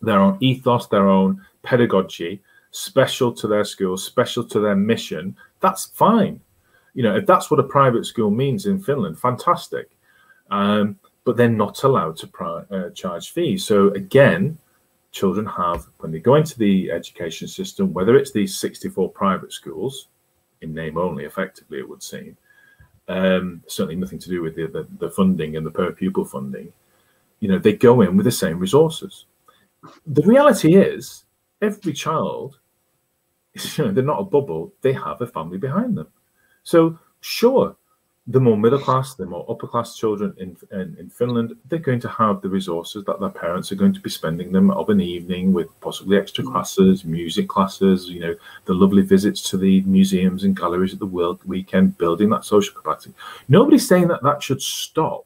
their 0.01 0.19
own 0.19 0.38
ethos, 0.41 0.88
their 0.88 1.07
own 1.07 1.43
pedagogy, 1.63 2.41
special 2.71 3.32
to 3.34 3.47
their 3.47 3.63
school, 3.63 3.97
special 3.97 4.43
to 4.43 4.59
their 4.59 4.75
mission. 4.75 5.36
That's 5.59 5.88
fine. 5.88 6.39
You 6.93 7.03
know, 7.03 7.15
if 7.15 7.25
that's 7.25 7.49
what 7.49 7.59
a 7.59 7.63
private 7.63 8.05
school 8.05 8.30
means 8.30 8.65
in 8.65 8.80
Finland, 8.80 9.19
fantastic. 9.19 9.89
Um, 10.49 10.99
but 11.23 11.36
they're 11.36 11.49
not 11.49 11.84
allowed 11.84 12.15
to 12.17 12.65
uh, 12.71 12.89
charge 12.91 13.32
fees. 13.32 13.65
So 13.65 13.89
again, 13.89 14.57
children 15.11 15.45
have, 15.45 15.88
when 15.99 16.11
they 16.11 16.19
go 16.19 16.36
into 16.36 16.57
the 16.57 16.91
education 16.91 17.47
system, 17.47 17.93
whether 17.93 18.15
it's 18.15 18.32
these 18.32 18.57
64 18.57 19.09
private 19.09 19.51
schools, 19.51 20.07
in 20.62 20.74
name 20.74 20.97
only, 20.97 21.26
effectively, 21.26 21.80
it 21.80 21.89
would 21.89 22.03
seem. 22.03 22.38
Um, 23.08 23.64
certainly 23.68 23.95
nothing 23.95 24.20
to 24.20 24.30
do 24.30 24.41
with 24.41 24.55
the, 24.55 24.68
the, 24.68 24.88
the 24.99 25.10
funding 25.10 25.55
and 25.55 25.66
the 25.66 25.72
per 25.72 25.91
pupil 25.91 26.26
funding. 26.26 26.74
You 27.39 27.49
know, 27.49 27.60
they 27.60 27.74
go 27.74 28.01
in 28.01 28.18
with 28.18 28.26
the 28.26 28.32
same 28.32 28.60
resources. 28.60 29.26
The 30.05 30.24
reality 30.24 30.76
is, 30.76 31.26
every 31.62 31.93
child, 31.93 32.60
you 33.53 33.86
know, 33.86 33.91
they're 33.91 34.03
not 34.03 34.20
a 34.20 34.26
bubble, 34.26 34.74
they 34.82 34.93
have 34.93 35.22
a 35.22 35.28
family 35.28 35.58
behind 35.58 35.97
them. 35.97 36.08
So, 36.64 36.99
sure, 37.22 37.76
the 38.30 38.39
more 38.41 38.57
middle 38.57 38.80
class, 38.80 39.15
the 39.15 39.25
more 39.25 39.45
upper 39.49 39.67
class 39.67 39.95
children 39.95 40.34
in, 40.38 40.57
in, 40.71 40.97
in, 40.99 41.09
Finland, 41.09 41.55
they're 41.69 41.80
going 41.80 41.99
to 42.01 42.09
have 42.09 42.41
the 42.41 42.49
resources 42.49 43.05
that 43.05 43.21
their 43.21 43.30
parents 43.30 43.71
are 43.71 43.75
going 43.75 43.93
to 43.93 44.01
be 44.01 44.09
spending 44.09 44.51
them 44.51 44.69
of 44.71 44.89
an 44.89 44.99
evening 44.99 45.53
with 45.53 45.67
possibly 45.80 46.17
extra 46.17 46.43
mm. 46.43 46.51
classes, 46.51 47.05
music 47.05 47.47
classes, 47.47 48.09
you 48.09 48.19
know, 48.19 48.36
the 48.65 48.73
lovely 48.73 49.01
visits 49.01 49.49
to 49.49 49.57
the 49.57 49.80
museums 49.82 50.43
and 50.43 50.57
galleries 50.57 50.91
at 50.91 50.99
the 50.99 51.05
world 51.05 51.39
weekend, 51.45 51.97
building 51.97 52.30
that 52.30 52.43
social 52.43 52.75
capacity. 52.75 53.15
Nobody's 53.47 53.88
saying 53.88 54.09
that 54.09 54.23
that 54.23 54.43
should 54.43 54.61
stop. 54.61 55.25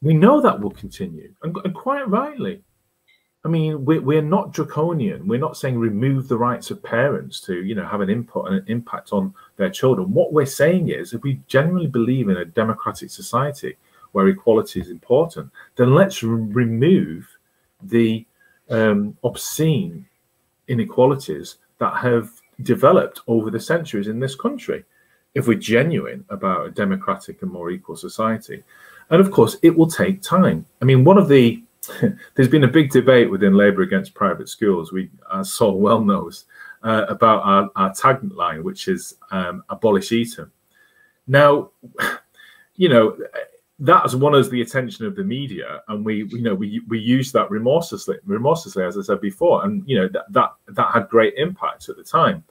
We 0.00 0.14
know 0.14 0.40
that 0.40 0.60
will 0.60 0.70
continue, 0.70 1.34
and, 1.42 1.56
and 1.64 1.74
quite 1.74 2.08
rightly. 2.08 2.62
I 3.44 3.48
mean, 3.50 3.84
we're, 3.84 4.00
we're 4.00 4.22
not 4.22 4.52
draconian. 4.52 5.28
We're 5.28 5.38
not 5.38 5.56
saying 5.56 5.78
remove 5.78 6.28
the 6.28 6.38
rights 6.38 6.70
of 6.70 6.82
parents 6.82 7.40
to, 7.42 7.62
you 7.62 7.74
know, 7.74 7.86
have 7.86 8.00
an 8.00 8.08
input 8.08 8.46
and 8.46 8.56
an 8.56 8.64
impact 8.68 9.12
on 9.12 9.34
their 9.56 9.68
children. 9.68 10.14
What 10.14 10.32
we're 10.32 10.46
saying 10.46 10.88
is, 10.88 11.12
if 11.12 11.22
we 11.22 11.40
genuinely 11.46 11.88
believe 11.88 12.30
in 12.30 12.38
a 12.38 12.44
democratic 12.46 13.10
society 13.10 13.76
where 14.12 14.28
equality 14.28 14.80
is 14.80 14.88
important, 14.88 15.50
then 15.76 15.94
let's 15.94 16.22
remove 16.22 17.28
the 17.82 18.24
um, 18.70 19.16
obscene 19.24 20.06
inequalities 20.68 21.58
that 21.78 21.96
have 21.96 22.30
developed 22.62 23.20
over 23.26 23.50
the 23.50 23.60
centuries 23.60 24.08
in 24.08 24.20
this 24.20 24.34
country. 24.34 24.84
If 25.34 25.48
we're 25.48 25.58
genuine 25.58 26.24
about 26.30 26.66
a 26.66 26.70
democratic 26.70 27.42
and 27.42 27.50
more 27.50 27.70
equal 27.70 27.96
society, 27.96 28.62
and 29.10 29.20
of 29.20 29.30
course, 29.30 29.58
it 29.62 29.76
will 29.76 29.90
take 29.90 30.22
time. 30.22 30.64
I 30.80 30.86
mean, 30.86 31.04
one 31.04 31.18
of 31.18 31.28
the 31.28 31.62
there's 32.34 32.48
been 32.48 32.64
a 32.64 32.68
big 32.68 32.90
debate 32.90 33.30
within 33.30 33.54
Labour 33.54 33.82
against 33.82 34.14
private 34.14 34.48
schools. 34.48 34.92
We, 34.92 35.10
as 35.32 35.52
Sol 35.52 35.78
well 35.78 36.00
knows, 36.00 36.44
uh, 36.82 37.06
about 37.08 37.42
our, 37.42 37.70
our 37.76 37.90
tagline, 37.92 38.62
which 38.62 38.88
is 38.88 39.14
um, 39.30 39.64
"Abolish 39.68 40.12
Eton." 40.12 40.50
Now, 41.26 41.70
you 42.76 42.88
know 42.88 43.16
that 43.80 44.02
has 44.02 44.14
won 44.14 44.34
us 44.34 44.48
the 44.48 44.62
attention 44.62 45.04
of 45.04 45.16
the 45.16 45.24
media, 45.24 45.82
and 45.88 46.04
we, 46.04 46.24
you 46.24 46.42
know, 46.42 46.54
we 46.54 46.80
we 46.88 46.98
use 46.98 47.32
that 47.32 47.50
remorselessly, 47.50 48.16
remorselessly, 48.24 48.84
as 48.84 48.96
I 48.98 49.02
said 49.02 49.20
before, 49.20 49.64
and 49.64 49.82
you 49.86 49.98
know 49.98 50.08
that 50.08 50.24
that 50.30 50.54
that 50.68 50.92
had 50.92 51.08
great 51.08 51.34
impact 51.36 51.88
at 51.88 51.96
the 51.96 52.04
time. 52.04 52.44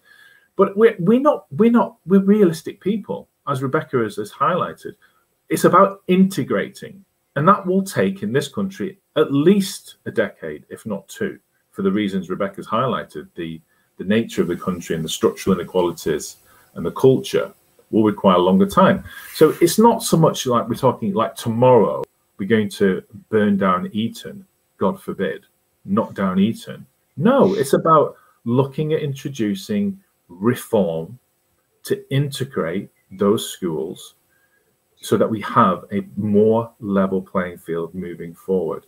But 0.55 0.77
we're 0.77 0.95
we're 0.99 1.19
not 1.19 1.45
we're 1.51 1.71
not 1.71 1.97
we're 2.05 2.21
realistic 2.21 2.81
people, 2.81 3.29
as 3.47 3.63
Rebecca 3.63 3.97
has, 3.97 4.17
has 4.17 4.31
highlighted. 4.31 4.93
It's 5.49 5.65
about 5.65 6.01
integrating 6.07 7.03
and 7.35 7.47
that 7.47 7.65
will 7.65 7.83
take 7.83 8.23
in 8.23 8.31
this 8.31 8.47
country 8.47 8.99
at 9.15 9.31
least 9.31 9.95
a 10.05 10.11
decade, 10.11 10.65
if 10.69 10.85
not 10.85 11.07
two, 11.07 11.39
for 11.71 11.81
the 11.81 11.91
reasons 11.91 12.29
Rebecca's 12.29 12.67
highlighted. 12.67 13.27
The, 13.35 13.61
the 13.97 14.03
nature 14.03 14.41
of 14.41 14.47
the 14.47 14.55
country 14.55 14.95
and 14.95 15.05
the 15.05 15.09
structural 15.09 15.59
inequalities 15.59 16.37
and 16.75 16.85
the 16.85 16.91
culture 16.91 17.53
will 17.91 18.03
require 18.03 18.37
a 18.37 18.39
longer 18.39 18.65
time. 18.65 19.03
So 19.35 19.55
it's 19.61 19.77
not 19.77 20.03
so 20.03 20.17
much 20.17 20.45
like 20.45 20.67
we're 20.67 20.75
talking 20.75 21.13
like 21.13 21.35
tomorrow 21.35 22.03
we're 22.37 22.47
going 22.47 22.69
to 22.69 23.03
burn 23.29 23.57
down 23.57 23.89
Eton, 23.93 24.45
God 24.77 24.99
forbid, 24.99 25.45
knock 25.85 26.15
down 26.15 26.39
Eton. 26.39 26.85
No, 27.15 27.53
it's 27.53 27.73
about 27.73 28.15
looking 28.45 28.93
at 28.93 29.01
introducing 29.01 29.99
reform 30.27 31.19
to 31.83 32.03
integrate 32.11 32.89
those 33.11 33.47
schools 33.49 34.15
so 34.99 35.17
that 35.17 35.29
we 35.29 35.41
have 35.41 35.85
a 35.91 36.01
more 36.15 36.71
level 36.79 37.21
playing 37.21 37.57
field 37.57 37.93
moving 37.93 38.33
forward. 38.33 38.85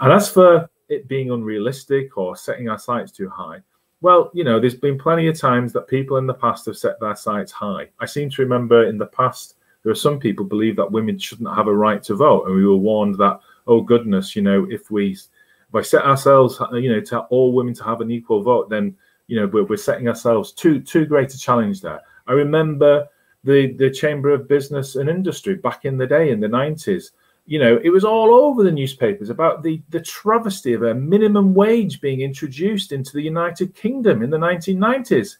And 0.00 0.12
as 0.12 0.30
for 0.30 0.68
it 0.88 1.08
being 1.08 1.30
unrealistic 1.30 2.16
or 2.16 2.36
setting 2.36 2.68
our 2.68 2.78
sights 2.78 3.12
too 3.12 3.28
high, 3.28 3.60
Well, 4.02 4.30
you 4.34 4.44
know, 4.44 4.60
there's 4.60 4.74
been 4.74 4.98
plenty 4.98 5.26
of 5.26 5.38
times 5.38 5.72
that 5.72 5.88
people 5.88 6.18
in 6.18 6.26
the 6.26 6.34
past 6.34 6.66
have 6.66 6.76
set 6.76 7.00
their 7.00 7.16
sights 7.16 7.50
high. 7.50 7.88
I 7.98 8.06
seem 8.06 8.28
to 8.30 8.42
remember 8.42 8.86
in 8.86 8.98
the 8.98 9.06
past 9.06 9.56
there 9.82 9.92
are 9.92 9.96
some 9.96 10.18
people 10.18 10.44
believe 10.44 10.76
that 10.76 10.90
women 10.90 11.18
shouldn't 11.18 11.54
have 11.54 11.68
a 11.68 11.74
right 11.74 12.02
to 12.04 12.14
vote, 12.14 12.46
and 12.46 12.54
we 12.54 12.66
were 12.66 12.76
warned 12.76 13.16
that, 13.18 13.40
oh 13.66 13.80
goodness, 13.80 14.36
you 14.36 14.42
know, 14.42 14.66
if 14.70 14.90
we 14.90 15.12
if 15.12 15.74
I 15.74 15.82
set 15.82 16.04
ourselves, 16.04 16.60
you 16.72 16.92
know, 16.92 17.00
to 17.00 17.20
all 17.20 17.52
women 17.52 17.74
to 17.74 17.84
have 17.84 18.00
an 18.00 18.10
equal 18.10 18.42
vote, 18.42 18.68
then 18.68 18.96
you 19.28 19.40
know 19.40 19.46
we're, 19.46 19.64
we're 19.64 19.76
setting 19.76 20.08
ourselves 20.08 20.52
too 20.52 20.80
too 20.80 21.06
great 21.06 21.34
a 21.34 21.38
challenge 21.38 21.80
there. 21.80 22.00
I 22.26 22.32
remember 22.32 23.08
the 23.44 23.72
the 23.74 23.90
Chamber 23.90 24.30
of 24.30 24.48
Business 24.48 24.96
and 24.96 25.08
Industry 25.08 25.54
back 25.54 25.84
in 25.84 25.96
the 25.96 26.06
day 26.06 26.30
in 26.30 26.40
the 26.40 26.48
90s 26.48 27.12
you 27.46 27.60
know, 27.60 27.80
it 27.82 27.90
was 27.90 28.04
all 28.04 28.34
over 28.34 28.64
the 28.64 28.72
newspapers 28.72 29.30
about 29.30 29.62
the, 29.62 29.80
the 29.90 30.00
travesty 30.00 30.72
of 30.72 30.82
a 30.82 30.94
minimum 30.94 31.54
wage 31.54 32.00
being 32.00 32.20
introduced 32.20 32.90
into 32.90 33.12
the 33.12 33.22
United 33.22 33.74
Kingdom 33.74 34.22
in 34.22 34.30
the 34.30 34.36
1990s. 34.36 35.36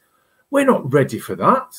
We're 0.50 0.64
not 0.64 0.92
ready 0.92 1.18
for 1.18 1.34
that. 1.34 1.76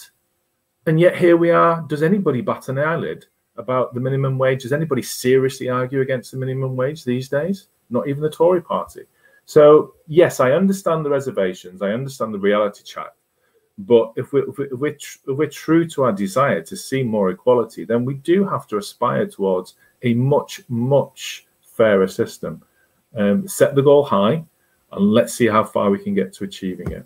And 0.86 1.00
yet 1.00 1.18
here 1.18 1.38
we 1.38 1.50
are. 1.50 1.82
Does 1.88 2.04
anybody 2.04 2.42
bat 2.42 2.68
an 2.68 2.78
eyelid 2.78 3.26
about 3.56 3.94
the 3.94 4.02
minimum 4.02 4.38
wage? 4.38 4.64
Does 4.64 4.74
anybody 4.74 5.02
seriously 5.02 5.70
argue 5.70 6.02
against 6.02 6.32
the 6.32 6.38
minimum 6.38 6.76
wage 6.76 7.06
these 7.06 7.30
days? 7.30 7.70
Not 7.90 8.08
even 8.08 8.22
the 8.22 8.30
Tory 8.30 8.62
party. 8.62 9.04
So, 9.46 9.94
yes, 10.08 10.42
I 10.42 10.52
understand 10.52 11.06
the 11.06 11.10
reservations. 11.10 11.82
I 11.82 11.92
understand 11.92 12.34
the 12.34 12.40
reality 12.40 12.84
check. 12.84 13.14
But 13.78 14.12
if 14.18 14.34
we're, 14.34 14.50
if, 14.50 14.58
we're, 14.58 14.98
if 14.98 15.38
we're 15.38 15.48
true 15.48 15.88
to 15.90 16.04
our 16.04 16.12
desire 16.12 16.62
to 16.64 16.76
see 16.76 17.04
more 17.04 17.30
equality, 17.30 17.86
then 17.86 18.04
we 18.04 18.16
do 18.16 18.44
have 18.46 18.68
to 18.68 18.78
aspire 18.78 19.26
towards 19.26 19.76
a 20.04 20.14
much, 20.14 20.62
much 20.70 21.46
fairer 21.62 22.08
system. 22.08 22.64
Um, 23.16 23.48
set 23.48 23.76
the 23.76 23.82
goal 23.82 24.04
high 24.04 24.44
and 24.92 25.12
let's 25.12 25.34
see 25.34 25.48
how 25.48 25.64
far 25.64 25.90
we 25.90 26.00
can 26.00 26.14
get 26.14 26.34
to 26.34 26.44
achieving 26.44 26.92
it. 26.92 27.06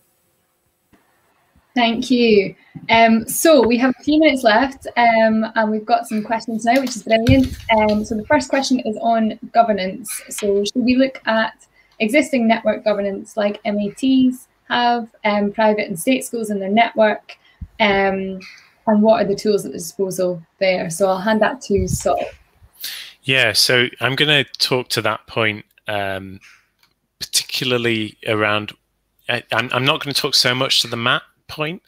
Thank 1.74 2.12
you. 2.12 2.54
Um, 2.90 3.26
so 3.28 3.66
we 3.66 3.78
have 3.78 3.94
a 3.98 4.04
few 4.04 4.20
minutes 4.20 4.44
left 4.44 4.88
um, 4.98 5.46
and 5.56 5.72
we've 5.72 5.86
got 5.86 6.06
some 6.06 6.22
questions 6.22 6.66
now, 6.66 6.82
which 6.82 6.96
is 6.96 7.04
brilliant. 7.04 7.56
Um, 7.78 8.04
so 8.04 8.16
the 8.16 8.26
first 8.26 8.50
question 8.50 8.80
is 8.82 8.98
on 9.02 9.40
governance. 9.54 10.22
So 10.30 10.66
should 10.66 10.84
we 10.84 10.96
look 10.96 11.22
at 11.26 11.66
existing 12.00 12.48
network 12.48 12.84
governance 12.84 13.38
like 13.38 13.62
MATs 13.64 14.48
have, 14.68 15.10
um, 15.24 15.52
private 15.52 15.88
and 15.88 15.98
state 15.98 16.26
schools 16.26 16.50
in 16.50 16.60
their 16.60 16.70
network, 16.70 17.38
um, 17.80 18.40
and 18.88 19.02
what 19.02 19.22
are 19.22 19.28
the 19.28 19.36
tools 19.36 19.66
at 19.66 19.72
the 19.72 19.78
disposal 19.78 20.42
there? 20.60 20.90
So 20.90 21.08
I'll 21.08 21.20
hand 21.20 21.42
that 21.42 21.62
to 21.62 21.88
Sol. 21.88 22.24
Yeah, 23.24 23.54
so 23.54 23.88
I'm 24.00 24.16
going 24.16 24.44
to 24.44 24.52
talk 24.58 24.90
to 24.90 25.02
that 25.04 25.28
point, 25.28 25.66
um, 25.88 26.40
particularly 27.20 28.18
around. 28.28 28.74
I, 29.30 29.44
am 29.52 29.70
I'm 29.72 29.86
not 29.86 30.04
going 30.04 30.14
to 30.14 30.20
talk 30.20 30.36
so 30.36 30.56
much 30.56 30.82
to 30.82 30.88
the 30.88 30.98
MAT 30.98 31.22
point, 31.48 31.84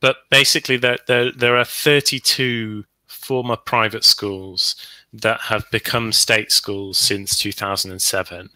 but 0.00 0.16
basically, 0.30 0.76
there, 0.76 0.98
there, 1.08 1.32
there 1.32 1.56
are 1.56 1.64
32 1.64 2.84
former 3.06 3.56
private 3.56 4.04
schools 4.04 4.76
that 5.12 5.40
have 5.40 5.68
become 5.72 6.12
state 6.12 6.52
schools 6.52 6.98
since 6.98 7.36
2007. 7.38 8.48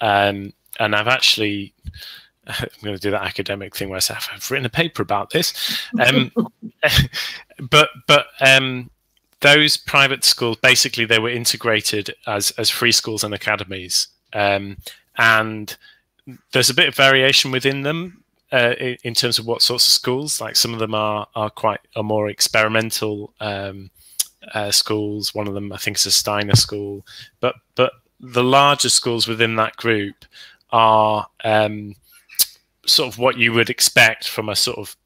Um, 0.00 0.52
and 0.80 0.96
I've 0.96 1.08
actually, 1.08 1.74
I'm 2.46 2.68
going 2.82 2.96
to 2.96 3.00
do 3.00 3.12
that 3.12 3.22
academic 3.22 3.76
thing 3.76 3.88
where 3.88 3.98
I 3.98 4.00
say 4.00 4.16
I've 4.32 4.50
written 4.50 4.66
a 4.66 4.70
paper 4.70 5.02
about 5.02 5.30
this. 5.30 5.80
Um, 6.00 6.32
but 7.70 7.90
but 8.08 8.26
um, 8.40 8.90
those 9.40 9.76
private 9.76 10.24
schools 10.24 10.56
basically 10.56 11.04
they 11.04 11.18
were 11.18 11.30
integrated 11.30 12.14
as 12.26 12.50
as 12.52 12.70
free 12.70 12.92
schools 12.92 13.24
and 13.24 13.34
academies, 13.34 14.08
um, 14.32 14.76
and 15.16 15.76
there's 16.52 16.70
a 16.70 16.74
bit 16.74 16.88
of 16.88 16.94
variation 16.94 17.50
within 17.50 17.82
them 17.82 18.24
uh, 18.52 18.74
in, 19.04 19.14
terms 19.14 19.38
of 19.38 19.46
what 19.46 19.62
sorts 19.62 19.86
of 19.86 19.92
schools. 19.92 20.40
Like 20.40 20.56
some 20.56 20.72
of 20.72 20.80
them 20.80 20.94
are 20.94 21.26
are 21.34 21.50
quite 21.50 21.80
are 21.96 22.02
more 22.02 22.28
experimental 22.28 23.32
um, 23.40 23.90
uh, 24.54 24.70
schools. 24.70 25.34
One 25.34 25.48
of 25.48 25.54
them 25.54 25.72
I 25.72 25.76
think 25.76 25.96
is 25.96 26.06
a 26.06 26.10
Steiner 26.10 26.56
school, 26.56 27.06
but 27.40 27.54
but 27.74 27.92
the 28.20 28.44
larger 28.44 28.88
schools 28.88 29.28
within 29.28 29.56
that 29.56 29.76
group 29.76 30.24
are 30.70 31.26
um, 31.44 31.94
sort 32.86 33.12
of 33.12 33.18
what 33.18 33.38
you 33.38 33.52
would 33.52 33.70
expect 33.70 34.28
from 34.28 34.48
a 34.48 34.56
sort 34.56 34.78
of 34.78 34.96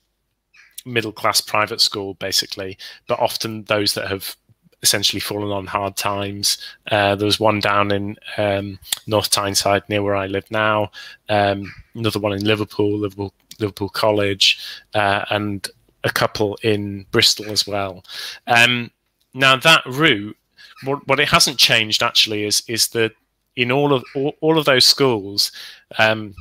middle 0.84 1.12
class 1.12 1.40
private 1.40 1.80
school, 1.80 2.14
basically, 2.14 2.78
but 3.06 3.20
often 3.20 3.64
those 3.64 3.94
that 3.94 4.08
have 4.08 4.36
essentially 4.82 5.20
fallen 5.20 5.52
on 5.52 5.66
hard 5.66 5.96
times. 5.96 6.58
Uh, 6.90 7.14
there 7.14 7.26
was 7.26 7.38
one 7.38 7.60
down 7.60 7.92
in 7.92 8.16
um, 8.36 8.78
North 9.06 9.30
Tyneside 9.30 9.88
near 9.88 10.02
where 10.02 10.16
I 10.16 10.26
live 10.26 10.50
now, 10.50 10.90
um, 11.28 11.72
another 11.94 12.18
one 12.18 12.32
in 12.32 12.44
Liverpool, 12.44 12.98
Liverpool, 12.98 13.32
Liverpool 13.60 13.88
College, 13.88 14.58
uh, 14.94 15.24
and 15.30 15.68
a 16.04 16.10
couple 16.10 16.58
in 16.62 17.06
Bristol 17.10 17.50
as 17.50 17.66
well. 17.66 18.04
Um, 18.46 18.90
now 19.34 19.56
that 19.56 19.84
route, 19.86 20.36
what, 20.84 21.06
what, 21.06 21.20
it 21.20 21.28
hasn't 21.28 21.58
changed 21.58 22.02
actually 22.02 22.44
is 22.44 22.62
is 22.66 22.88
that 22.88 23.12
in 23.54 23.70
all 23.70 23.92
of 23.92 24.02
all, 24.16 24.34
all 24.40 24.58
of 24.58 24.64
those 24.64 24.84
schools, 24.84 25.52
um, 25.98 26.34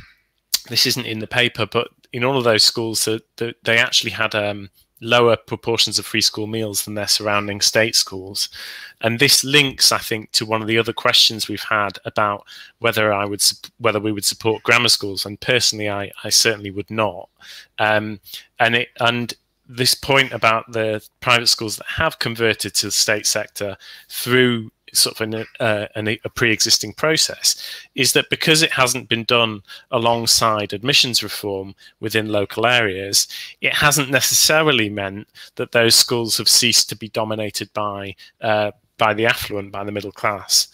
this 0.68 0.88
isn't 0.88 1.06
in 1.06 1.20
the 1.20 1.28
paper, 1.28 1.68
but 1.68 1.90
in 2.14 2.24
all 2.24 2.38
of 2.38 2.44
those 2.44 2.64
schools, 2.64 3.06
that 3.06 3.24
the, 3.38 3.54
they 3.64 3.78
actually 3.78 4.12
had 4.12 4.36
um, 4.36 4.70
lower 5.02 5.36
proportions 5.36 5.98
of 5.98 6.06
free 6.06 6.22
school 6.22 6.48
meals 6.48 6.86
than 6.86 6.94
their 6.94 7.08
surrounding 7.08 7.60
state 7.60 7.96
schools. 7.96 8.50
And 9.02 9.20
this 9.20 9.44
links, 9.44 9.92
I 9.92 9.98
think, 9.98 10.32
to 10.34 10.46
one 10.46 10.62
of 10.62 10.68
the 10.68 10.78
other 10.78 10.94
questions 10.94 11.48
we've 11.48 11.64
had 11.64 11.98
about 12.06 12.46
whether 12.80 13.12
I 13.12 13.26
would 13.26 13.44
whether 13.80 14.00
we 14.00 14.12
would 14.12 14.26
support 14.26 14.64
grammar 14.64 14.90
schools. 14.90 15.26
And 15.26 15.40
personally, 15.40 15.90
I, 15.90 16.12
I 16.24 16.30
certainly 16.30 16.72
would 16.72 16.90
not. 16.90 17.30
Um, 17.80 18.20
and 18.60 18.76
it 18.76 18.90
and 19.00 19.34
this 19.72 19.94
point 19.94 20.34
about 20.34 20.72
the 20.72 21.02
private 21.22 21.48
schools 21.48 21.78
that 21.78 21.86
have 21.88 22.20
converted 22.20 22.74
to 22.76 22.88
the 22.88 22.92
state 22.92 23.26
sector 23.26 23.78
through 24.10 24.70
sort 24.94 25.16
of 25.16 25.22
an, 25.22 25.46
uh, 25.62 25.88
an, 25.96 26.10
a 26.10 26.30
pre-existing 26.36 26.92
process 26.94 27.56
is 27.96 28.12
that 28.12 28.30
because 28.30 28.62
it 28.62 28.72
hasn't 28.72 29.08
been 29.08 29.24
done 29.24 29.62
alongside 29.92 30.74
admissions 30.74 31.24
reform 31.24 31.74
within 32.02 32.28
local 32.28 32.66
areas, 32.66 33.28
it 33.62 33.74
hasn't 33.74 34.10
necessarily 34.10 34.90
meant 34.90 35.30
that 35.56 35.72
those 35.72 35.96
schools 35.96 36.38
have 36.38 36.50
ceased 36.50 36.90
to 36.90 36.96
be 36.96 37.08
dominated 37.08 37.72
by 37.74 38.14
uh, 38.42 38.72
by 39.02 39.16
the 39.16 39.26
affluent, 39.26 39.72
by 39.72 39.84
the 39.84 39.92
middle 39.92 40.12
class. 40.12 40.68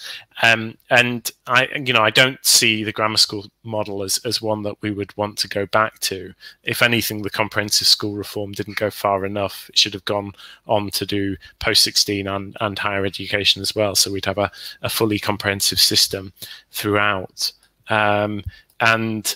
Um, 0.44 0.78
and 0.90 1.32
I, 1.48 1.70
you 1.86 1.94
know, 1.94 2.02
I 2.02 2.10
don't 2.10 2.46
see 2.46 2.84
the 2.84 2.92
grammar 2.92 3.16
school 3.16 3.46
model 3.64 4.04
as, 4.04 4.20
as 4.26 4.42
one 4.42 4.64
that 4.64 4.76
we 4.82 4.92
would 4.92 5.16
want 5.16 5.38
to 5.38 5.48
go 5.48 5.66
back 5.68 5.98
to. 6.00 6.34
If 6.64 6.82
anything, 6.82 7.22
the 7.22 7.30
comprehensive 7.30 7.88
school 7.88 8.18
reform 8.18 8.52
didn't 8.52 8.76
go 8.76 8.92
far 8.92 9.26
enough. 9.26 9.70
It 9.70 9.78
should 9.78 9.94
have 9.94 10.04
gone 10.04 10.34
on 10.68 10.90
to 10.90 11.06
do 11.06 11.38
post 11.60 11.84
16 11.84 12.28
and, 12.28 12.58
and 12.60 12.78
higher 12.78 13.06
education 13.06 13.62
as 13.62 13.74
well. 13.74 13.96
So 13.96 14.12
we'd 14.12 14.26
have 14.26 14.38
a, 14.38 14.52
a 14.82 14.90
fully 14.90 15.20
comprehensive 15.20 15.80
system 15.80 16.34
throughout. 16.72 17.50
Um, 17.90 18.44
and 18.82 19.34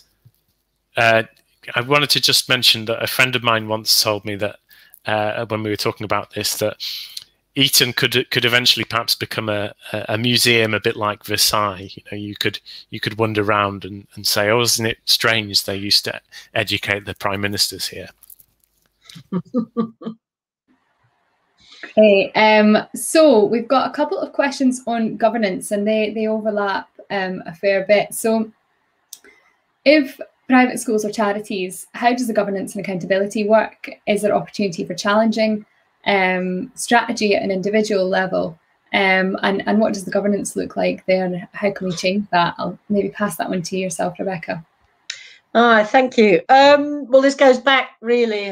uh, 0.97 1.23
I 1.75 1.79
wanted 1.79 2.09
to 2.09 2.19
just 2.19 2.49
mention 2.49 2.83
that 2.85 3.01
a 3.01 3.07
friend 3.07 3.37
of 3.37 3.41
mine 3.41 3.69
once 3.69 4.03
told 4.03 4.25
me 4.25 4.35
that 4.35 4.57
uh, 5.05 5.45
when 5.45 5.63
we 5.63 5.69
were 5.69 5.77
talking 5.77 6.03
about 6.03 6.31
this, 6.33 6.57
that 6.57 6.75
Eton 7.55 7.91
could 7.91 8.29
could 8.31 8.45
eventually 8.45 8.85
perhaps 8.85 9.13
become 9.13 9.49
a, 9.49 9.73
a 9.91 10.17
museum 10.17 10.73
a 10.73 10.79
bit 10.79 10.95
like 10.95 11.25
Versailles. 11.25 11.91
You 11.93 12.03
know, 12.11 12.17
you 12.17 12.35
could 12.35 12.59
you 12.89 12.99
could 12.99 13.17
wander 13.17 13.41
around 13.43 13.83
and, 13.83 14.07
and 14.15 14.25
say, 14.25 14.49
"Oh, 14.49 14.61
isn't 14.61 14.85
it 14.85 14.99
strange 15.05 15.63
they 15.63 15.75
used 15.75 16.05
to 16.05 16.21
educate 16.53 17.05
the 17.05 17.13
prime 17.13 17.41
ministers 17.41 17.87
here?" 17.87 18.07
okay, 21.97 22.31
um, 22.35 22.77
so 22.95 23.43
we've 23.43 23.67
got 23.67 23.89
a 23.89 23.93
couple 23.93 24.17
of 24.17 24.31
questions 24.31 24.81
on 24.87 25.17
governance, 25.17 25.71
and 25.71 25.85
they 25.85 26.11
they 26.11 26.27
overlap 26.27 26.87
um, 27.09 27.43
a 27.45 27.53
fair 27.53 27.85
bit. 27.85 28.13
So, 28.13 28.49
if 29.83 30.21
private 30.47 30.79
schools 30.79 31.03
or 31.03 31.11
charities, 31.11 31.87
how 31.95 32.13
does 32.13 32.27
the 32.27 32.33
governance 32.33 32.75
and 32.75 32.83
accountability 32.83 33.45
work? 33.45 33.89
Is 34.07 34.21
there 34.21 34.33
opportunity 34.33 34.85
for 34.85 34.93
challenging? 34.93 35.65
Um, 36.05 36.71
strategy 36.75 37.35
at 37.35 37.43
an 37.43 37.51
individual 37.51 38.07
level. 38.07 38.59
Um, 38.93 39.37
and, 39.41 39.63
and 39.67 39.79
what 39.79 39.93
does 39.93 40.03
the 40.03 40.11
governance 40.11 40.55
look 40.55 40.75
like 40.75 41.05
there 41.05 41.25
and 41.25 41.47
how 41.53 41.71
can 41.71 41.87
we 41.87 41.93
change 41.93 42.27
that? 42.31 42.55
I'll 42.57 42.77
maybe 42.89 43.09
pass 43.09 43.37
that 43.37 43.49
one 43.49 43.61
to 43.61 43.77
yourself, 43.77 44.19
Rebecca. 44.19 44.65
Ah, 45.55 45.83
thank 45.83 46.17
you. 46.17 46.41
Um, 46.49 47.07
well, 47.09 47.21
this 47.21 47.35
goes 47.35 47.59
back 47.59 47.91
really. 48.01 48.51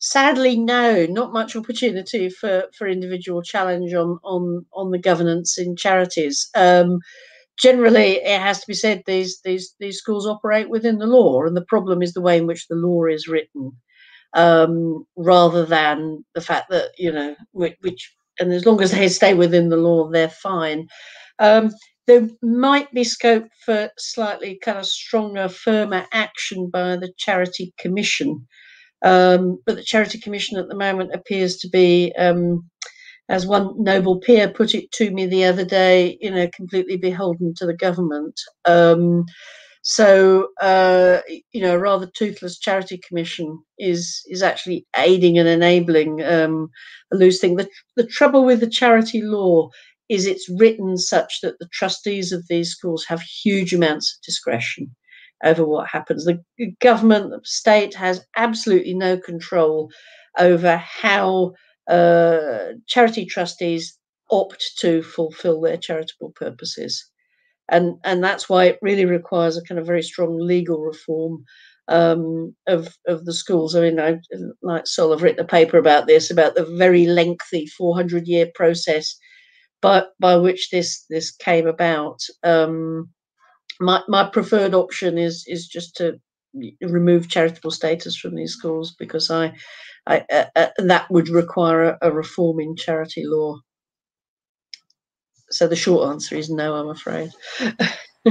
Sadly, 0.00 0.56
no, 0.56 1.06
not 1.06 1.32
much 1.32 1.56
opportunity 1.56 2.30
for, 2.30 2.64
for 2.76 2.86
individual 2.86 3.42
challenge 3.42 3.92
on, 3.94 4.18
on, 4.22 4.64
on 4.72 4.92
the 4.92 4.98
governance 4.98 5.58
in 5.58 5.76
charities. 5.76 6.48
Um, 6.54 7.00
generally, 7.58 8.16
it 8.18 8.40
has 8.40 8.60
to 8.60 8.66
be 8.66 8.74
said 8.74 9.02
these, 9.06 9.40
these, 9.40 9.74
these 9.80 9.98
schools 9.98 10.26
operate 10.26 10.70
within 10.70 10.98
the 10.98 11.06
law, 11.06 11.42
and 11.42 11.56
the 11.56 11.64
problem 11.64 12.00
is 12.00 12.14
the 12.14 12.20
way 12.20 12.38
in 12.38 12.46
which 12.46 12.68
the 12.68 12.76
law 12.76 13.06
is 13.06 13.26
written 13.26 13.72
um, 14.34 15.04
rather 15.16 15.64
than 15.64 16.24
the 16.34 16.40
fact 16.40 16.70
that 16.70 16.90
you 16.98 17.12
know 17.12 17.34
which, 17.52 17.76
which, 17.80 18.14
and 18.38 18.52
as 18.52 18.66
long 18.66 18.80
as 18.82 18.92
they 18.92 19.08
stay 19.08 19.34
within 19.34 19.68
the 19.68 19.76
law 19.76 20.08
they're 20.08 20.28
fine 20.28 20.86
um, 21.38 21.72
there 22.08 22.26
might 22.42 22.90
be 22.92 23.04
scope 23.04 23.46
for 23.64 23.90
slightly 23.98 24.58
kind 24.64 24.78
of 24.78 24.86
stronger, 24.86 25.48
firmer 25.48 26.06
action 26.12 26.70
by 26.70 26.96
the 26.96 27.12
Charity 27.18 27.74
Commission. 27.78 28.48
Um, 29.04 29.58
but 29.66 29.76
the 29.76 29.82
Charity 29.84 30.18
Commission 30.18 30.58
at 30.58 30.68
the 30.68 30.74
moment 30.74 31.14
appears 31.14 31.58
to 31.58 31.68
be, 31.68 32.12
um, 32.18 32.68
as 33.28 33.46
one 33.46 33.74
noble 33.76 34.18
peer 34.20 34.48
put 34.48 34.74
it 34.74 34.90
to 34.92 35.10
me 35.10 35.26
the 35.26 35.44
other 35.44 35.66
day, 35.66 36.16
you 36.22 36.30
know, 36.30 36.48
completely 36.56 36.96
beholden 36.96 37.52
to 37.58 37.66
the 37.66 37.76
government. 37.76 38.40
Um, 38.64 39.26
so, 39.90 40.48
uh, 40.60 41.20
you 41.52 41.62
know, 41.62 41.74
a 41.74 41.78
rather 41.78 42.10
toothless 42.14 42.58
charity 42.58 42.98
commission 42.98 43.58
is 43.78 44.20
is 44.28 44.42
actually 44.42 44.86
aiding 44.94 45.38
and 45.38 45.48
enabling 45.48 46.22
um, 46.22 46.68
a 47.10 47.16
loose 47.16 47.40
thing. 47.40 47.56
The, 47.56 47.70
the 47.96 48.06
trouble 48.06 48.44
with 48.44 48.60
the 48.60 48.68
charity 48.68 49.22
law 49.22 49.70
is 50.10 50.26
it's 50.26 50.46
written 50.50 50.98
such 50.98 51.40
that 51.40 51.58
the 51.58 51.68
trustees 51.72 52.32
of 52.32 52.46
these 52.48 52.70
schools 52.70 53.06
have 53.08 53.22
huge 53.22 53.72
amounts 53.72 54.14
of 54.14 54.22
discretion 54.26 54.94
over 55.42 55.64
what 55.64 55.88
happens. 55.88 56.26
The 56.26 56.44
government, 56.82 57.30
the 57.30 57.40
state 57.44 57.94
has 57.94 58.26
absolutely 58.36 58.92
no 58.92 59.16
control 59.16 59.90
over 60.38 60.76
how 60.76 61.54
uh, 61.88 62.72
charity 62.88 63.24
trustees 63.24 63.96
opt 64.30 64.62
to 64.80 65.02
fulfill 65.02 65.62
their 65.62 65.78
charitable 65.78 66.32
purposes 66.36 67.06
and 67.68 67.96
and 68.04 68.22
that's 68.22 68.48
why 68.48 68.64
it 68.64 68.78
really 68.82 69.04
requires 69.04 69.56
a 69.56 69.62
kind 69.62 69.78
of 69.78 69.86
very 69.86 70.02
strong 70.02 70.38
legal 70.38 70.80
reform 70.80 71.44
um, 71.88 72.54
of 72.66 72.96
of 73.06 73.24
the 73.24 73.32
schools. 73.32 73.74
I 73.74 73.80
mean, 73.82 74.00
I 74.00 74.18
like 74.62 74.86
Sol, 74.86 75.12
I've 75.12 75.22
written 75.22 75.44
a 75.44 75.48
paper 75.48 75.78
about 75.78 76.06
this 76.06 76.30
about 76.30 76.54
the 76.54 76.64
very 76.64 77.06
lengthy 77.06 77.66
400 77.66 78.26
year 78.26 78.48
process, 78.54 79.16
but 79.82 80.10
by 80.20 80.36
which 80.36 80.70
this 80.70 81.04
this 81.10 81.30
came 81.32 81.66
about. 81.66 82.20
Um, 82.42 83.10
my 83.80 84.02
my 84.08 84.24
preferred 84.28 84.74
option 84.74 85.18
is 85.18 85.44
is 85.46 85.66
just 85.68 85.96
to 85.96 86.20
remove 86.82 87.28
charitable 87.28 87.70
status 87.70 88.16
from 88.16 88.34
these 88.34 88.52
schools 88.52 88.94
because 88.98 89.30
I, 89.30 89.52
I 90.06 90.24
uh, 90.32 90.44
uh, 90.56 90.68
that 90.78 91.10
would 91.10 91.28
require 91.28 91.82
a, 91.82 91.98
a 92.02 92.12
reform 92.12 92.60
in 92.60 92.76
charity 92.76 93.24
law. 93.26 93.58
So 95.50 95.66
the 95.66 95.76
short 95.76 96.10
answer 96.10 96.36
is 96.36 96.50
no, 96.50 96.74
I'm 96.74 96.90
afraid. 96.90 97.30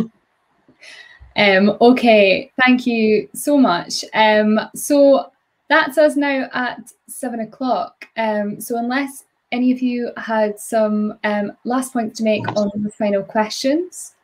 um, 1.35 1.77
okay, 1.81 2.51
thank 2.61 2.85
you 2.85 3.29
so 3.33 3.57
much. 3.57 4.05
Um, 4.13 4.59
so 4.75 5.31
that's 5.69 5.97
us 5.97 6.15
now 6.15 6.49
at 6.53 6.91
seven 7.07 7.39
o'clock. 7.41 8.05
Um, 8.17 8.61
so 8.61 8.77
unless 8.77 9.25
any 9.51 9.71
of 9.71 9.81
you 9.81 10.11
had 10.17 10.59
some 10.59 11.17
um, 11.23 11.53
last 11.63 11.93
points 11.93 12.17
to 12.17 12.23
make 12.23 12.47
on 12.57 12.69
the 12.75 12.91
final 12.91 13.23
questions, 13.23 14.15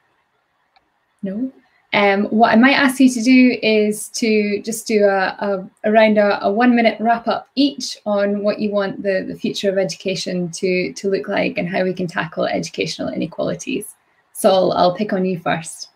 no. 1.22 1.52
Um, 1.94 2.26
what 2.26 2.52
I 2.52 2.56
might 2.56 2.74
ask 2.74 3.00
you 3.00 3.10
to 3.10 3.22
do 3.22 3.58
is 3.62 4.10
to 4.10 4.62
just 4.64 4.88
do 4.88 5.06
a, 5.06 5.38
a 5.40 5.70
around 5.90 6.18
a, 6.18 6.44
a, 6.44 6.52
one 6.52 6.76
minute 6.76 6.98
wrap 7.00 7.28
up 7.28 7.50
each 7.54 7.98
on 8.08 8.42
what 8.42 8.60
you 8.60 8.72
want 8.72 9.04
the, 9.04 9.24
the 9.28 9.36
future 9.36 9.70
of 9.70 9.78
education 9.78 10.50
to, 10.54 10.92
to 10.94 11.10
look 11.10 11.28
like 11.28 11.60
and 11.60 11.70
how 11.70 11.84
we 11.84 11.94
can 11.94 12.08
tackle 12.08 12.46
educational 12.46 13.10
inequalities. 13.10 13.94
Sol, 14.34 14.74
I'll 14.74 14.96
pick 14.96 15.14
on 15.14 15.24
you 15.24 15.40
first. 15.40 15.90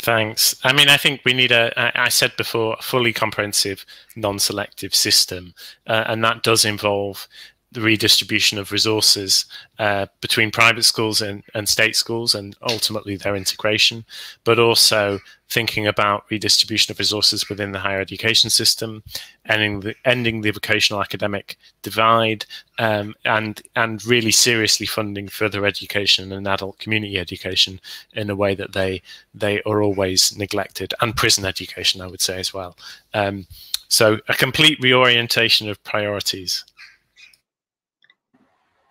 Thanks. 0.00 0.56
I 0.64 0.72
mean, 0.72 0.88
I 0.88 0.96
think 0.96 1.20
we 1.24 1.32
need 1.32 1.52
a, 1.52 1.72
I 1.96 2.08
said 2.08 2.36
before, 2.36 2.74
a 2.76 2.82
fully 2.82 3.12
comprehensive, 3.12 3.86
non 4.16 4.40
selective 4.40 4.96
system. 4.96 5.54
Uh, 5.86 6.02
and 6.08 6.24
that 6.24 6.42
does 6.42 6.64
involve 6.64 7.28
the 7.72 7.80
redistribution 7.80 8.58
of 8.58 8.70
resources 8.70 9.46
uh, 9.78 10.06
between 10.20 10.50
private 10.50 10.84
schools 10.84 11.22
and, 11.22 11.42
and 11.54 11.68
state 11.68 11.96
schools 11.96 12.34
and 12.34 12.54
ultimately 12.68 13.16
their 13.16 13.34
integration, 13.34 14.04
but 14.44 14.58
also 14.58 15.18
thinking 15.48 15.86
about 15.86 16.24
redistribution 16.30 16.92
of 16.92 16.98
resources 16.98 17.48
within 17.48 17.72
the 17.72 17.78
higher 17.78 18.00
education 18.00 18.50
system, 18.50 19.02
ending 19.48 19.80
the, 19.80 19.94
ending 20.04 20.40
the 20.40 20.50
vocational 20.50 21.02
academic 21.02 21.56
divide, 21.82 22.44
um, 22.78 23.14
and 23.24 23.62
and 23.74 24.04
really 24.06 24.30
seriously 24.30 24.86
funding 24.86 25.28
further 25.28 25.66
education 25.66 26.32
and 26.32 26.46
adult 26.46 26.78
community 26.78 27.18
education 27.18 27.80
in 28.14 28.30
a 28.30 28.36
way 28.36 28.54
that 28.54 28.72
they 28.72 29.00
they 29.34 29.62
are 29.62 29.82
always 29.82 30.36
neglected, 30.36 30.94
and 31.00 31.16
prison 31.16 31.44
education, 31.44 32.00
I 32.00 32.06
would 32.06 32.20
say 32.20 32.38
as 32.38 32.52
well. 32.52 32.76
Um, 33.14 33.46
so 33.88 34.18
a 34.28 34.34
complete 34.34 34.78
reorientation 34.80 35.68
of 35.68 35.82
priorities. 35.84 36.64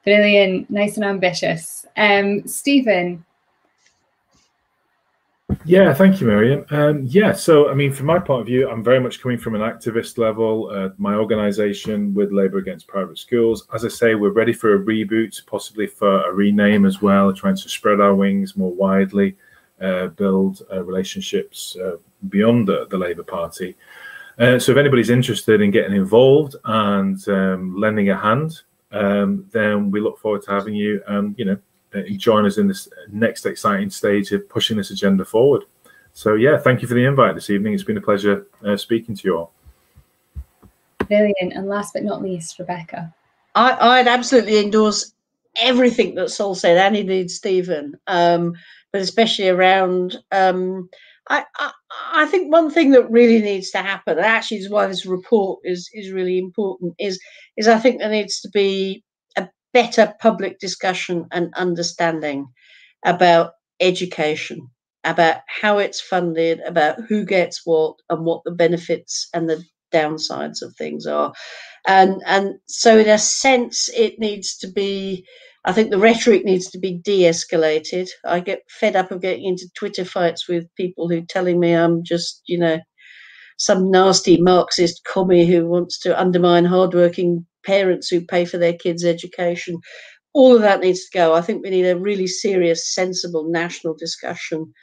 Brilliant, 0.04 0.70
nice 0.70 0.96
and 0.98 1.06
ambitious. 1.06 1.86
Um, 1.96 2.48
Steven. 2.48 3.24
Yeah, 5.66 5.94
thank 5.94 6.20
you, 6.20 6.28
Miriam. 6.28 6.66
Um, 6.72 7.04
yeah, 7.06 7.34
so 7.34 7.70
I 7.70 7.74
mean, 7.74 7.94
from 7.94 8.08
my 8.08 8.20
point 8.20 8.42
of 8.42 8.48
view, 8.48 8.70
I'm 8.70 8.84
very 8.84 9.00
much 9.00 9.22
coming 9.22 9.38
from 9.38 9.54
an 9.54 9.62
activist 9.62 10.18
level. 10.18 10.72
Uh, 10.74 10.90
my 10.98 11.16
organisation 11.16 12.14
with 12.14 12.32
Labour 12.32 12.58
Against 12.58 12.88
Private 12.88 13.20
Schools, 13.20 13.68
as 13.74 13.86
I 13.86 13.90
say, 13.90 14.16
we're 14.16 14.32
ready 14.32 14.54
for 14.54 14.76
a 14.76 14.80
reboot, 14.80 15.46
possibly 15.46 15.88
for 15.88 16.24
a 16.24 16.34
rename 16.34 16.86
as 16.86 17.02
well, 17.02 17.32
trying 17.34 17.58
to 17.58 17.70
spread 17.70 18.00
our 18.00 18.16
wings 18.16 18.56
more 18.56 18.74
widely, 18.74 19.36
uh, 19.82 20.08
build 20.08 20.64
uh, 20.72 20.84
relationships 20.84 21.76
uh, 21.84 21.98
beyond 22.30 22.68
the, 22.68 22.88
the 22.90 22.98
Labour 22.98 23.24
Party. 23.24 23.76
Uh, 24.40 24.58
so 24.58 24.72
if 24.72 24.78
anybody's 24.78 25.10
interested 25.10 25.62
in 25.62 25.70
getting 25.70 25.96
involved 25.96 26.56
and 26.66 27.28
um, 27.28 27.76
lending 27.78 28.10
a 28.10 28.18
hand, 28.18 28.62
um, 28.92 29.46
then 29.52 29.92
we 29.92 30.00
look 30.00 30.20
forward 30.20 30.44
to 30.44 30.52
having 30.52 30.76
you, 30.76 31.02
um, 31.08 31.36
you 31.38 31.46
know, 31.46 31.58
uh, 31.94 32.02
join 32.18 32.46
us 32.46 32.58
in 32.58 32.68
this 32.68 32.88
next 33.12 33.46
exciting 33.46 33.90
stage 33.90 34.32
of 34.32 34.48
pushing 34.50 34.78
this 34.78 34.92
agenda 34.92 35.26
forward. 35.26 35.64
So 36.14 36.36
yeah, 36.36 36.58
thank 36.58 36.82
you 36.82 36.88
for 36.88 36.94
the 36.94 37.06
invite 37.06 37.36
this 37.36 37.50
evening. 37.50 37.74
It's 37.74 37.84
been 37.84 37.98
a 37.98 38.02
pleasure 38.02 38.48
uh, 38.66 38.78
speaking 38.78 39.16
to 39.16 39.28
you 39.28 39.38
all. 39.38 39.54
Brilliant. 41.08 41.54
And 41.54 41.68
last 41.68 41.94
but 41.94 42.04
not 42.04 42.22
least, 42.22 42.60
Rebecca. 42.60 43.14
I, 43.56 43.98
would 43.98 44.08
absolutely 44.08 44.60
endorse 44.60 45.14
everything 45.62 46.16
that 46.16 46.30
Sol 46.30 46.56
said, 46.56 46.78
and 46.78 46.96
indeed 46.96 47.30
Steven, 47.30 48.00
um, 48.08 48.54
but 48.94 49.02
especially 49.02 49.50
around 49.50 50.18
um, 50.32 50.90
I, 51.32 51.72
I, 52.14 52.26
think 52.26 52.52
one 52.52 52.70
thing 52.70 52.92
that 52.92 53.10
really 53.10 53.42
needs 53.42 53.72
to 53.72 53.78
happen, 53.78 54.18
and 54.18 54.26
actually 54.26 54.58
is 54.58 54.70
why 54.70 54.86
this 54.88 55.06
report 55.06 55.62
is 55.64 55.90
is 55.94 56.12
really 56.12 56.38
important, 56.38 56.94
is 57.00 57.20
is 57.56 57.70
I 57.70 57.80
think 57.80 58.00
there 58.00 58.10
needs 58.10 58.42
to 58.42 58.50
be 58.50 59.04
a 59.38 59.48
better 59.74 60.14
public 60.20 60.60
discussion 60.60 61.28
and 61.32 61.54
understanding 61.56 62.48
about 63.06 63.54
education, 63.80 64.68
about 65.06 65.38
how 65.48 65.78
it's 65.78 66.02
funded, 66.02 66.60
about 66.66 67.00
who 67.08 67.26
gets 67.26 67.62
what, 67.64 67.96
and 68.10 68.26
what 68.26 68.42
the 68.44 68.52
benefits 68.52 69.30
and 69.34 69.50
the 69.50 69.64
downsides 69.94 70.62
of 70.62 70.76
things 70.78 71.06
are, 71.06 71.32
and 71.88 72.22
and 72.26 72.56
so 72.68 72.98
in 72.98 73.08
a 73.08 73.18
sense 73.18 73.90
it 73.96 74.20
needs 74.20 74.58
to 74.58 74.70
be 74.70 75.26
I 75.64 75.74
think 75.74 75.92
the 75.92 76.00
rhetoric 76.00 76.44
needs 76.44 76.70
to 76.72 76.80
be 76.80 77.00
de 77.04 77.24
escalated. 77.24 78.10
I 78.26 78.40
get 78.40 78.64
fed 78.70 78.96
up 78.96 79.12
of 79.12 79.22
getting 79.22 79.46
into 79.46 79.70
Twitter 79.76 80.06
fights 80.06 80.48
with 80.48 80.74
people 80.76 81.08
who 81.08 81.20
are 81.20 81.26
telling 81.30 81.60
me 81.60 81.74
I'm 81.74 82.04
just, 82.04 82.42
you 82.48 82.58
know, 82.58 82.80
some 83.58 83.92
nasty 83.92 84.42
Marxist 84.42 85.02
commie 85.06 85.46
who 85.46 85.68
wants 85.68 86.00
to 86.00 86.20
undermine 86.20 86.66
hardworking 86.66 87.46
parents 87.64 88.08
who 88.10 88.26
pay 88.26 88.44
for 88.44 88.58
their 88.58 88.74
kids' 88.74 89.06
education. 89.06 89.78
All 90.34 90.56
of 90.56 90.62
that 90.64 90.80
needs 90.80 91.08
to 91.08 91.18
go. 91.18 91.36
I 91.36 91.42
think 91.42 91.64
we 91.64 91.70
need 91.70 91.86
a 91.86 92.00
really 92.00 92.28
serious, 92.28 92.94
sensible 92.94 93.48
national 93.52 93.96
discussion 93.96 94.74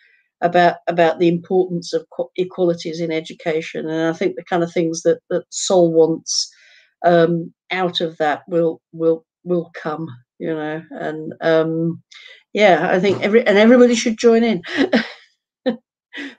about 0.41 0.77
about 0.87 1.19
the 1.19 1.27
importance 1.27 1.93
of 1.93 2.07
equalities 2.37 3.01
in 3.01 3.11
education. 3.11 3.89
And 3.89 4.15
I 4.15 4.17
think 4.17 4.37
the 4.37 4.45
kind 4.45 4.63
of 4.63 4.73
things 4.73 5.03
that 5.03 5.19
that 5.31 5.45
Sol 5.51 5.93
wants 5.93 6.49
um, 7.05 7.53
out 7.73 8.01
of 8.01 8.17
that 8.19 8.43
will 8.47 8.81
will 8.93 9.25
will 9.43 9.73
come 9.75 10.07
you 10.39 10.55
know, 10.55 10.83
and 10.91 11.35
um, 11.41 12.03
yeah, 12.53 12.89
I 12.91 13.01
think 13.01 13.23
every 13.23 13.47
and 13.47 13.59
everybody 13.59 13.95
should 13.95 14.19
join 14.19 14.45
in. 14.45 14.63
but 15.65 15.79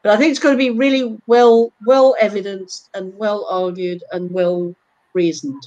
I 0.05 0.17
think 0.17 0.31
it's 0.31 0.39
got 0.39 0.51
to 0.51 0.57
be 0.57 0.71
really 0.71 1.17
well 1.27 1.71
well 1.85 2.15
evidenced 2.19 2.89
and 2.93 3.15
well 3.17 3.47
argued 3.49 4.03
and 4.11 4.31
well 4.31 4.75
reasoned, 5.13 5.63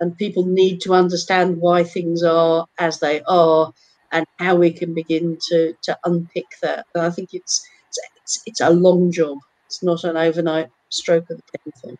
and 0.00 0.16
people 0.16 0.46
need 0.46 0.80
to 0.82 0.94
understand 0.94 1.58
why 1.60 1.84
things 1.84 2.22
are 2.22 2.66
as 2.78 3.00
they 3.00 3.22
are 3.28 3.72
and 4.12 4.26
how 4.38 4.56
we 4.56 4.72
can 4.72 4.94
begin 4.94 5.38
to 5.48 5.74
to 5.82 5.98
unpick 6.04 6.46
that. 6.62 6.86
And 6.94 7.04
I 7.04 7.10
think 7.10 7.30
it's 7.32 7.66
it's, 8.22 8.42
it's 8.46 8.60
a 8.60 8.70
long 8.70 9.10
job. 9.12 9.38
It's 9.66 9.82
not 9.82 10.04
an 10.04 10.16
overnight 10.16 10.68
stroke 10.90 11.30
of 11.30 11.36
the 11.38 11.58
pen 11.58 11.72
thing. 11.82 11.98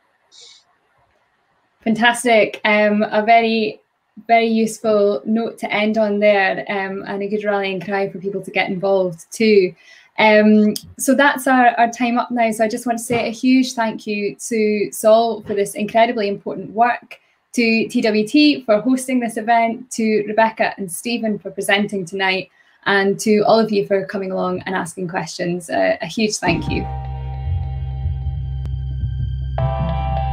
Fantastic. 1.83 2.61
Um, 2.65 3.03
a 3.03 3.23
very 3.25 3.81
very 4.27 4.47
useful 4.47 5.23
note 5.25 5.59
to 5.59 5.73
end 5.73 5.99
on 5.99 6.19
there 6.19 6.65
um, 6.69 7.05
and 7.07 7.23
a 7.23 7.29
good 7.29 7.45
rallying 7.45 7.81
cry 7.81 8.09
for 8.09 8.19
people 8.19 8.43
to 8.43 8.51
get 8.51 8.71
involved 8.71 9.27
too. 9.31 9.75
Um, 10.19 10.75
so 10.99 11.15
that's 11.15 11.47
our, 11.47 11.69
our 11.79 11.91
time 11.91 12.19
up 12.19 12.31
now. 12.31 12.51
So 12.51 12.65
I 12.65 12.69
just 12.69 12.87
want 12.87 12.99
to 12.99 13.05
say 13.05 13.29
a 13.29 13.31
huge 13.31 13.75
thank 13.75 14.07
you 14.07 14.35
to 14.49 14.91
Sol 14.91 15.43
for 15.43 15.55
this 15.55 15.75
incredibly 15.75 16.29
important 16.29 16.73
work, 16.73 17.21
to 17.53 17.89
TWT 17.89 18.65
for 18.67 18.81
hosting 18.81 19.21
this 19.21 19.37
event, 19.37 19.91
to 19.93 20.25
Rebecca 20.27 20.75
and 20.77 20.91
Steven 20.91 21.39
for 21.39 21.51
presenting 21.51 22.05
tonight, 22.05 22.51
And 22.85 23.19
to 23.21 23.41
all 23.41 23.61
of 23.61 23.71
you 23.71 23.87
for 23.87 24.07
coming 24.07 24.33
along 24.33 24.63
and 24.67 24.75
asking 24.75 25.09
questions, 25.09 25.71
uh, 25.71 25.97
a 26.01 26.07
huge 26.07 26.37
thank 26.37 26.69
you. 26.69 26.87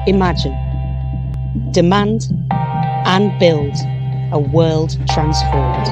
Imagine, 0.08 0.54
demand, 1.76 2.30
and 3.06 3.38
build 3.38 3.76
a 4.32 4.40
world 4.40 4.98
transformed. 5.10 5.88